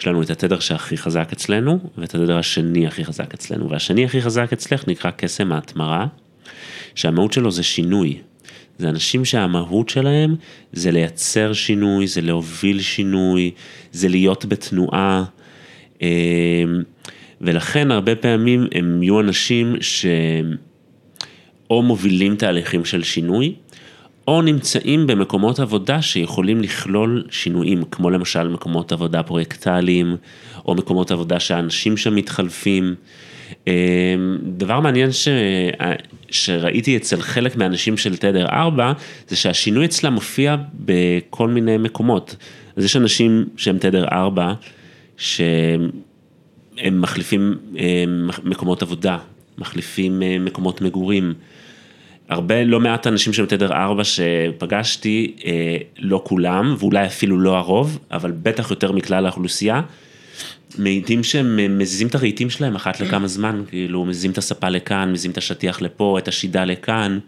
יש 0.00 0.06
לנו 0.06 0.22
את 0.22 0.30
התדר 0.30 0.58
שהכי 0.58 0.96
חזק 0.96 1.28
אצלנו, 1.32 1.78
ואת 1.98 2.14
התדר 2.14 2.38
השני 2.38 2.86
הכי 2.86 3.04
חזק 3.04 3.34
אצלנו. 3.34 3.70
והשני 3.70 4.04
הכי 4.04 4.22
חזק 4.22 4.52
אצלך 4.52 4.88
נקרא 4.88 5.10
קסם 5.10 5.52
ההתמרה, 5.52 6.06
שהמהות 6.94 7.32
שלו 7.32 7.50
זה 7.50 7.62
שינוי. 7.62 8.18
זה 8.78 8.88
אנשים 8.88 9.24
שהמהות 9.24 9.88
שלהם 9.88 10.34
זה 10.72 10.90
לייצר 10.90 11.52
שינוי, 11.52 12.06
זה 12.06 12.20
להוביל 12.20 12.80
שינוי, 12.80 13.50
זה 13.92 14.08
להיות 14.08 14.44
בתנועה. 14.44 15.24
אמ, 16.02 16.08
ולכן 17.40 17.90
הרבה 17.90 18.14
פעמים 18.14 18.66
הם 18.74 19.02
יהיו 19.02 19.20
אנשים 19.20 19.76
שאו 19.80 21.82
מובילים 21.82 22.36
תהליכים 22.36 22.84
של 22.84 23.02
שינוי, 23.02 23.54
או 24.28 24.42
נמצאים 24.42 25.06
במקומות 25.06 25.58
עבודה 25.58 26.02
שיכולים 26.02 26.60
לכלול 26.60 27.24
שינויים, 27.30 27.84
כמו 27.90 28.10
למשל 28.10 28.48
מקומות 28.48 28.92
עבודה 28.92 29.22
פרויקטליים, 29.22 30.16
או 30.66 30.74
מקומות 30.74 31.10
עבודה 31.10 31.40
שהאנשים 31.40 31.96
שם 31.96 32.14
מתחלפים. 32.14 32.94
אמ, 33.66 33.72
דבר 34.42 34.80
מעניין 34.80 35.12
ש... 35.12 35.28
שראיתי 36.30 36.96
אצל 36.96 37.20
חלק 37.20 37.56
מהאנשים 37.56 37.96
של 37.96 38.16
תדר 38.16 38.46
4, 38.46 38.92
זה 39.28 39.36
שהשינוי 39.36 39.84
אצלם 39.84 40.12
מופיע 40.12 40.56
בכל 40.74 41.48
מיני 41.48 41.76
מקומות. 41.76 42.36
אז 42.76 42.84
יש 42.84 42.96
אנשים 42.96 43.48
שהם 43.56 43.78
תדר 43.78 44.04
4, 44.12 44.52
שהם 45.16 45.90
מחליפים 46.92 47.54
אמ, 47.76 48.30
מקומות 48.44 48.82
עבודה, 48.82 49.18
מחליפים 49.58 50.22
אה, 50.22 50.36
מקומות 50.38 50.80
מגורים. 50.80 51.34
הרבה, 52.28 52.64
לא 52.64 52.80
מעט 52.80 53.06
אנשים 53.06 53.32
שהם 53.32 53.46
תדר 53.46 53.72
4 53.72 54.02
שפגשתי, 54.04 55.36
אה, 55.44 55.76
לא 55.98 56.22
כולם, 56.24 56.74
ואולי 56.78 57.06
אפילו 57.06 57.38
לא 57.38 57.56
הרוב, 57.56 57.98
אבל 58.10 58.32
בטח 58.42 58.70
יותר 58.70 58.92
מכלל 58.92 59.26
האוכלוסייה, 59.26 59.82
מעידים 60.78 61.24
שהם 61.24 61.78
מזיזים 61.78 62.08
את 62.08 62.14
הרהיטים 62.14 62.50
שלהם 62.50 62.74
אחת 62.74 63.00
לכמה 63.00 63.28
זמן, 63.28 63.62
כאילו 63.68 64.04
מזיזים 64.04 64.30
את 64.30 64.38
הספה 64.38 64.68
לכאן, 64.68 65.12
מזיזים 65.12 65.30
את 65.30 65.38
השטיח 65.38 65.82
לפה, 65.82 66.18
את 66.18 66.28
השידה 66.28 66.64
לכאן. 66.64 67.18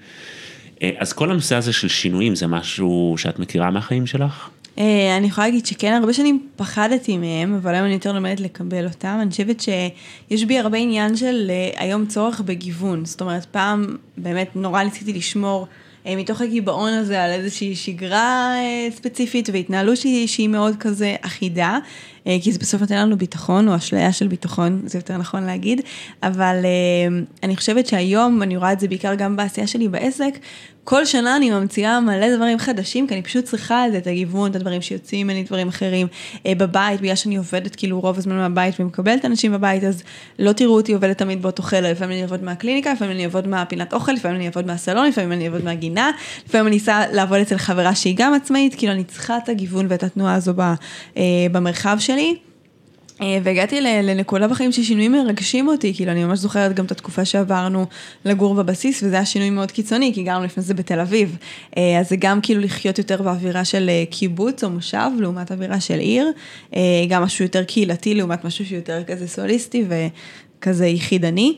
אה, 0.82 0.91
אז 0.99 1.12
כל 1.12 1.30
הנושא 1.30 1.57
הזה 1.57 1.72
של 1.72 1.88
שינויים 1.88 2.34
זה 2.34 2.47
משהו 2.47 3.14
שאת 3.18 3.38
מכירה 3.38 3.70
מהחיים 3.70 4.07
שלך? 4.07 4.49
אה, 4.78 5.16
אני 5.16 5.26
יכולה 5.26 5.47
להגיד 5.47 5.66
שכן, 5.66 5.93
הרבה 6.01 6.12
שנים 6.12 6.47
פחדתי 6.57 7.18
מהם, 7.18 7.55
אבל 7.55 7.74
היום 7.74 7.84
אני 7.84 7.95
יותר 7.95 8.12
לומדת 8.12 8.41
לקבל 8.41 8.86
אותם. 8.86 9.18
אני 9.22 9.30
חושבת 9.30 9.61
שיש 9.61 10.45
בי 10.45 10.59
הרבה 10.59 10.78
עניין 10.78 11.16
של 11.16 11.51
אה, 11.51 11.84
היום 11.84 12.07
צורך 12.07 12.41
בגיוון. 12.41 13.05
זאת 13.05 13.20
אומרת, 13.20 13.45
פעם 13.45 13.97
באמת 14.16 14.57
נורא 14.57 14.82
ניסיתי 14.82 15.12
לשמור 15.12 15.66
מתוך 16.07 16.41
הגיבעון 16.41 16.93
הזה 16.93 17.24
על 17.24 17.30
איזושהי 17.30 17.76
שגרה 17.76 18.55
ספציפית 18.91 19.49
והתנהלות 19.53 19.97
שהיא 20.26 20.49
מאוד 20.49 20.76
כזה 20.76 21.16
אחידה, 21.22 21.78
כי 22.24 22.52
זה 22.52 22.58
בסוף 22.58 22.80
נותן 22.80 22.96
לנו 22.96 23.18
ביטחון, 23.18 23.68
או 23.68 23.76
אשליה 23.76 24.12
של 24.12 24.28
ביטחון, 24.28 24.82
זה 24.86 24.98
יותר 24.98 25.16
נכון 25.16 25.44
להגיד, 25.44 25.80
אבל 26.22 26.56
אני 27.42 27.56
חושבת 27.56 27.86
שהיום, 27.86 28.42
אני 28.42 28.56
רואה 28.56 28.72
את 28.72 28.80
זה 28.80 28.88
בעיקר 28.88 29.14
גם 29.14 29.36
בעשייה 29.36 29.66
שלי 29.66 29.88
בעסק, 29.88 30.38
כל 30.84 31.04
שנה 31.04 31.36
אני 31.36 31.50
ממציאה 31.50 32.00
מלא 32.00 32.36
דברים 32.36 32.58
חדשים, 32.58 33.06
כי 33.06 33.14
אני 33.14 33.22
פשוט 33.22 33.44
צריכה 33.44 33.84
את 33.98 34.06
הגיוון, 34.06 34.50
את 34.50 34.56
הדברים 34.56 34.82
שיוצאים 34.82 35.26
ממני, 35.26 35.42
דברים 35.42 35.68
אחרים. 35.68 36.06
אה, 36.46 36.54
בבית, 36.54 37.00
בגלל 37.00 37.14
שאני 37.14 37.36
עובדת 37.36 37.76
כאילו 37.76 38.00
רוב 38.00 38.18
הזמן 38.18 38.36
מהבית 38.36 38.80
ומקבלת 38.80 39.24
אנשים 39.24 39.52
בבית, 39.52 39.84
אז 39.84 40.02
לא 40.38 40.52
תראו 40.52 40.74
אותי 40.74 40.92
עובדת 40.92 41.18
תמיד 41.18 41.42
באותו 41.42 41.62
חלק, 41.62 41.90
לפעמים 41.90 42.12
אני 42.12 42.22
אעבוד 42.22 42.44
מהקליניקה, 42.44 42.92
לפעמים 42.92 43.14
אני 43.14 43.24
אעבוד 43.24 43.48
מהפינת 43.48 43.92
אוכל, 43.92 44.12
לפעמים 44.12 44.36
אני 44.36 44.46
אעבוד 44.46 44.66
מהסלון, 44.66 45.08
לפעמים 45.08 45.32
אני 45.32 45.44
אעבוד 45.44 45.64
מהגינה, 45.64 46.10
לפעמים 46.48 46.66
אני 46.66 46.76
אסע 46.76 47.02
לעבוד 47.12 47.38
אצל 47.38 47.58
חברה 47.58 47.94
שהיא 47.94 48.14
גם 48.18 48.34
עצמאית, 48.34 48.74
כאילו 48.74 48.92
אני 48.92 49.04
צריכה 49.04 49.36
את 49.36 49.48
הגיוון 49.48 49.86
ואת 49.88 50.02
התנועה 50.02 50.34
הזו 50.34 50.54
אה, 51.16 51.22
במרחב 51.52 51.96
שלי. 52.00 52.09
אה, 53.22 53.38
והגעתי 53.42 53.80
לנקודה 53.80 54.48
בחיים 54.48 54.72
ששינויים 54.72 55.12
מרגשים 55.12 55.68
אותי, 55.68 55.94
כאילו 55.94 56.12
אני 56.12 56.24
ממש 56.24 56.38
זוכרת 56.38 56.74
גם 56.74 56.84
את 56.84 56.90
התקופה 56.90 57.24
שעברנו 57.24 57.86
לגור 58.24 58.54
בבסיס, 58.54 59.02
וזה 59.02 59.14
היה 59.14 59.24
שינוי 59.24 59.50
מאוד 59.50 59.72
קיצוני, 59.72 60.12
כי 60.14 60.22
גרנו 60.22 60.44
לפני 60.44 60.62
זה 60.62 60.74
בתל 60.74 61.00
אביב. 61.00 61.36
אה, 61.76 62.00
אז 62.00 62.08
זה 62.08 62.16
גם 62.18 62.40
כאילו 62.40 62.61
לחיות 62.61 62.98
יותר 62.98 63.22
באווירה 63.22 63.64
של 63.64 63.88
אה, 63.88 64.04
קיבוץ 64.11 64.64
או 64.64 64.70
מושב, 64.70 65.11
לעומת 65.18 65.52
אווירה 65.52 65.80
של 65.80 65.98
עיר, 65.98 66.32
גם 67.08 67.22
משהו 67.22 67.44
יותר 67.44 67.64
קהילתי 67.64 68.14
לעומת 68.14 68.44
משהו 68.44 68.66
שיותר 68.66 69.02
כזה 69.06 69.28
סוליסטי, 69.28 69.84
ו... 69.88 69.94
כזה 70.62 70.86
יחידני, 70.86 71.56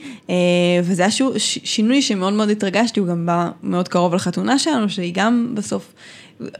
וזה 0.82 1.02
היה 1.02 1.10
שינוי 1.38 2.02
שמאוד 2.02 2.32
מאוד 2.32 2.50
התרגשתי, 2.50 3.00
הוא 3.00 3.08
גם 3.08 3.26
בא 3.26 3.50
מאוד 3.62 3.88
קרוב 3.88 4.14
לחתונה 4.14 4.58
שלנו, 4.58 4.88
שהיא 4.88 5.12
גם 5.14 5.52
בסוף 5.54 5.92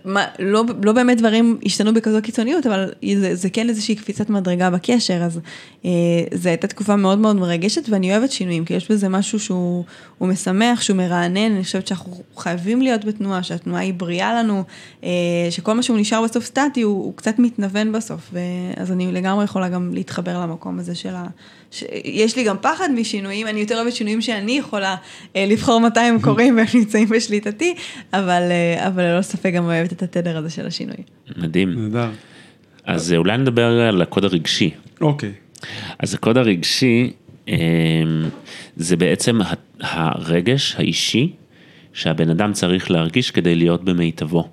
מה, 0.04 0.24
לא, 0.38 0.64
לא 0.82 0.92
באמת 0.92 1.18
דברים 1.18 1.58
השתנו 1.64 1.94
בכזו 1.94 2.18
קיצוניות, 2.22 2.66
אבל 2.66 2.92
זה, 3.16 3.34
זה 3.34 3.50
כן 3.50 3.68
איזושהי 3.68 3.94
קפיצת 3.94 4.30
מדרגה 4.30 4.70
בקשר, 4.70 5.22
אז 5.22 5.40
אה, 5.84 5.90
זו 6.34 6.48
הייתה 6.48 6.66
תקופה 6.66 6.96
מאוד 6.96 7.18
מאוד 7.18 7.36
מרגשת, 7.36 7.88
ואני 7.88 8.12
אוהבת 8.12 8.32
שינויים, 8.32 8.64
כי 8.64 8.74
יש 8.74 8.90
בזה 8.90 9.08
משהו 9.08 9.40
שהוא 9.40 9.84
משמח, 10.20 10.80
שהוא 10.80 10.96
מרענן, 10.96 11.52
אני 11.52 11.64
חושבת 11.64 11.86
שאנחנו 11.86 12.22
חייבים 12.36 12.82
להיות 12.82 13.04
בתנועה, 13.04 13.42
שהתנועה 13.42 13.82
היא 13.82 13.94
בריאה 13.94 14.34
לנו, 14.34 14.64
אה, 15.04 15.10
שכל 15.50 15.72
מה 15.72 15.82
שהוא 15.82 15.98
נשאר 15.98 16.22
בסוף 16.22 16.44
סטטי, 16.44 16.82
הוא, 16.82 17.04
הוא 17.04 17.16
קצת 17.16 17.38
מתנוון 17.38 17.92
בסוף, 17.92 18.34
אז 18.76 18.92
אני 18.92 19.12
לגמרי 19.12 19.44
יכולה 19.44 19.68
גם 19.68 19.94
להתחבר 19.94 20.40
למקום 20.40 20.78
הזה 20.78 20.94
של 20.94 21.14
ה... 21.14 21.24
יש 22.04 22.36
לי 22.36 22.44
גם 22.44 22.56
פחד 22.60 22.88
משינויים, 22.94 23.46
אני 23.46 23.60
יותר 23.60 23.76
אוהבת 23.76 23.92
שינויים 23.92 24.20
שאני 24.20 24.58
יכולה 24.58 24.96
אה, 25.36 25.46
לבחור 25.46 25.80
מתי 25.80 26.00
הם 26.00 26.20
קורים 26.20 26.56
והם 26.56 26.66
נמצאים 26.74 27.08
בשליטתי, 27.08 27.74
אבל, 28.12 28.42
אה, 28.50 28.88
אבל 28.88 29.02
ללא 29.02 29.22
ספק 29.22 29.52
גם 29.54 29.64
אוהבת 29.64 29.92
את 29.92 30.02
התדר 30.02 30.36
הזה 30.36 30.50
של 30.50 30.66
השינוי. 30.66 30.96
מדהים. 31.36 31.68
נהדר. 31.82 32.10
אז 32.84 33.12
אה, 33.12 33.18
אולי 33.18 33.38
נדבר 33.38 33.80
על 33.80 34.02
הקוד 34.02 34.24
הרגשי. 34.24 34.70
אוקיי. 35.00 35.32
אז 35.98 36.14
הקוד 36.14 36.36
הרגשי 36.36 37.12
אה, 37.48 37.54
זה 38.76 38.96
בעצם 38.96 39.38
הרגש 39.80 40.76
האישי 40.78 41.32
שהבן 41.92 42.30
אדם 42.30 42.52
צריך 42.52 42.90
להרגיש 42.90 43.30
כדי 43.30 43.54
להיות 43.54 43.84
במיטבו. 43.84 44.48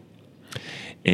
אמ, 1.05 1.11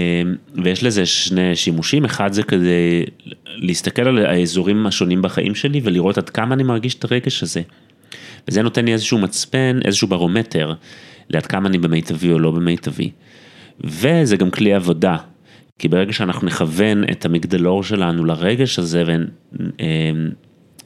ויש 0.64 0.84
לזה 0.84 1.06
שני 1.06 1.56
שימושים, 1.56 2.06
אחד 2.06 2.34
זה 2.34 2.44
כדי 2.44 3.04
להסתכל 3.46 4.02
על 4.02 4.26
האזורים 4.26 4.88
השונים 4.88 5.22
בחיים 5.22 5.56
שלי 5.56 5.82
ולראות 5.84 6.18
עד 6.18 6.30
כמה 6.30 6.56
אני 6.56 6.64
מרגיש 6.64 6.96
את 6.96 7.04
הרגש 7.04 7.44
הזה. 7.44 7.62
וזה 8.48 8.62
נותן 8.62 8.86
לי 8.86 8.94
איזשהו 8.94 9.18
מצפן, 9.18 9.80
איזשהו 9.86 10.08
ברומטר, 10.08 10.74
לעד 11.30 11.46
כמה 11.46 11.70
אני 11.70 11.78
במיטבי 11.78 12.32
או 12.32 12.40
לא 12.40 12.52
במיטבי. 12.52 13.12
וזה 13.84 14.38
גם 14.38 14.52
כלי 14.52 14.74
עבודה, 14.74 15.18
כי 15.80 15.88
ברגע 15.88 16.14
שאנחנו 16.14 16.48
נכוון 16.48 17.04
את 17.12 17.26
המגדלור 17.26 17.84
שלנו 17.84 18.26
לרגש 18.26 18.80
הזה 18.80 19.04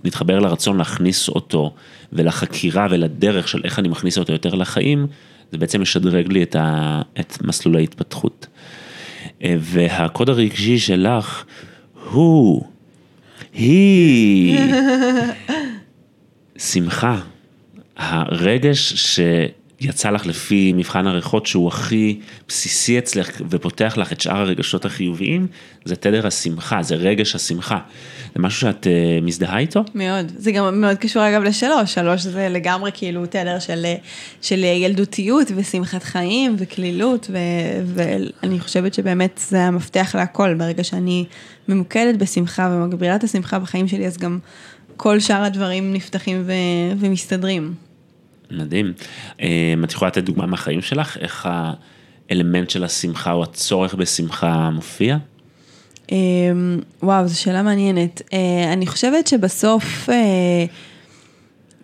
ונתחבר 0.04 0.38
אמ, 0.38 0.44
לרצון 0.44 0.78
להכניס 0.78 1.30
אותו 1.30 1.74
ולחקירה 2.14 2.88
ולדרך 2.90 3.48
של 3.48 3.62
איך 3.64 3.80
אני 3.80 3.88
מכניס 3.88 4.18
אותו 4.18 4.34
יותר 4.34 4.56
לחיים, 4.56 5.08
זה 5.52 5.58
בעצם 5.58 5.82
משדרג 5.82 6.32
לי 6.32 6.44
את, 6.44 6.56
ה, 6.56 7.02
את 7.20 7.38
מסלול 7.44 7.76
ההתפתחות. 7.76 8.48
אה, 9.44 9.56
והקוד 9.60 10.30
הרגשי 10.30 10.80
שלך 10.80 11.46
הוא, 12.12 12.64
היא, 13.54 14.60
שמחה, 16.58 17.20
הרגש 17.98 18.94
שיצא 19.82 20.10
לך 20.10 20.26
לפי 20.26 20.74
מבחן 20.76 21.08
הריחות 21.08 21.46
שהוא 21.46 21.68
הכי 21.68 22.20
בסיסי 22.48 23.00
אצלך 23.00 23.42
ופותח 23.50 23.94
לך 23.98 24.12
את 24.12 24.22
שאר 24.22 24.38
הרגשות 24.38 24.86
החיוביים, 24.86 25.48
זה 25.86 25.96
תדר 25.96 26.28
השמחה, 26.28 26.84
זה 26.84 26.96
רגש 26.96 27.36
השמחה. 27.36 27.80
זה 28.36 28.42
משהו 28.42 28.62
שאת 28.62 28.88
uh, 28.88 29.26
מזדהה 29.26 29.58
איתו? 29.58 29.84
מאוד, 29.96 30.32
זה 30.38 30.52
גם 30.52 30.82
מאוד 30.82 30.98
קשור 30.98 31.30
אגב 31.30 31.44
לשלוש, 31.44 31.94
שלוש 31.94 32.22
זה 32.22 32.50
לגמרי 32.50 32.92
כאילו 32.94 33.26
תדר 33.26 33.60
של, 33.60 33.86
של 34.42 34.64
ילדותיות 34.64 35.48
ושמחת 35.56 36.04
חיים 36.04 36.56
וקלילות, 36.58 37.28
ו, 37.32 37.38
ואני 37.86 38.60
חושבת 38.60 38.94
שבאמת 38.94 39.42
זה 39.50 39.62
המפתח 39.62 40.16
להכל, 40.16 40.54
ברגע 40.54 40.84
שאני 40.84 41.26
ממוקדת 41.68 42.16
בשמחה 42.16 42.70
ומגבירה 42.74 43.16
את 43.16 43.24
השמחה 43.24 43.60
בחיים 43.60 43.88
שלי, 43.88 44.08
אז 44.08 44.18
גם 44.18 44.40
כל 44.98 45.20
שאר 45.20 45.44
הדברים 45.44 45.94
נפתחים 45.94 46.44
ו, 46.46 46.52
ומסתדרים. 47.00 47.89
מדהים. 48.52 48.94
אה, 49.42 49.74
את 49.84 49.92
יכולה 49.92 50.10
לתת 50.10 50.24
דוגמה 50.24 50.46
מהחיים 50.46 50.82
שלך, 50.82 51.18
איך 51.18 51.50
האלמנט 52.30 52.70
של 52.70 52.84
השמחה 52.84 53.32
או 53.32 53.44
הצורך 53.44 53.94
בשמחה 53.94 54.70
מופיע? 54.70 55.18
אמ, 56.12 56.80
וואו, 57.04 57.28
זו 57.28 57.42
שאלה 57.42 57.64
מעניינת. 57.64 58.22
אה, 58.34 58.74
אני 58.74 58.88
חושבת 58.88 59.28
שבסוף, 59.28 60.10
אה, 60.10 60.66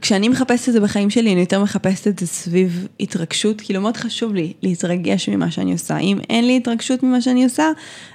כשאני 0.06 0.30
מחפשת 0.30 0.68
את 0.68 0.74
זה 0.74 0.80
בחיים 0.80 1.10
שלי, 1.10 1.34
אני 1.34 1.40
יותר 1.40 1.64
מחפשת 1.64 2.08
את 2.08 2.20
זה 2.20 2.28
סביב 2.28 2.88
התרגשות, 3.00 3.62
כאילו 3.62 3.82
מאוד 3.82 3.98
חשוב 3.98 4.34
לי 4.34 4.54
להתרגש 4.64 5.30
ממה 5.30 5.52
שאני 5.52 5.72
עושה. 5.72 5.98
אם 5.98 6.18
אין 6.30 6.48
לי 6.48 6.58
התרגשות 6.58 7.04
ממה 7.04 7.22
שאני 7.22 7.44
עושה, 7.44 7.72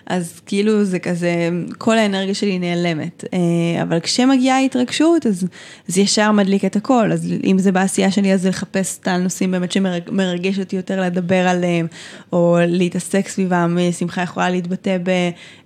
אז 0.06 0.40
כאילו 0.46 0.84
זה 0.84 0.98
כזה, 0.98 1.48
כל 1.78 1.98
האנרגיה 1.98 2.34
שלי 2.34 2.58
נעלמת. 2.58 3.24
אה, 3.32 3.82
אבל 3.82 4.00
כשמגיעה 4.00 4.58
התרגשות, 4.58 5.26
אז 5.26 5.46
זה 5.86 6.00
ישר 6.00 6.32
מדליק 6.32 6.64
את 6.64 6.76
הכל. 6.76 7.12
אז 7.12 7.32
אם 7.44 7.58
זה 7.58 7.72
בעשייה 7.72 8.10
שלי, 8.10 8.32
אז 8.32 8.42
זה 8.42 8.48
לחפש 8.48 8.98
את 8.98 9.08
הנושאים 9.08 9.50
באמת 9.50 9.72
שמרגש 9.72 10.58
אותי 10.58 10.76
יותר 10.76 11.00
לדבר 11.00 11.48
עליהם, 11.48 11.86
או 12.32 12.58
להתעסק 12.66 13.28
סביבם. 13.28 13.78
שמחה 13.98 14.22
יכולה 14.22 14.50
להתבטא 14.50 14.96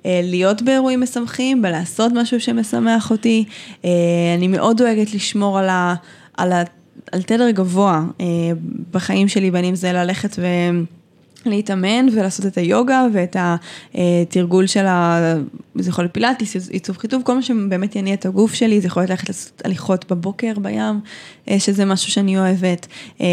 בלהיות 0.04 0.60
אה, 0.60 0.66
באירועים 0.66 1.00
משמחים, 1.00 1.62
בלעשות 1.62 2.12
משהו 2.14 2.40
שמשמח 2.40 3.10
אותי. 3.10 3.44
אה, 3.84 3.90
אני 4.36 4.48
מאוד 4.48 4.76
דואגת 4.76 5.14
לשמור 5.14 5.58
על 5.58 5.68
ה... 5.68 5.94
על 6.36 6.52
ה... 6.52 6.62
על 7.12 7.22
תדר 7.22 7.50
גבוה 7.50 8.04
בחיים 8.90 9.28
שלי, 9.28 9.50
בין 9.50 9.64
אם 9.64 9.74
זה 9.74 9.92
ללכת 9.92 10.36
ו... 10.38 10.46
להתאמן 11.46 12.06
ולעשות 12.12 12.46
את 12.46 12.58
היוגה 12.58 13.06
ואת 13.12 13.36
התרגול 13.94 14.66
של 14.66 14.86
ה... 14.86 15.20
זה 15.74 15.90
יכול 15.90 16.04
להיות 16.04 16.14
פילאטיס, 16.14 16.70
עיצוב 16.70 16.98
חיטוב, 16.98 17.22
כל 17.24 17.34
מה 17.34 17.42
שבאמת 17.42 17.96
יניע 17.96 18.14
את 18.14 18.26
הגוף 18.26 18.54
שלי, 18.54 18.80
זה 18.80 18.86
יכול 18.86 19.00
להיות 19.00 19.10
ללכת 19.10 19.28
לעשות 19.28 19.62
הליכות 19.64 20.12
בבוקר 20.12 20.52
בים, 20.62 21.00
אה, 21.50 21.58
שזה 21.58 21.84
משהו 21.84 22.12
שאני 22.12 22.38
אוהבת. 22.38 22.86
אה, 23.20 23.26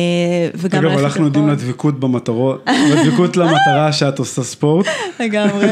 וגם 0.55 0.85
אגב, 0.85 0.99
אנחנו 0.99 1.25
יודעים 1.25 1.49
לדבקות 1.49 1.99
במטרות, 1.99 2.65
לדבקות 2.91 3.37
למטרה 3.37 3.91
שאת 3.91 4.19
עושה 4.19 4.43
ספורט. 4.43 4.85
לגמרי. 5.19 5.67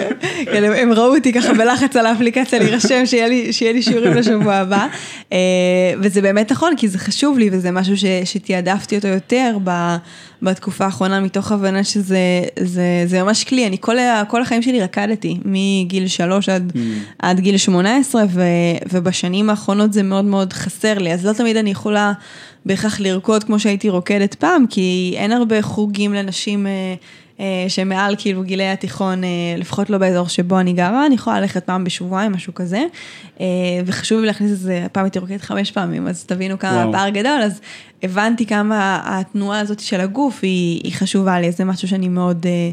כן, 0.45 0.63
הם 0.63 0.93
ראו 0.93 1.15
אותי 1.15 1.33
ככה 1.33 1.53
בלחץ 1.53 1.95
על 1.95 2.05
האפליקציה 2.05 2.59
להירשם, 2.59 3.05
שיהיה 3.05 3.73
לי 3.73 3.81
שיעורים 3.81 4.13
לשבוע 4.13 4.55
הבא. 4.55 4.87
אה, 5.33 5.37
וזה 6.01 6.21
באמת 6.21 6.51
נכון, 6.51 6.73
כי 6.77 6.87
זה 6.87 6.99
חשוב 6.99 7.37
לי 7.37 7.49
וזה 7.51 7.71
משהו 7.71 7.93
שתעדפתי 8.25 8.95
אותו 8.95 9.07
יותר 9.07 9.57
בתקופה 10.41 10.85
האחרונה, 10.85 11.19
מתוך 11.19 11.51
הבנה 11.51 11.83
שזה 11.83 12.19
זה, 12.59 13.03
זה 13.05 13.23
ממש 13.23 13.43
כלי. 13.43 13.67
אני 13.67 13.77
כל, 13.79 13.95
כל 14.27 14.41
החיים 14.41 14.61
שלי 14.61 14.81
רקדתי, 14.81 15.37
מגיל 15.45 16.07
שלוש 16.07 16.49
עד, 16.49 16.71
mm. 16.75 16.79
עד 17.19 17.39
גיל 17.39 17.57
שמונה 17.57 17.97
עשרה, 17.97 18.23
ובשנים 18.91 19.49
האחרונות 19.49 19.93
זה 19.93 20.03
מאוד 20.03 20.25
מאוד 20.25 20.53
חסר 20.53 20.97
לי, 20.97 21.13
אז 21.13 21.25
לא 21.25 21.33
תמיד 21.33 21.57
אני 21.57 21.71
יכולה 21.71 22.13
בהכרח 22.65 22.99
לרקוד 22.99 23.43
כמו 23.43 23.59
שהייתי 23.59 23.89
רוקדת 23.89 24.35
פעם, 24.35 24.65
כי 24.69 25.13
אין 25.17 25.31
הרבה 25.31 25.61
חוגים 25.61 26.13
לנשים. 26.13 26.67
אה, 26.67 26.93
אה, 27.39 27.65
שמעל 27.67 28.15
כאילו 28.17 28.43
גילי 28.43 28.67
התיכון, 28.67 29.23
אה, 29.23 29.29
לפחות 29.57 29.89
לא 29.89 29.97
באזור 29.97 30.27
שבו 30.27 30.59
אני 30.59 30.73
גרה, 30.73 31.05
אני 31.05 31.15
יכולה 31.15 31.41
ללכת 31.41 31.63
פעם 31.63 31.83
בשבועיים, 31.83 32.31
משהו 32.31 32.53
כזה. 32.53 32.83
וחשוב 33.85 34.19
לי 34.19 34.27
להכניס 34.27 34.51
את 34.51 34.57
זה, 34.57 34.87
פעם 34.91 35.03
הייתי 35.03 35.19
רוקדת 35.19 35.41
חמש 35.41 35.71
פעמים, 35.71 36.07
אז 36.07 36.23
תבינו 36.25 36.59
כמה 36.59 36.71
וואו. 36.71 36.91
פער 36.91 37.09
גדול, 37.09 37.41
אז 37.41 37.61
הבנתי 38.03 38.45
כמה 38.45 39.01
התנועה 39.03 39.59
הזאת 39.59 39.79
של 39.79 40.01
הגוף 40.01 40.39
היא, 40.41 40.81
היא 40.83 40.93
חשובה 40.93 41.39
לי, 41.39 41.51
זה 41.51 41.65
משהו 41.65 41.87
שאני 41.87 42.09
מאוד... 42.09 42.45
אה, 42.45 42.69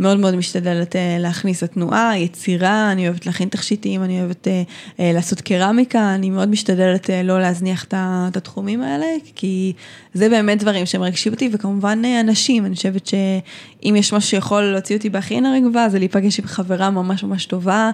מאוד 0.00 0.18
מאוד 0.18 0.36
משתדלת 0.36 0.96
אה, 0.96 1.16
להכניס 1.18 1.62
לתנועה, 1.62 2.18
יצירה, 2.18 2.92
אני 2.92 3.08
אוהבת 3.08 3.26
להכין 3.26 3.48
תכשיטים, 3.48 4.02
אני 4.02 4.20
אוהבת 4.20 4.48
אה, 4.48 4.62
לעשות 4.98 5.40
קרמיקה, 5.40 6.14
אני 6.14 6.30
מאוד 6.30 6.48
משתדלת 6.48 7.10
לא 7.24 7.40
להזניח 7.40 7.84
את 7.84 8.36
התחומים 8.36 8.82
האלה, 8.82 9.06
כי 9.34 9.72
זה 10.14 10.28
באמת 10.28 10.58
דברים 10.58 10.86
שמרגשים 10.86 11.32
אותי, 11.32 11.50
וכמובן 11.52 12.02
אנשים, 12.20 12.66
אני 12.66 12.74
חושבת 12.74 13.06
שאם 13.06 13.94
יש 13.96 14.12
משהו 14.12 14.30
שיכול 14.30 14.62
להוציא 14.62 14.96
אותי 14.96 15.10
בהכי 15.10 15.34
הנה 15.34 15.52
רגבה, 15.52 15.88
זה 15.88 15.98
להיפגש 15.98 16.40
עם 16.40 16.46
חברה 16.46 16.90
ממש 16.90 17.24
ממש 17.24 17.46
טובה, 17.46 17.90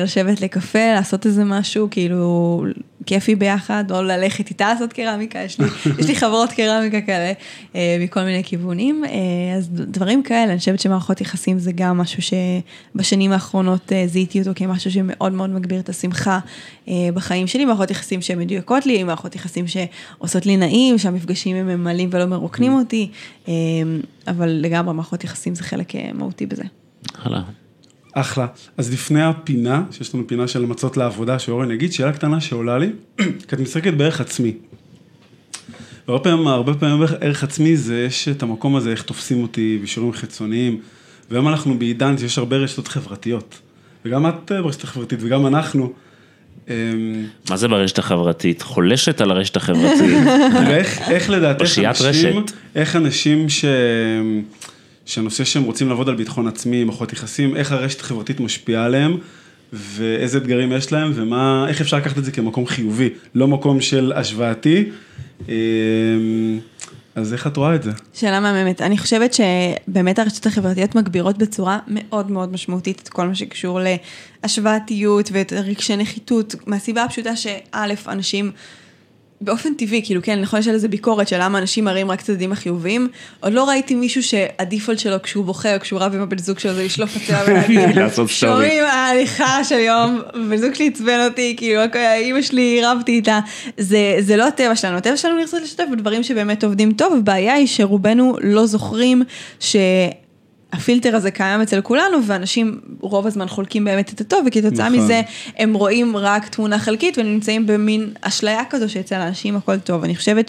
לשבת 0.00 0.40
לקפה, 0.40 0.92
לעשות 0.94 1.26
איזה 1.26 1.44
משהו, 1.44 1.88
כאילו, 1.90 2.64
כיפי 3.06 3.34
ביחד, 3.34 3.84
או 3.90 4.02
ללכת 4.02 4.48
איתה 4.50 4.72
לעשות 4.72 4.92
קרמיקה, 4.92 5.38
יש 5.38 5.60
לי, 5.60 5.66
יש 5.98 6.06
לי 6.06 6.16
חברות 6.16 6.52
קרמיקה 6.52 7.00
כאלה, 7.00 7.32
אה, 7.74 7.96
מכל 8.00 8.22
מיני 8.22 8.44
כיוונים, 8.44 9.04
אה, 9.04 9.10
אז 9.56 9.68
דברים 9.70 10.22
כאלה, 10.22 10.50
אני 10.52 10.58
חושבת 10.58 10.80
שמערכות 10.80 11.20
יחסים 11.20 11.58
זה 11.58 11.72
גם 11.74 11.98
משהו 11.98 12.22
שבשנים 12.22 13.32
האחרונות 13.32 13.92
אה, 13.92 14.06
זיהיתי 14.06 14.40
אותו 14.40 14.50
כמשהו 14.54 14.90
שמאוד 14.90 15.32
מאוד 15.32 15.50
מגביר 15.50 15.80
את 15.80 15.88
השמחה 15.88 16.38
אה, 16.88 16.94
בחיים 17.14 17.46
שלי, 17.46 17.64
מערכות 17.64 17.90
יחסים 17.90 18.22
שהן 18.22 18.38
מדויקות 18.38 18.86
לי, 18.86 19.04
מערכות 19.04 19.34
יחסים 19.34 19.64
שעושות 19.66 20.46
לי 20.46 20.56
נעים, 20.56 20.98
שהמפגשים 20.98 21.56
הם 21.56 21.66
ממלאים 21.66 22.08
ולא 22.12 22.26
מרוקנים 22.26 22.72
אותי, 22.72 23.10
אה, 23.48 23.52
אבל 24.26 24.48
לגמרי 24.48 24.94
מערכות 24.94 25.24
יחסים 25.24 25.54
זה 25.54 25.62
חלק 25.62 25.94
אה, 25.94 26.10
מהותי 26.14 26.46
בזה. 26.46 26.64
הלאה. 27.18 27.42
אחלה. 28.12 28.46
אז 28.76 28.92
לפני 28.92 29.22
הפינה, 29.22 29.82
שיש 29.90 30.14
לנו 30.14 30.26
פינה 30.26 30.48
של 30.48 30.66
מצות 30.66 30.96
לעבודה, 30.96 31.38
שאורן 31.38 31.70
יגיד, 31.70 31.92
שאלה 31.92 32.12
קטנה 32.12 32.40
שעולה 32.40 32.78
לי, 32.78 32.90
כי 33.48 33.54
את 33.54 33.60
משחקת 33.60 33.94
בערך 33.94 34.20
עצמי. 34.20 34.52
והרבה 36.08 36.24
פעמים, 36.24 36.46
הרבה 36.46 36.74
פעמים 36.74 37.02
ערך 37.20 37.44
עצמי 37.44 37.76
זה, 37.76 38.04
יש 38.08 38.28
את 38.28 38.42
המקום 38.42 38.76
הזה, 38.76 38.90
איך 38.90 39.02
תופסים 39.02 39.42
אותי, 39.42 39.78
וישורים 39.80 40.12
חיצוניים, 40.12 40.80
והיום 41.30 41.48
אנחנו 41.48 41.78
בעידן 41.78 42.18
שיש 42.18 42.38
הרבה 42.38 42.56
רשתות 42.56 42.88
חברתיות. 42.88 43.58
וגם 44.04 44.28
את 44.28 44.52
אה, 44.52 44.62
ברשת 44.62 44.84
החברתית, 44.84 45.18
וגם 45.22 45.46
אנחנו. 45.46 45.92
אמ, 46.68 46.74
מה 47.50 47.56
זה 47.56 47.68
ברשת 47.68 47.98
החברתית? 47.98 48.62
חולשת 48.62 49.20
על 49.20 49.30
הרשת 49.30 49.56
החברתית. 49.56 50.18
ואיך 50.68 51.00
איך 51.10 51.30
לדעתך 51.30 51.78
אנשים. 52.08 52.44
איך 52.74 52.96
אנשים 52.96 53.48
ש... 53.48 53.64
שהנושא 55.10 55.44
שהם 55.44 55.62
רוצים 55.62 55.88
לעבוד 55.88 56.08
על 56.08 56.14
ביטחון 56.14 56.48
עצמי, 56.48 56.84
מערכות 56.84 57.12
יחסים, 57.12 57.56
איך 57.56 57.72
הרשת 57.72 58.00
החברתית 58.00 58.40
משפיעה 58.40 58.84
עליהם, 58.84 59.16
ואיזה 59.72 60.38
אתגרים 60.38 60.72
יש 60.72 60.92
להם, 60.92 61.12
ומה, 61.14 61.66
איך 61.68 61.80
אפשר 61.80 61.96
לקחת 61.96 62.18
את 62.18 62.24
זה 62.24 62.32
כמקום 62.32 62.66
חיובי, 62.66 63.08
לא 63.34 63.48
מקום 63.48 63.80
של 63.80 64.12
השוואתי. 64.16 64.84
אמ, 65.48 65.54
אז 67.14 67.32
איך 67.32 67.46
את 67.46 67.56
רואה 67.56 67.74
את 67.74 67.82
זה? 67.82 67.90
שאלה 68.14 68.40
מהממת. 68.40 68.80
אני 68.80 68.98
חושבת 68.98 69.34
שבאמת 69.34 70.18
הרשתות 70.18 70.46
החברתיות 70.46 70.94
מגבירות 70.94 71.38
בצורה 71.38 71.78
מאוד 71.88 72.30
מאוד 72.30 72.52
משמעותית 72.52 73.00
את 73.02 73.08
כל 73.08 73.26
מה 73.26 73.34
שקשור 73.34 73.80
להשוואתיות 74.44 75.30
ואת 75.32 75.52
רגשי 75.52 75.96
נחיתות, 75.96 76.54
מהסיבה 76.66 77.04
הפשוטה 77.04 77.36
שא', 77.36 77.86
אנשים 78.08 78.52
באופן 79.40 79.74
טבעי, 79.74 80.02
כאילו 80.04 80.22
כן, 80.22 80.40
נכון 80.40 80.60
יש 80.60 80.68
על 80.68 80.74
איזה 80.74 80.88
ביקורת 80.88 81.28
של 81.28 81.36
למה 81.40 81.58
אנשים 81.58 81.84
מראים 81.84 82.10
רק 82.10 82.20
צדדים 82.20 82.52
החיוביים, 82.52 83.08
עוד 83.40 83.52
לא 83.52 83.68
ראיתי 83.68 83.94
מישהו 83.94 84.22
שהדיפולט 84.22 84.98
שלו 84.98 85.22
כשהוא 85.22 85.44
בוכה 85.44 85.74
או 85.74 85.80
כשהוא 85.80 86.00
רב 86.00 86.14
עם 86.14 86.20
הבן 86.20 86.38
זוג 86.38 86.58
שלו 86.58 86.74
זה 86.74 86.84
לשלוף 86.84 87.16
הצבע 87.16 87.42
ולהגיד, 87.46 87.96
לעשות 87.98 88.30
סטורי. 88.30 88.52
שומעים 88.52 88.84
ההליכה 88.84 89.64
של 89.64 89.78
יום, 89.78 90.20
בן 90.34 90.56
זוג 90.56 90.74
שלי 90.74 90.88
עצבן 90.88 91.26
אותי, 91.28 91.54
כאילו 91.56 91.80
אימא 91.94 92.42
שלי 92.42 92.80
רבתי 92.84 93.12
איתה, 93.12 93.40
זה, 93.76 94.16
זה 94.20 94.36
לא 94.36 94.48
הטבע 94.48 94.76
שלנו, 94.76 94.96
הטבע 94.96 95.16
שלנו 95.16 95.38
לרצות 95.38 95.62
לשתף 95.62 95.84
בדברים 95.92 96.22
שבאמת 96.22 96.64
עובדים 96.64 96.92
טוב, 96.92 97.14
הבעיה 97.14 97.54
היא 97.54 97.66
שרובנו 97.66 98.36
לא 98.42 98.66
זוכרים 98.66 99.22
ש... 99.60 99.76
הפילטר 100.72 101.16
הזה 101.16 101.30
קיים 101.30 101.60
אצל 101.60 101.80
כולנו, 101.80 102.18
ואנשים 102.26 102.80
רוב 103.00 103.26
הזמן 103.26 103.48
חולקים 103.48 103.84
באמת 103.84 104.12
את 104.12 104.20
הטוב, 104.20 104.44
וכתוצאה 104.46 104.88
נכון. 104.88 105.04
מזה 105.04 105.22
הם 105.58 105.74
רואים 105.74 106.16
רק 106.16 106.48
תמונה 106.48 106.78
חלקית 106.78 107.18
ונמצאים 107.18 107.66
במין 107.66 108.10
אשליה 108.20 108.62
כזו 108.70 108.92
שאצל 108.92 109.16
האנשים 109.16 109.56
הכל 109.56 109.78
טוב. 109.78 110.04
אני 110.04 110.16
חושבת 110.16 110.48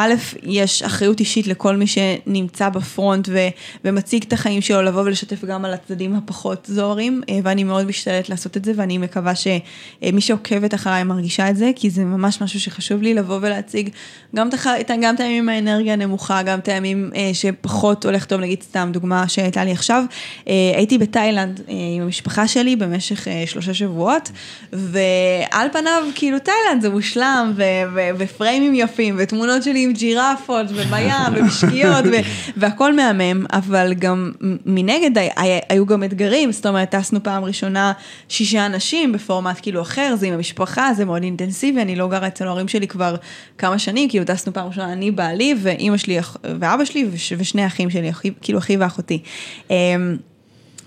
שא', 0.00 0.14
יש 0.42 0.82
אחריות 0.82 1.20
אישית 1.20 1.46
לכל 1.46 1.76
מי 1.76 1.86
שנמצא 1.86 2.68
בפרונט 2.68 3.28
ו- 3.32 3.48
ומציג 3.84 4.24
את 4.28 4.32
החיים 4.32 4.60
שלו, 4.60 4.82
לבוא 4.82 5.02
ולשתף 5.02 5.44
גם 5.44 5.64
על 5.64 5.72
הצדדים 5.74 6.16
הפחות 6.16 6.66
זוהרים, 6.70 7.22
אה, 7.28 7.38
ואני 7.42 7.64
מאוד 7.64 7.86
משתדלת 7.86 8.28
לעשות 8.28 8.56
את 8.56 8.64
זה, 8.64 8.72
ואני 8.76 8.98
מקווה 8.98 9.32
שמי 9.34 10.20
שעוקבת 10.20 10.74
אחריי 10.74 11.04
מרגישה 11.04 11.50
את 11.50 11.56
זה, 11.56 11.70
כי 11.76 11.90
זה 11.90 12.04
ממש 12.04 12.42
משהו 12.42 12.60
שחשוב 12.60 13.02
לי 13.02 13.14
לבוא 13.14 13.38
ולהציג 13.42 13.88
גם 14.36 14.48
את 14.48 14.54
הח- 14.54 14.66
גם 15.02 15.14
את 15.14 15.20
הימים 15.20 15.48
האנרגיה 15.48 15.92
הנמוכה, 15.92 16.42
גם 16.42 16.58
את 16.58 16.68
הימים 16.68 17.10
אה, 17.16 17.30
שפחות 17.32 18.04
הולך 18.04 18.24
טוב, 18.24 18.40
נגיד 18.40 18.62
סתם 18.62 18.88
דוגמה 18.92 19.28
שהייתה 19.28 19.64
לי 19.64 19.72
עכשיו, 19.72 20.04
אה, 20.48 20.52
הייתי 20.76 20.98
בתאילנד 20.98 21.60
עם 21.68 22.02
המשפחה 22.02 22.48
שלי 22.48 22.76
במשך 22.76 23.26
שלושה 23.46 23.74
שבועות, 23.74 24.30
ועל 24.72 25.68
פניו 25.72 26.02
כאילו 26.14 26.38
תאילנד 26.38 26.82
זה 26.82 26.90
מושלם, 26.90 27.52
ו- 27.56 27.62
ו- 27.94 28.10
ופריימים 28.18 28.74
יפים, 28.74 29.14
ותמונות 29.18 29.62
שלי 29.62 29.85
עם 29.86 29.92
ג'ירפות, 29.92 30.66
ובים, 30.70 31.10
ומשקיות, 31.36 32.04
והכל 32.56 32.92
מהמם, 32.96 33.46
אבל 33.52 33.94
גם 33.94 34.32
מנגד 34.66 35.18
הי- 35.18 35.28
הי- 35.36 35.60
היו 35.68 35.86
גם 35.86 36.04
אתגרים, 36.04 36.52
זאת 36.52 36.66
אומרת, 36.66 36.90
טסנו 36.90 37.22
פעם 37.22 37.44
ראשונה 37.44 37.92
שישה 38.28 38.66
אנשים 38.66 39.12
בפורמט 39.12 39.58
כאילו 39.62 39.82
אחר, 39.82 40.14
זה 40.18 40.26
עם 40.26 40.34
המשפחה, 40.34 40.94
זה 40.94 41.04
מאוד 41.04 41.22
אינטנסיבי, 41.22 41.82
אני 41.82 41.96
לא 41.96 42.08
גרה 42.08 42.26
אצל 42.26 42.46
ההורים 42.46 42.68
שלי 42.68 42.88
כבר 42.88 43.14
כמה 43.58 43.78
שנים, 43.78 44.08
כאילו 44.08 44.24
טסנו 44.24 44.52
פעם 44.52 44.66
ראשונה 44.68 44.92
אני, 44.92 45.10
בעלי, 45.10 45.54
ואימא 45.62 45.96
שלי 45.96 46.18
ואבא 46.44 46.84
שלי, 46.84 47.08
וש- 47.12 47.32
ושני 47.38 47.66
אחים 47.66 47.90
שלי, 47.90 48.10
כאילו 48.42 48.58
אחי 48.58 48.76
ואחותי. 48.76 49.22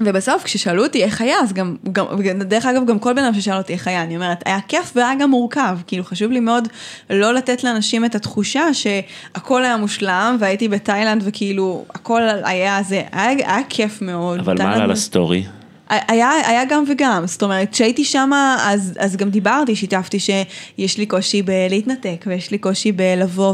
ובסוף 0.02 0.44
כששאלו 0.44 0.84
אותי 0.84 1.04
איך 1.04 1.22
היה, 1.22 1.36
אז 1.40 1.54
גם, 1.54 1.76
גם, 1.92 2.06
דרך 2.42 2.66
אגב 2.66 2.86
גם 2.86 3.00
כל 3.00 3.14
בן 3.14 3.24
אדם 3.24 3.34
ששאל 3.34 3.58
אותי 3.58 3.74
איך 3.74 3.88
היה, 3.88 4.04
אני 4.04 4.16
אומרת, 4.16 4.44
היה 4.46 4.60
כיף 4.68 4.92
והיה 4.96 5.16
גם 5.20 5.30
מורכב, 5.30 5.78
כאילו 5.88 6.04
חשוב 6.04 6.32
לי 6.32 6.40
מאוד 6.40 6.68
לא 7.10 7.34
לתת 7.34 7.64
לאנשים 7.64 8.06
את 8.06 8.16
התחושה 8.16 8.74
שהכל 8.74 9.64
היה 9.64 9.78
מושלם 9.78 10.38
והייתי 10.40 10.68
בתאילנד 10.68 11.22
וכאילו 11.26 11.86
הכל 11.90 12.22
היה 12.44 12.84
זה, 12.84 13.04
היה, 13.12 13.56
היה 13.56 13.64
כיף 13.70 14.02
מאוד. 14.02 14.40
אבל 14.40 14.56
מה 14.58 14.74
עלה 14.74 14.88
לסטורי? 14.88 15.44
היה, 15.90 16.32
היה 16.46 16.66
גם 16.70 16.84
וגם, 16.88 17.24
זאת 17.28 17.44
אומרת, 17.44 17.72
כשהייתי 17.72 18.06
שמה, 18.06 18.58
אז, 18.70 18.94
אז 19.00 19.16
גם 19.16 19.30
דיברתי, 19.30 19.76
שיתפתי 19.76 20.18
שיש 20.20 20.98
לי 20.98 21.06
קושי 21.06 21.42
בלהתנתק, 21.42 22.26
ויש 22.28 22.52
לי 22.52 22.58
קושי 22.58 22.92
בלבוא 22.92 23.54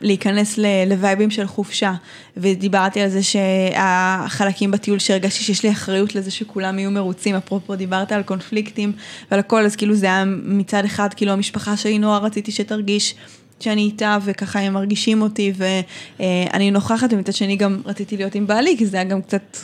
ולהיכנס 0.00 0.58
לווייבים 0.86 1.30
של 1.30 1.46
חופשה. 1.46 1.92
ודיברתי 2.36 3.00
על 3.00 3.08
זה 3.08 3.20
שהחלקים 3.22 4.70
בטיול 4.70 4.98
שהרגשתי 4.98 5.44
שיש 5.44 5.62
לי 5.62 5.70
אחריות 5.70 6.14
לזה 6.14 6.30
שכולם 6.30 6.78
יהיו 6.78 6.90
מרוצים, 6.90 7.34
אפרופו 7.34 7.76
דיברת 7.76 8.12
על 8.12 8.22
קונפליקטים 8.22 8.92
ועל 9.30 9.40
הכל, 9.40 9.64
אז 9.64 9.76
כאילו 9.76 9.94
זה 9.94 10.06
היה 10.06 10.24
מצד 10.44 10.84
אחד, 10.84 11.14
כאילו 11.14 11.32
המשפחה 11.32 11.76
שלי 11.76 11.98
נורא 11.98 12.18
רציתי 12.18 12.52
שתרגיש. 12.52 13.14
שאני 13.62 13.82
איתה 13.82 14.18
וככה 14.24 14.60
הם 14.60 14.72
מרגישים 14.72 15.22
אותי 15.22 15.52
ואני 15.56 16.70
נוכחת 16.70 17.12
ומצד 17.12 17.32
שני 17.32 17.56
גם 17.56 17.80
רציתי 17.84 18.16
להיות 18.16 18.34
עם 18.34 18.46
בעלי 18.46 18.76
כי 18.78 18.86
זה 18.86 18.96
היה 18.96 19.04
גם 19.04 19.22
קצת 19.22 19.56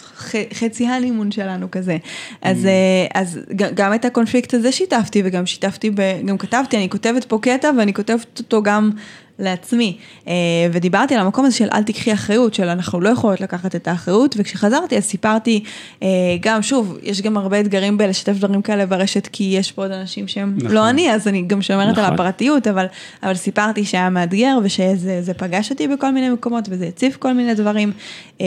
חצי 0.55 0.86
הלימון 0.86 1.30
שלנו 1.30 1.70
כזה. 1.70 1.96
אז, 2.42 2.66
אה, 2.66 3.20
אז 3.20 3.40
גם 3.55 3.94
את 3.94 4.05
הקונפליקט 4.05 4.55
הזה 4.55 4.72
שיתפתי 4.72 5.22
וגם 5.24 5.46
שיתפתי, 5.46 5.90
ב- 5.90 6.26
גם 6.26 6.38
כתבתי, 6.38 6.76
אני 6.76 6.90
כותבת 6.90 7.24
פה 7.24 7.38
קטע 7.42 7.70
ואני 7.78 7.94
כותבת 7.94 8.38
אותו 8.38 8.62
גם 8.62 8.90
לעצמי. 9.39 9.97
אה, 10.28 10.32
ודיברתי 10.72 11.14
על 11.14 11.20
המקום 11.20 11.45
הזה 11.45 11.57
של 11.57 11.68
אל 11.72 11.82
תיקחי 11.82 12.12
אחריות, 12.12 12.55
של 12.55 12.68
אנחנו 12.68 13.01
לא 13.01 13.09
יכולות 13.09 13.41
לקחת 13.41 13.76
את 13.76 13.89
האחריות, 13.89 14.34
וכשחזרתי 14.39 14.97
אז 14.97 15.05
סיפרתי 15.05 15.64
אה, 16.03 16.09
גם, 16.41 16.62
שוב, 16.62 16.99
יש 17.03 17.22
גם 17.22 17.36
הרבה 17.36 17.61
אתגרים 17.61 17.99
בלשתף 17.99 18.32
דברים 18.32 18.62
כאלה 18.62 18.86
ברשת, 18.86 19.28
כי 19.32 19.45
יש 19.45 19.72
פה 19.72 19.82
עוד 19.82 19.91
אנשים 19.91 20.28
שהם 20.28 20.55
נכון. 20.57 20.70
לא 20.70 20.91
אני, 20.91 21.12
אז 21.12 21.28
אני 21.28 21.43
גם 21.43 21.62
שומרת 21.62 21.93
נכון. 21.93 22.05
על 22.05 22.14
הפרטיות, 22.14 22.66
אבל, 22.66 22.86
אבל 23.22 23.34
סיפרתי 23.34 23.84
שהיה 23.84 24.11
מאתגר 24.11 24.59
ושזה 24.62 25.22
זה 25.22 25.34
פגש 25.34 25.70
אותי 25.70 25.89
בכל 25.89 26.11
מיני 26.11 26.30
מקומות 26.30 26.64
וזה 26.70 26.86
הציף 26.86 27.16
כל 27.16 27.32
מיני 27.32 27.55
דברים. 27.55 27.93
אה, 28.41 28.47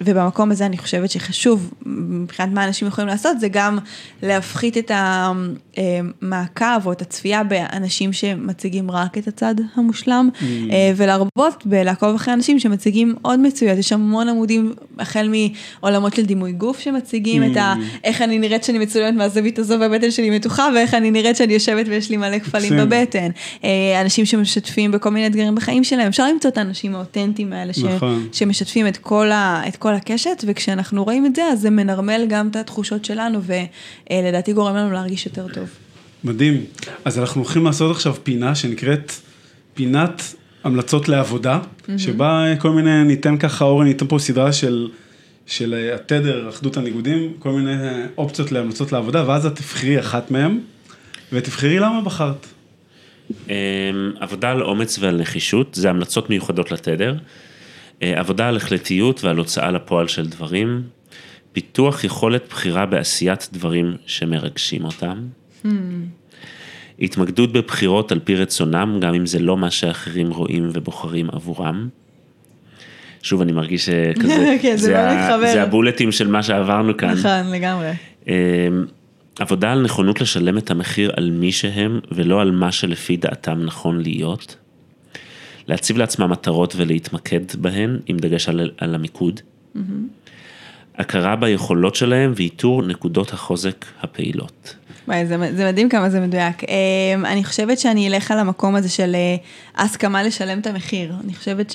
ובמקום 0.00 0.50
הזה 0.50 0.66
אני 0.66 0.78
חושבת 0.78 1.10
שחשוב, 1.10 1.70
מבחינת 1.86 2.52
מה 2.52 2.64
אנשים 2.64 2.88
יכולים 2.88 3.08
לעשות, 3.08 3.40
זה 3.40 3.48
גם 3.48 3.78
להפחית 4.22 4.78
את 4.78 4.90
המעקב 4.94 6.86
או 6.86 6.92
את 6.92 7.02
הצפייה 7.02 7.44
באנשים 7.44 8.12
שמציגים 8.12 8.90
רק 8.90 9.18
את 9.18 9.28
הצד 9.28 9.54
המושלם. 9.74 10.21
לכולם, 10.28 10.70
אה, 10.70 10.92
ולהרבות 10.96 11.62
בלעקוב 11.66 12.14
אחרי 12.14 12.34
אנשים 12.34 12.58
שמציגים 12.58 13.14
עוד 13.22 13.40
מצויות, 13.40 13.78
יש 13.78 13.92
המון 13.92 14.28
עמודים, 14.28 14.74
החל 14.98 15.30
מעולמות 15.80 16.14
של 16.14 16.24
דימוי 16.24 16.52
גוף 16.52 16.78
שמציגים 16.78 17.52
את 17.52 17.56
ה... 17.56 17.74
איך 18.04 18.22
אני 18.22 18.38
נראית 18.38 18.64
שאני 18.64 18.78
מצולמת 18.78 19.14
מהזווית 19.14 19.58
הזו 19.58 19.74
והבטן 19.80 20.10
שלי 20.10 20.30
מתוחה, 20.30 20.68
ואיך 20.74 20.94
אני 20.94 21.10
נראית 21.10 21.36
שאני 21.36 21.52
יושבת 21.52 21.86
ויש 21.88 22.10
לי 22.10 22.16
מלא 22.16 22.38
כפלים. 22.38 22.72
בבטן. 22.76 23.28
אה, 23.64 24.00
אנשים 24.00 24.26
שמשתפים 24.26 24.90
בכל 24.90 25.10
מיני 25.10 25.26
אתגרים 25.26 25.54
בחיים 25.54 25.84
שלהם, 25.84 26.06
אפשר 26.06 26.28
למצוא 26.28 26.50
את 26.50 26.58
האנשים 26.58 26.94
האותנטיים 26.94 27.52
האלה, 27.52 27.72
ש... 27.72 27.78
נכון. 27.78 28.28
שמשתפים 28.32 28.86
את 28.86 28.96
כל, 28.96 29.30
ה... 29.30 29.62
את 29.68 29.76
כל 29.76 29.94
הקשת, 29.94 30.44
וכשאנחנו 30.46 31.04
רואים 31.04 31.26
את 31.26 31.36
זה, 31.36 31.44
אז 31.44 31.60
זה 31.60 31.70
מנרמל 31.70 32.24
גם 32.28 32.48
את 32.48 32.56
התחושות 32.56 33.04
שלנו, 33.04 33.40
ולדעתי 34.10 34.52
גורם 34.52 34.76
לנו 34.76 34.92
להרגיש 34.92 35.26
יותר 35.26 35.46
טוב. 35.54 35.68
מדהים. 36.24 36.64
אז 37.04 37.18
אנחנו 37.18 37.40
הולכים 37.40 37.64
לעשות 37.64 37.90
עכשיו 37.90 38.14
פינה 38.22 38.54
שנקראת 38.54 39.12
פינת 39.74 40.34
המלצות 40.64 41.08
לעבודה, 41.08 41.58
שבה 41.96 42.54
כל 42.58 42.70
מיני, 42.70 43.04
ניתן 43.04 43.38
ככה, 43.38 43.64
אורן 43.64 43.86
ניתן 43.86 44.06
פה 44.06 44.18
סדרה 44.18 44.52
של, 44.52 44.88
של 45.46 45.74
אה, 45.74 45.94
התדר, 45.94 46.48
אחדות 46.48 46.76
הניגודים, 46.76 47.32
כל 47.38 47.52
מיני 47.52 47.76
אופציות 48.18 48.52
להמלצות 48.52 48.92
לעבודה, 48.92 49.28
ואז 49.28 49.46
את 49.46 49.56
תבחרי 49.56 50.00
אחת 50.00 50.30
מהן, 50.30 50.58
ותבחרי 51.32 51.78
למה 51.78 52.00
בחרת. 52.00 52.46
אמ, 53.48 53.54
עבודה 54.20 54.50
על 54.50 54.62
אומץ 54.62 54.98
ועל 54.98 55.20
נחישות, 55.20 55.74
זה 55.74 55.90
המלצות 55.90 56.30
מיוחדות 56.30 56.70
לתדר. 56.70 57.16
אה, 58.02 58.20
עבודה 58.20 58.48
על 58.48 58.56
החלטיות 58.56 59.24
ועל 59.24 59.36
הוצאה 59.36 59.70
לפועל 59.70 60.08
של 60.08 60.26
דברים. 60.26 60.82
פיתוח 61.52 62.04
יכולת 62.04 62.44
בחירה 62.50 62.86
בעשיית 62.86 63.48
דברים 63.52 63.96
שמרגשים 64.06 64.84
אותם. 64.84 65.18
התמקדות 67.02 67.52
בבחירות 67.52 68.12
על 68.12 68.18
פי 68.24 68.34
רצונם, 68.36 68.98
גם 69.00 69.14
אם 69.14 69.26
זה 69.26 69.38
לא 69.38 69.56
מה 69.56 69.70
שאחרים 69.70 70.30
רואים 70.30 70.68
ובוחרים 70.72 71.28
עבורם. 71.32 71.88
שוב, 73.22 73.40
אני 73.40 73.52
מרגיש 73.52 73.86
שכזה, 73.86 74.56
כן, 74.62 74.76
זה 74.76 74.92
מאוד 74.92 75.04
ה- 75.04 75.14
מתחבר. 75.26 75.52
זה 75.52 75.62
הבולטים 75.62 76.12
של 76.12 76.28
מה 76.28 76.42
שעברנו 76.42 76.96
כאן. 76.96 77.10
נכון, 77.10 77.52
לגמרי. 77.52 77.90
אמ, 78.28 78.32
עבודה 79.38 79.72
על 79.72 79.82
נכונות 79.82 80.20
לשלם 80.20 80.58
את 80.58 80.70
המחיר 80.70 81.10
על 81.16 81.30
מי 81.30 81.52
שהם 81.52 82.00
ולא 82.12 82.40
על 82.40 82.50
מה 82.50 82.72
שלפי 82.72 83.16
דעתם 83.16 83.62
נכון 83.64 84.02
להיות. 84.02 84.56
להציב 85.68 85.96
לעצמם 85.98 86.30
מטרות 86.30 86.74
ולהתמקד 86.76 87.40
בהן 87.58 87.98
עם 88.06 88.16
דגש 88.16 88.48
על, 88.48 88.70
על 88.78 88.94
המיקוד. 88.94 89.40
הכרה 90.96 91.36
ביכולות 91.36 91.94
שלהם 91.94 92.32
ואיתור 92.36 92.82
נקודות 92.82 93.32
החוזק 93.32 93.84
הפעילות. 94.00 94.74
וואי, 95.08 95.26
זה, 95.26 95.36
זה 95.56 95.68
מדהים 95.68 95.88
כמה 95.88 96.10
זה 96.10 96.20
מדויק. 96.20 96.62
אמ, 96.64 97.26
אני 97.26 97.44
חושבת 97.44 97.78
שאני 97.78 98.08
אלך 98.08 98.30
על 98.30 98.38
המקום 98.38 98.74
הזה 98.74 98.88
של 98.88 99.14
אה, 99.14 99.36
הסכמה 99.84 100.22
לשלם 100.22 100.58
את 100.58 100.66
המחיר. 100.66 101.14
אני 101.24 101.34
חושבת 101.34 101.72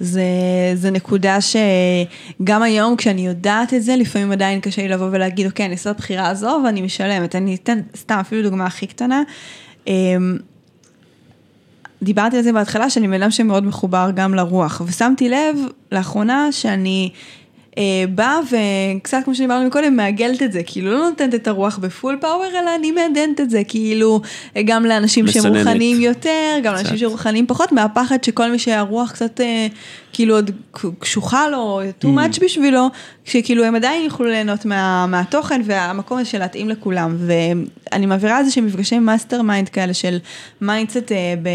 שזה 0.00 0.90
נקודה 0.90 1.38
שגם 1.40 2.62
היום 2.62 2.96
כשאני 2.96 3.26
יודעת 3.26 3.74
את 3.74 3.82
זה, 3.82 3.96
לפעמים 3.96 4.32
עדיין 4.32 4.60
קשה 4.60 4.82
לי 4.82 4.88
לבוא 4.88 5.08
ולהגיד, 5.12 5.46
אוקיי, 5.46 5.66
אני 5.66 5.72
אעשה 5.74 5.90
את 5.90 5.94
הבחירה 5.96 6.28
הזו 6.28 6.60
ואני 6.64 6.82
משלמת. 6.82 7.36
אני 7.36 7.54
אתן 7.54 7.80
סתם 7.96 8.18
אפילו 8.20 8.42
דוגמה 8.42 8.66
הכי 8.66 8.86
קטנה. 8.86 9.22
אמ, 9.86 10.36
דיברתי 12.02 12.36
על 12.36 12.42
זה 12.42 12.52
בהתחלה, 12.52 12.90
שאני 12.90 13.08
בן 13.08 13.22
אדם 13.22 13.30
שמאוד 13.30 13.64
מחובר 13.64 14.10
גם 14.14 14.34
לרוח, 14.34 14.82
ושמתי 14.86 15.28
לב 15.28 15.56
לאחרונה 15.92 16.52
שאני 16.52 17.10
באה 18.14 18.38
וקצת 18.98 19.18
כמו 19.24 19.34
שדיברנו 19.34 19.66
מקודם, 19.66 19.96
מעגלת 19.96 20.42
את 20.42 20.52
זה, 20.52 20.60
כאילו 20.66 20.92
לא 20.92 20.98
נותנת 20.98 21.34
את 21.34 21.48
הרוח 21.48 21.78
ב 21.78 21.86
full 21.86 22.18
power, 22.20 22.46
אלא 22.62 22.74
אני 22.74 22.92
מעדנת 22.92 23.40
את 23.40 23.50
זה, 23.50 23.62
כאילו 23.68 24.20
אה, 24.56 24.62
גם 24.64 24.84
לאנשים 24.86 25.26
שהם. 25.26 25.56
רוחניים 25.56 26.00
יותר, 26.00 26.58
גם 26.62 26.72
לאנשים 26.72 26.90
קצת. 26.90 27.00
שרוחניים 27.00 27.46
פחות, 27.46 27.72
מהפחד 27.72 28.24
שכל 28.24 28.50
מי 28.50 28.58
שהרוח 28.58 29.12
קצת 29.12 29.40
אה, 29.40 29.66
כאילו 30.12 30.34
עוד 30.34 30.50
קשוחה 30.98 31.48
לו, 31.48 31.80
too 32.02 32.06
much 32.06 32.44
בשבילו, 32.44 32.86
שכאילו 33.24 33.64
הם 33.64 33.74
עדיין 33.74 34.04
יוכלו 34.04 34.26
ליהנות 34.26 34.64
מה, 34.64 35.06
מהתוכן 35.06 35.60
והמקום 35.64 36.18
הזה 36.18 36.30
של 36.30 36.38
להתאים 36.38 36.68
לכולם, 36.68 37.16
ואני 37.18 38.06
מעבירה 38.06 38.38
איזה 38.38 38.50
שהם 38.50 38.66
מפגשי 38.66 38.98
mastermind 38.98 39.68
כאלה 39.68 39.94
של 39.94 40.18
mindset 40.60 41.12
אה, 41.12 41.34
ב... 41.42 41.48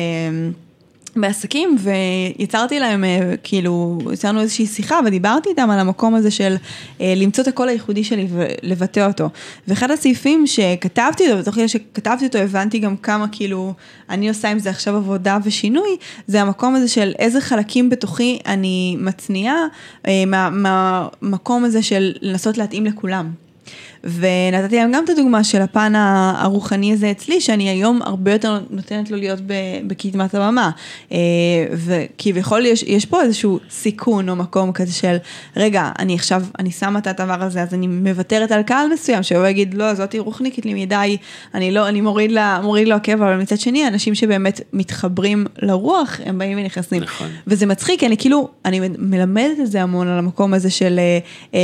בעסקים 1.16 1.76
ויצרתי 1.80 2.80
להם 2.80 3.04
אה, 3.04 3.34
כאילו 3.44 4.00
יצרנו 4.14 4.42
איזושהי 4.42 4.66
שיחה 4.66 5.00
ודיברתי 5.06 5.50
איתם 5.50 5.70
על 5.70 5.80
המקום 5.80 6.16
הזה 6.16 6.32
של 6.32 6.56
אה, 7.02 7.14
למצוא 7.18 7.44
את 7.44 7.48
הקול 7.48 7.70
הייחודי 7.70 8.04
שלי 8.04 8.28
ולבטא 8.30 9.08
אותו. 9.08 9.30
ואחד 9.68 9.92
הסעיפים 9.92 10.48
שכתבתי 10.48 11.30
אותו 11.32 11.40
ותוך 11.40 11.56
כדי 11.56 11.68
שכתבתי 11.68 12.26
אותו 12.26 12.38
הבנתי 12.38 12.80
גם 12.80 12.98
כמה 12.98 13.26
כאילו 13.32 13.74
אני 14.10 14.30
עושה 14.30 14.50
עם 14.52 14.60
זה 14.60 14.70
עכשיו 14.70 14.96
עבודה 14.96 15.38
ושינוי 15.44 15.98
זה 16.28 16.42
המקום 16.42 16.76
הזה 16.76 16.88
של 16.88 17.12
איזה 17.20 17.42
חלקים 17.42 17.90
בתוכי 17.90 18.40
אני 18.46 18.98
מצניעה 19.00 19.58
אה, 20.08 20.24
מה- 20.28 20.50
מהמקום 21.22 21.66
הזה 21.66 21.84
של 21.84 22.12
לנסות 22.22 22.58
להתאים 22.58 22.86
לכולם. 22.86 23.32
ונתתי 24.04 24.76
להם 24.76 24.92
גם 24.92 25.04
את 25.04 25.10
הדוגמה 25.10 25.44
של 25.44 25.62
הפן 25.62 25.94
הרוחני 25.96 26.94
הזה 26.94 27.12
אצלי, 27.12 27.42
שאני 27.42 27.70
היום 27.70 28.02
הרבה 28.02 28.32
יותר 28.32 28.60
נותנת 28.70 29.12
לו 29.12 29.18
להיות 29.18 29.40
בקדמת 29.88 30.36
הבמה. 30.36 30.72
אה, 31.12 31.18
וכביכול 31.74 32.66
יש, 32.66 32.84
יש 32.84 33.06
פה 33.06 33.22
איזשהו 33.22 33.60
סיכון 33.70 34.30
או 34.30 34.36
מקום 34.36 34.72
כזה 34.72 34.94
של, 34.94 35.18
רגע, 35.58 35.92
אני 36.00 36.16
עכשיו, 36.16 36.44
אני 36.60 36.72
שמה 36.72 37.00
את 37.00 37.08
הדבר 37.08 37.44
הזה, 37.44 37.62
אז 37.62 37.74
אני 37.74 37.88
מוותרת 37.88 38.52
על 38.52 38.62
קהל 38.62 38.88
מסוים, 38.94 39.24
שהוא 39.24 39.48
יגיד, 39.48 39.74
לא, 39.74 39.94
זאתי 39.94 40.20
רוחניקית 40.20 40.66
לי 40.66 40.74
מדי, 40.74 41.18
אני 41.54 41.72
לא, 41.72 41.90
אני 41.90 42.02
מוריד 42.02 42.32
לה, 42.32 42.60
מוריד 42.64 42.88
לו 42.88 42.96
עקב, 42.96 43.12
אבל 43.12 43.38
מצד 43.38 43.60
שני, 43.60 43.88
אנשים 43.88 44.16
שבאמת 44.16 44.62
מתחברים 44.74 45.46
לרוח, 45.62 46.20
הם 46.26 46.38
באים 46.38 46.58
ונכנסים. 46.58 47.04
נכון. 47.04 47.28
וזה 47.48 47.66
מצחיק, 47.66 48.00
כי 48.00 48.08
אני 48.08 48.18
כאילו, 48.18 48.50
אני 48.66 48.80
מלמדת 48.98 49.60
את 49.60 49.72
זה 49.72 49.82
המון 49.82 50.08
על 50.08 50.20
המקום 50.20 50.54
הזה 50.54 50.70
של 50.70 51.00
אה, 51.00 51.20
אה, 51.54 51.60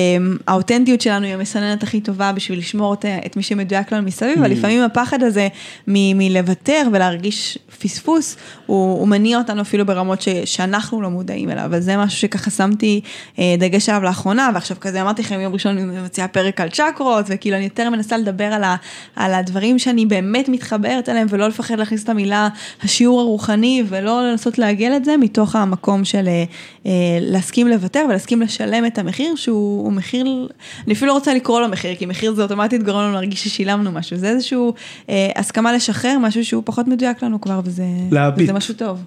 האותנטיות 0.47 1.01
שלנו 1.01 1.25
היא 1.25 1.33
המסננת 1.33 1.83
הכי 1.83 2.01
טובה 2.01 2.28
בשביל 2.31 2.59
לשמור 2.59 2.93
את, 2.93 3.05
את 3.25 3.37
מי 3.37 3.43
שמדויק 3.43 3.91
לנו 3.91 4.07
מסביב, 4.07 4.39
אבל 4.39 4.51
לפעמים 4.51 4.83
הפחד 4.83 5.23
הזה 5.23 5.47
מ- 5.87 6.17
מלוותר 6.17 6.87
ולהרגיש 6.93 7.57
פספוס, 7.81 8.37
הוא, 8.65 8.99
הוא 8.99 9.07
מניע 9.07 9.37
אותנו 9.37 9.61
אפילו 9.61 9.85
ברמות 9.85 10.21
ש, 10.21 10.29
שאנחנו 10.45 11.01
לא 11.01 11.09
מודעים 11.09 11.49
אליו, 11.49 11.75
אז 11.75 11.83
זה 11.83 11.97
משהו 11.97 12.19
שככה 12.19 12.51
שמתי 12.51 13.01
אה, 13.39 13.55
דגש 13.59 13.89
עליו 13.89 14.03
לאחרונה, 14.03 14.49
ועכשיו 14.53 14.77
כזה 14.79 15.01
אמרתי 15.01 15.21
לכם, 15.21 15.39
יום 15.39 15.53
ראשון 15.53 15.77
אני 15.77 16.01
מציעה 16.01 16.27
פרק 16.27 16.61
על 16.61 16.69
צ'קרות, 16.69 17.25
וכאילו 17.29 17.55
אני 17.57 17.63
יותר 17.63 17.89
מנסה 17.89 18.17
לדבר 18.17 18.43
על, 18.43 18.63
ה, 18.63 18.75
על 19.15 19.33
הדברים 19.33 19.79
שאני 19.79 20.05
באמת 20.05 20.49
מתחברת 20.49 21.09
אליהם, 21.09 21.27
ולא 21.29 21.47
לפחד 21.47 21.79
להכניס 21.79 22.03
את 22.03 22.09
המילה 22.09 22.47
השיעור 22.83 23.19
הרוחני, 23.21 23.83
ולא 23.89 24.31
לנסות 24.31 24.57
לעגל 24.57 24.93
את 24.95 25.05
זה 25.05 25.17
מתוך 25.17 25.55
המקום 25.55 26.05
של 26.05 26.27
אה, 26.27 26.43
אה, 26.85 26.91
להסכים 27.21 27.67
לוותר 27.67 28.05
ולהסכים 28.09 28.41
לשלם 28.41 28.85
את 28.85 28.97
המחיר, 28.97 29.35
שהוא 29.35 29.83
הוא 29.83 29.93
מחיר, 29.93 30.47
אני 30.85 30.93
אפילו 30.93 31.07
לא 31.07 31.13
רוצה 31.13 31.33
לקרוא 31.33 31.61
לו 31.61 31.67
מחיר, 31.67 31.95
כי 31.95 32.05
מחיר 32.05 32.18
זה 32.35 32.43
אוטומטית 32.43 32.83
גורם 32.83 33.03
לנו 33.03 33.13
להרגיש 33.13 33.43
ששילמנו 33.43 33.91
משהו, 33.91 34.17
זה 34.17 34.29
איזשהו 34.29 34.73
אה, 35.09 35.29
הסכמה 35.35 35.73
לשחרר, 35.73 36.17
משהו 36.21 36.45
שהוא 36.45 36.63
פחות 36.65 36.87
מדויק 36.87 37.23
לנו 37.23 37.41
כבר, 37.41 37.61
וזה, 37.63 37.83
להביט. 38.11 38.43
וזה 38.43 38.53
משהו 38.53 38.73
טוב. 38.73 39.03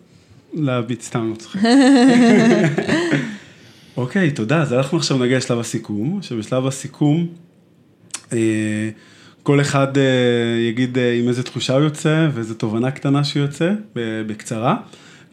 להביט 0.54 1.02
סתם 1.02 1.30
לא 1.30 1.34
צוחק. 1.34 1.60
אוקיי, 3.96 4.30
תודה. 4.30 4.62
אז 4.62 4.72
אנחנו 4.72 4.98
עכשיו 4.98 5.18
נגיע 5.18 5.36
לשלב 5.36 5.58
הסיכום, 5.58 6.18
שבשלב 6.22 6.66
הסיכום, 6.66 7.26
אה, 8.32 8.90
כל 9.42 9.60
אחד 9.60 9.98
אה, 9.98 10.02
יגיד 10.68 10.98
אה, 10.98 11.12
עם 11.12 11.28
איזה 11.28 11.42
תחושה 11.42 11.72
הוא 11.74 11.82
יוצא 11.82 12.28
ואיזה 12.34 12.54
תובנה 12.54 12.90
קטנה 12.90 13.24
שהוא 13.24 13.42
יוצא, 13.42 13.72
בקצרה. 14.26 14.76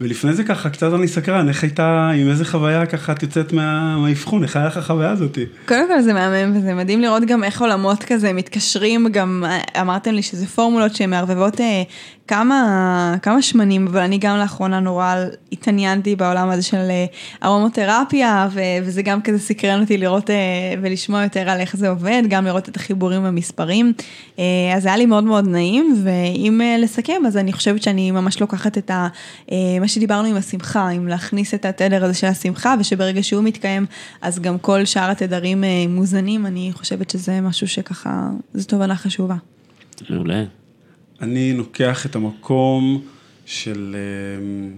ולפני 0.00 0.32
זה 0.34 0.44
ככה, 0.44 0.70
קצת 0.70 0.92
אני 0.94 1.08
סקרן, 1.08 1.48
איך 1.48 1.62
הייתה, 1.62 2.10
עם 2.14 2.28
איזה 2.30 2.44
חוויה 2.44 2.86
ככה 2.86 3.12
את 3.12 3.22
יוצאת 3.22 3.52
מה- 3.52 3.96
מהאבחון, 3.98 4.42
איך 4.42 4.56
היה 4.56 4.66
לך 4.66 4.76
החוויה 4.76 5.10
הזאתי? 5.10 5.44
קודם 5.66 5.88
כל 5.88 6.00
זה 6.02 6.12
מהמם 6.12 6.56
וזה 6.56 6.74
מדהים 6.74 7.00
לראות 7.00 7.22
גם 7.24 7.44
איך 7.44 7.60
עולמות 7.60 8.04
כזה 8.04 8.32
מתקשרים, 8.32 9.06
גם 9.12 9.44
אה, 9.46 9.80
אמרתם 9.80 10.12
לי 10.14 10.22
שזה 10.22 10.46
פורמולות 10.46 10.94
שהן 10.94 11.10
מערבבות 11.10 11.60
אה, 11.60 11.82
כמה, 12.30 13.16
כמה 13.22 13.42
שמנים, 13.42 13.86
אבל 13.86 14.00
אני 14.00 14.18
גם 14.18 14.38
לאחרונה 14.38 14.80
נורא 14.80 15.14
התעניינתי 15.52 16.16
בעולם 16.16 16.50
הזה 16.50 16.62
של 16.62 16.76
אה, 16.76 17.06
ארומותרפיה, 17.44 18.48
ו- 18.52 18.60
וזה 18.82 19.02
גם 19.02 19.22
כזה 19.22 19.38
סקרן 19.38 19.80
אותי 19.80 19.98
לראות 19.98 20.30
אה, 20.30 20.36
ולשמוע 20.82 21.22
יותר 21.22 21.48
על 21.50 21.60
איך 21.60 21.76
זה 21.76 21.88
עובד, 21.88 22.22
גם 22.28 22.44
לראות 22.44 22.68
את 22.68 22.76
החיבורים 22.76 23.24
במספרים. 23.24 23.92
אה, 24.38 24.44
אז 24.76 24.86
היה 24.86 24.96
לי 24.96 25.06
מאוד 25.06 25.24
מאוד 25.24 25.48
נעים, 25.48 26.02
ואם 26.04 26.60
לסכם, 26.78 27.22
אז 27.26 27.36
אני 27.36 27.52
חושבת 27.52 27.82
שאני 27.82 28.10
ממש 28.10 28.40
לוקחת 28.40 28.78
את 28.78 28.90
ה... 28.90 29.08
מה 29.80 29.88
שדיברנו 29.88 30.28
עם 30.28 30.36
השמחה, 30.36 30.88
עם 30.88 31.08
להכניס 31.08 31.54
את 31.54 31.64
התדר 31.64 32.04
הזה 32.04 32.14
של 32.14 32.26
השמחה, 32.26 32.74
ושברגע 32.80 33.22
שהוא 33.22 33.44
מתקיים, 33.44 33.86
אז 34.22 34.38
גם 34.38 34.58
כל 34.58 34.84
שאר 34.84 35.10
התדרים 35.10 35.64
מוזנים, 35.88 36.46
אני 36.46 36.70
חושבת 36.74 37.10
שזה 37.10 37.40
משהו 37.40 37.68
שככה, 37.68 38.28
זו 38.54 38.66
תובנה 38.66 38.96
חשובה. 38.96 39.36
מעולה. 40.10 40.59
אני 41.20 41.52
לוקח 41.52 42.06
את 42.06 42.16
המקום 42.16 43.02
של 43.46 43.96
אה, 43.98 44.70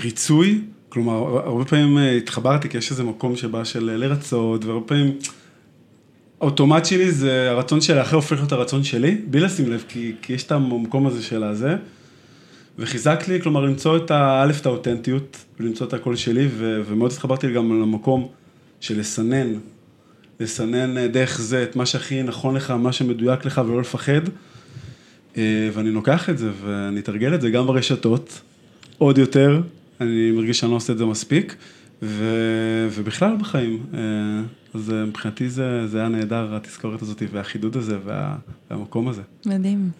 ריצוי, 0.00 0.60
כלומר, 0.88 1.12
הרבה 1.46 1.64
פעמים 1.64 1.98
אה, 1.98 2.16
התחברתי, 2.16 2.68
כי 2.68 2.78
יש 2.78 2.90
איזה 2.90 3.04
מקום 3.04 3.36
שבא 3.36 3.64
של 3.64 3.90
אה, 3.90 3.96
לרצות, 3.96 4.64
והרבה 4.64 4.86
פעמים, 4.86 5.16
האוטומט 6.40 6.84
שלי 6.84 7.12
זה 7.12 7.50
הרצון 7.50 7.80
של 7.80 7.98
האחר 7.98 8.16
הופך 8.16 8.32
להיות 8.32 8.52
הרצון 8.52 8.84
שלי, 8.84 9.20
בלי 9.30 9.40
לשים 9.40 9.70
לב, 9.70 9.84
כי, 9.88 10.12
כי 10.22 10.32
יש 10.32 10.42
את 10.42 10.52
המקום 10.52 11.06
הזה 11.06 11.22
של 11.22 11.42
הזה. 11.42 11.76
וחיזק 12.78 13.28
לי, 13.28 13.42
כלומר, 13.42 13.60
למצוא 13.60 13.96
את 13.96 14.10
האלף, 14.10 14.60
את 14.60 14.66
האותנטיות, 14.66 15.44
ולמצוא 15.60 15.86
את 15.86 15.92
הקול 15.92 16.16
שלי, 16.16 16.48
ו- 16.50 16.82
ומאוד 16.86 17.12
התחברתי 17.12 17.52
גם 17.52 17.82
למקום 17.82 18.28
של 18.80 19.00
לסנן, 19.00 19.54
לסנן 20.40 20.98
אה, 20.98 21.08
דרך 21.08 21.40
זה 21.40 21.62
את 21.62 21.76
מה 21.76 21.86
שהכי 21.86 22.22
נכון 22.22 22.56
לך, 22.56 22.70
מה 22.70 22.92
שמדויק 22.92 23.44
לך, 23.44 23.60
ולא 23.66 23.80
לפחד. 23.80 24.20
אה, 25.36 25.68
ואני 25.72 25.90
לוקח 25.90 26.30
את 26.30 26.38
זה, 26.38 26.50
ואני 26.64 27.00
אתרגל 27.00 27.34
את 27.34 27.40
זה 27.40 27.50
גם 27.50 27.66
ברשתות, 27.66 28.40
עוד 28.98 29.18
יותר, 29.18 29.60
אני 30.00 30.30
מרגיש 30.30 30.58
שאני 30.58 30.70
לא 30.70 30.76
עושה 30.76 30.92
את 30.92 30.98
זה 30.98 31.04
מספיק, 31.04 31.56
ו... 32.02 32.24
ובכלל 32.90 33.36
בחיים. 33.40 33.82
אה, 33.94 34.00
אז 34.74 34.92
מבחינתי 35.06 35.48
זה, 35.48 35.86
זה 35.86 35.98
היה 35.98 36.08
נהדר, 36.08 36.54
התזכורת 36.56 37.02
הזאת 37.02 37.22
והחידוד 37.32 37.76
הזה 37.76 37.98
וה... 38.04 38.36
והמקום 38.70 39.08
הזה. 39.08 39.22
מדהים. 39.46 39.90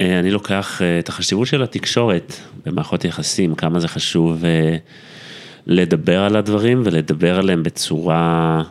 אני 0.00 0.30
לוקח 0.30 0.80
את 0.98 1.08
החשיבות 1.08 1.46
של 1.46 1.62
התקשורת 1.62 2.32
במערכות 2.66 3.04
יחסים, 3.04 3.54
כמה 3.54 3.80
זה 3.80 3.88
חשוב 3.88 4.44
לדבר 5.66 6.20
על 6.20 6.36
הדברים 6.36 6.82
ולדבר 6.84 7.38
עליהם 7.38 7.62
בצורה, 7.62 8.62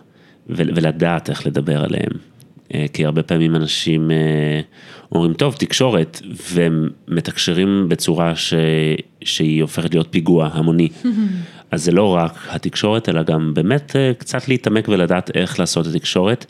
ולדעת 0.50 1.30
איך 1.30 1.48
לדבר 1.48 1.84
עליהם. 1.84 2.12
כי 2.94 3.06
הרבה 3.06 3.24
פעמים 3.24 3.56
אנשים 3.56 4.12
אומרים, 5.12 5.34
טוב, 5.34 5.56
תקשורת, 5.56 6.22
והם 6.54 6.90
מתקשרים 7.08 7.86
בצורה 7.90 8.36
ש... 8.36 8.54
שהיא 9.24 9.62
הופכת 9.62 9.94
להיות 9.94 10.08
פיגוע 10.10 10.50
המוני. 10.54 10.90
אז 11.72 11.84
זה 11.84 11.92
לא 11.92 12.16
רק 12.16 12.48
התקשורת, 12.50 13.10
אלא 13.10 13.24
גם 13.24 13.54
באמת 13.54 13.96
אה, 13.96 14.12
קצת 14.18 14.48
להתעמק 14.48 14.88
ולדעת 14.88 15.32
איך 15.36 15.60
לעשות 15.60 15.88
את 15.88 15.96
התקשורת, 15.96 16.46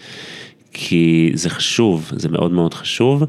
כי 0.74 1.32
זה 1.34 1.50
חשוב, 1.50 2.12
זה 2.16 2.30
מאוד 2.30 2.52
מאוד 2.52 2.74
חשוב. 2.74 3.24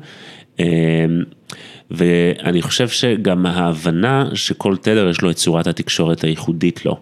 ואני 1.91 2.63
חושב 2.63 2.89
שגם 2.89 3.47
ההבנה 3.47 4.29
שכל 4.35 4.77
תדר 4.77 5.09
יש 5.09 5.23
לו 5.23 5.31
את 5.31 5.37
צורת 5.37 5.67
התקשורת 5.67 6.25
הייחודית 6.25 6.87
לו. 6.87 7.01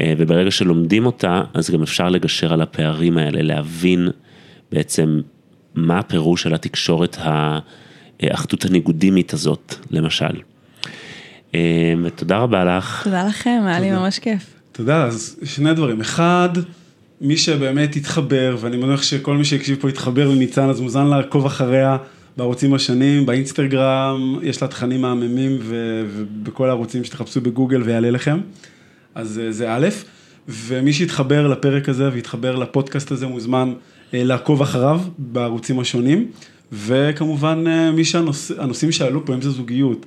אה, 0.00 0.14
וברגע 0.18 0.50
שלומדים 0.50 1.06
אותה, 1.06 1.42
אז 1.54 1.70
גם 1.70 1.82
אפשר 1.82 2.08
לגשר 2.08 2.52
על 2.52 2.62
הפערים 2.62 3.18
האלה, 3.18 3.42
להבין 3.42 4.08
בעצם 4.72 5.20
מה 5.74 5.98
הפירוש 5.98 6.42
של 6.42 6.54
התקשורת 6.54 7.16
האחדות 8.20 8.64
הניגודימית 8.64 9.32
הזאת, 9.32 9.74
למשל. 9.90 10.40
אה, 11.54 11.94
ותודה 12.04 12.38
רבה 12.38 12.64
לך. 12.64 13.04
תודה 13.04 13.26
לכם, 13.26 13.62
היה 13.66 13.80
לי 13.80 13.90
ממש 13.90 14.18
כיף. 14.18 14.54
תודה, 14.72 15.04
אז 15.04 15.36
שני 15.44 15.74
דברים. 15.74 16.00
אחד, 16.00 16.48
מי 17.20 17.36
שבאמת 17.36 17.96
התחבר, 17.96 18.56
ואני 18.60 18.76
מניח 18.76 19.02
שכל 19.02 19.36
מי 19.36 19.44
שהקשיב 19.44 19.78
פה 19.80 19.88
התחבר 19.88 20.28
לניצן, 20.28 20.68
אז 20.68 20.80
מוזן 20.80 21.06
לעקוב 21.06 21.46
אחריה 21.46 21.96
בערוצים 22.36 22.74
השונים, 22.74 23.26
באינסטגרם, 23.26 24.38
יש 24.42 24.62
לה 24.62 24.68
תכנים 24.68 25.00
מהממים, 25.00 25.58
ובכל 25.62 26.68
הערוצים 26.68 27.04
שתחפשו 27.04 27.40
בגוגל 27.40 27.82
ויעלה 27.82 28.10
לכם. 28.10 28.40
אז 29.18 29.40
אה, 29.44 29.52
זה 29.52 29.72
א', 29.72 29.88
ומי 30.48 30.92
שהתחבר 30.92 31.48
לפרק 31.48 31.88
הזה 31.88 32.08
והתחבר 32.12 32.56
לפודקאסט 32.56 33.10
הזה 33.10 33.26
מוזמן 33.26 33.72
אה, 34.14 34.24
לעקוב 34.24 34.62
אחריו 34.62 35.00
בערוצים 35.18 35.80
השונים, 35.80 36.26
וכמובן 36.72 37.64
אה, 37.66 37.90
מי 37.90 38.04
שהנושאים 38.04 38.92
שעלו 38.92 39.26
פה, 39.26 39.34
אם 39.34 39.40
זה 39.40 39.50
זוגיות, 39.50 40.06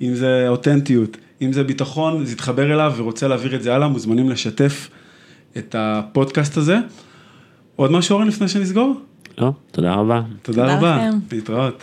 אם 0.00 0.14
זה 0.14 0.48
אותנטיות, 0.48 1.16
אם 1.42 1.52
זה 1.52 1.64
ביטחון, 1.64 2.24
זה 2.24 2.32
יתחבר 2.32 2.72
אליו 2.72 2.92
ורוצה 2.96 3.28
להעביר 3.28 3.54
את 3.54 3.62
זה 3.62 3.74
הלאה, 3.74 3.88
מוזמנים 3.88 4.30
לשתף 4.30 4.88
את 5.56 5.74
הפודקאסט 5.78 6.56
הזה. 6.56 6.76
עוד 7.76 7.92
משהו 7.92 8.14
אורן 8.14 8.28
לפני 8.28 8.48
שנסגור? 8.48 9.00
לא, 9.38 9.52
תודה 9.70 9.94
רבה. 9.94 10.22
תודה, 10.42 10.62
תודה 10.62 10.76
רבה, 10.76 11.08
להתראות. 11.32 11.82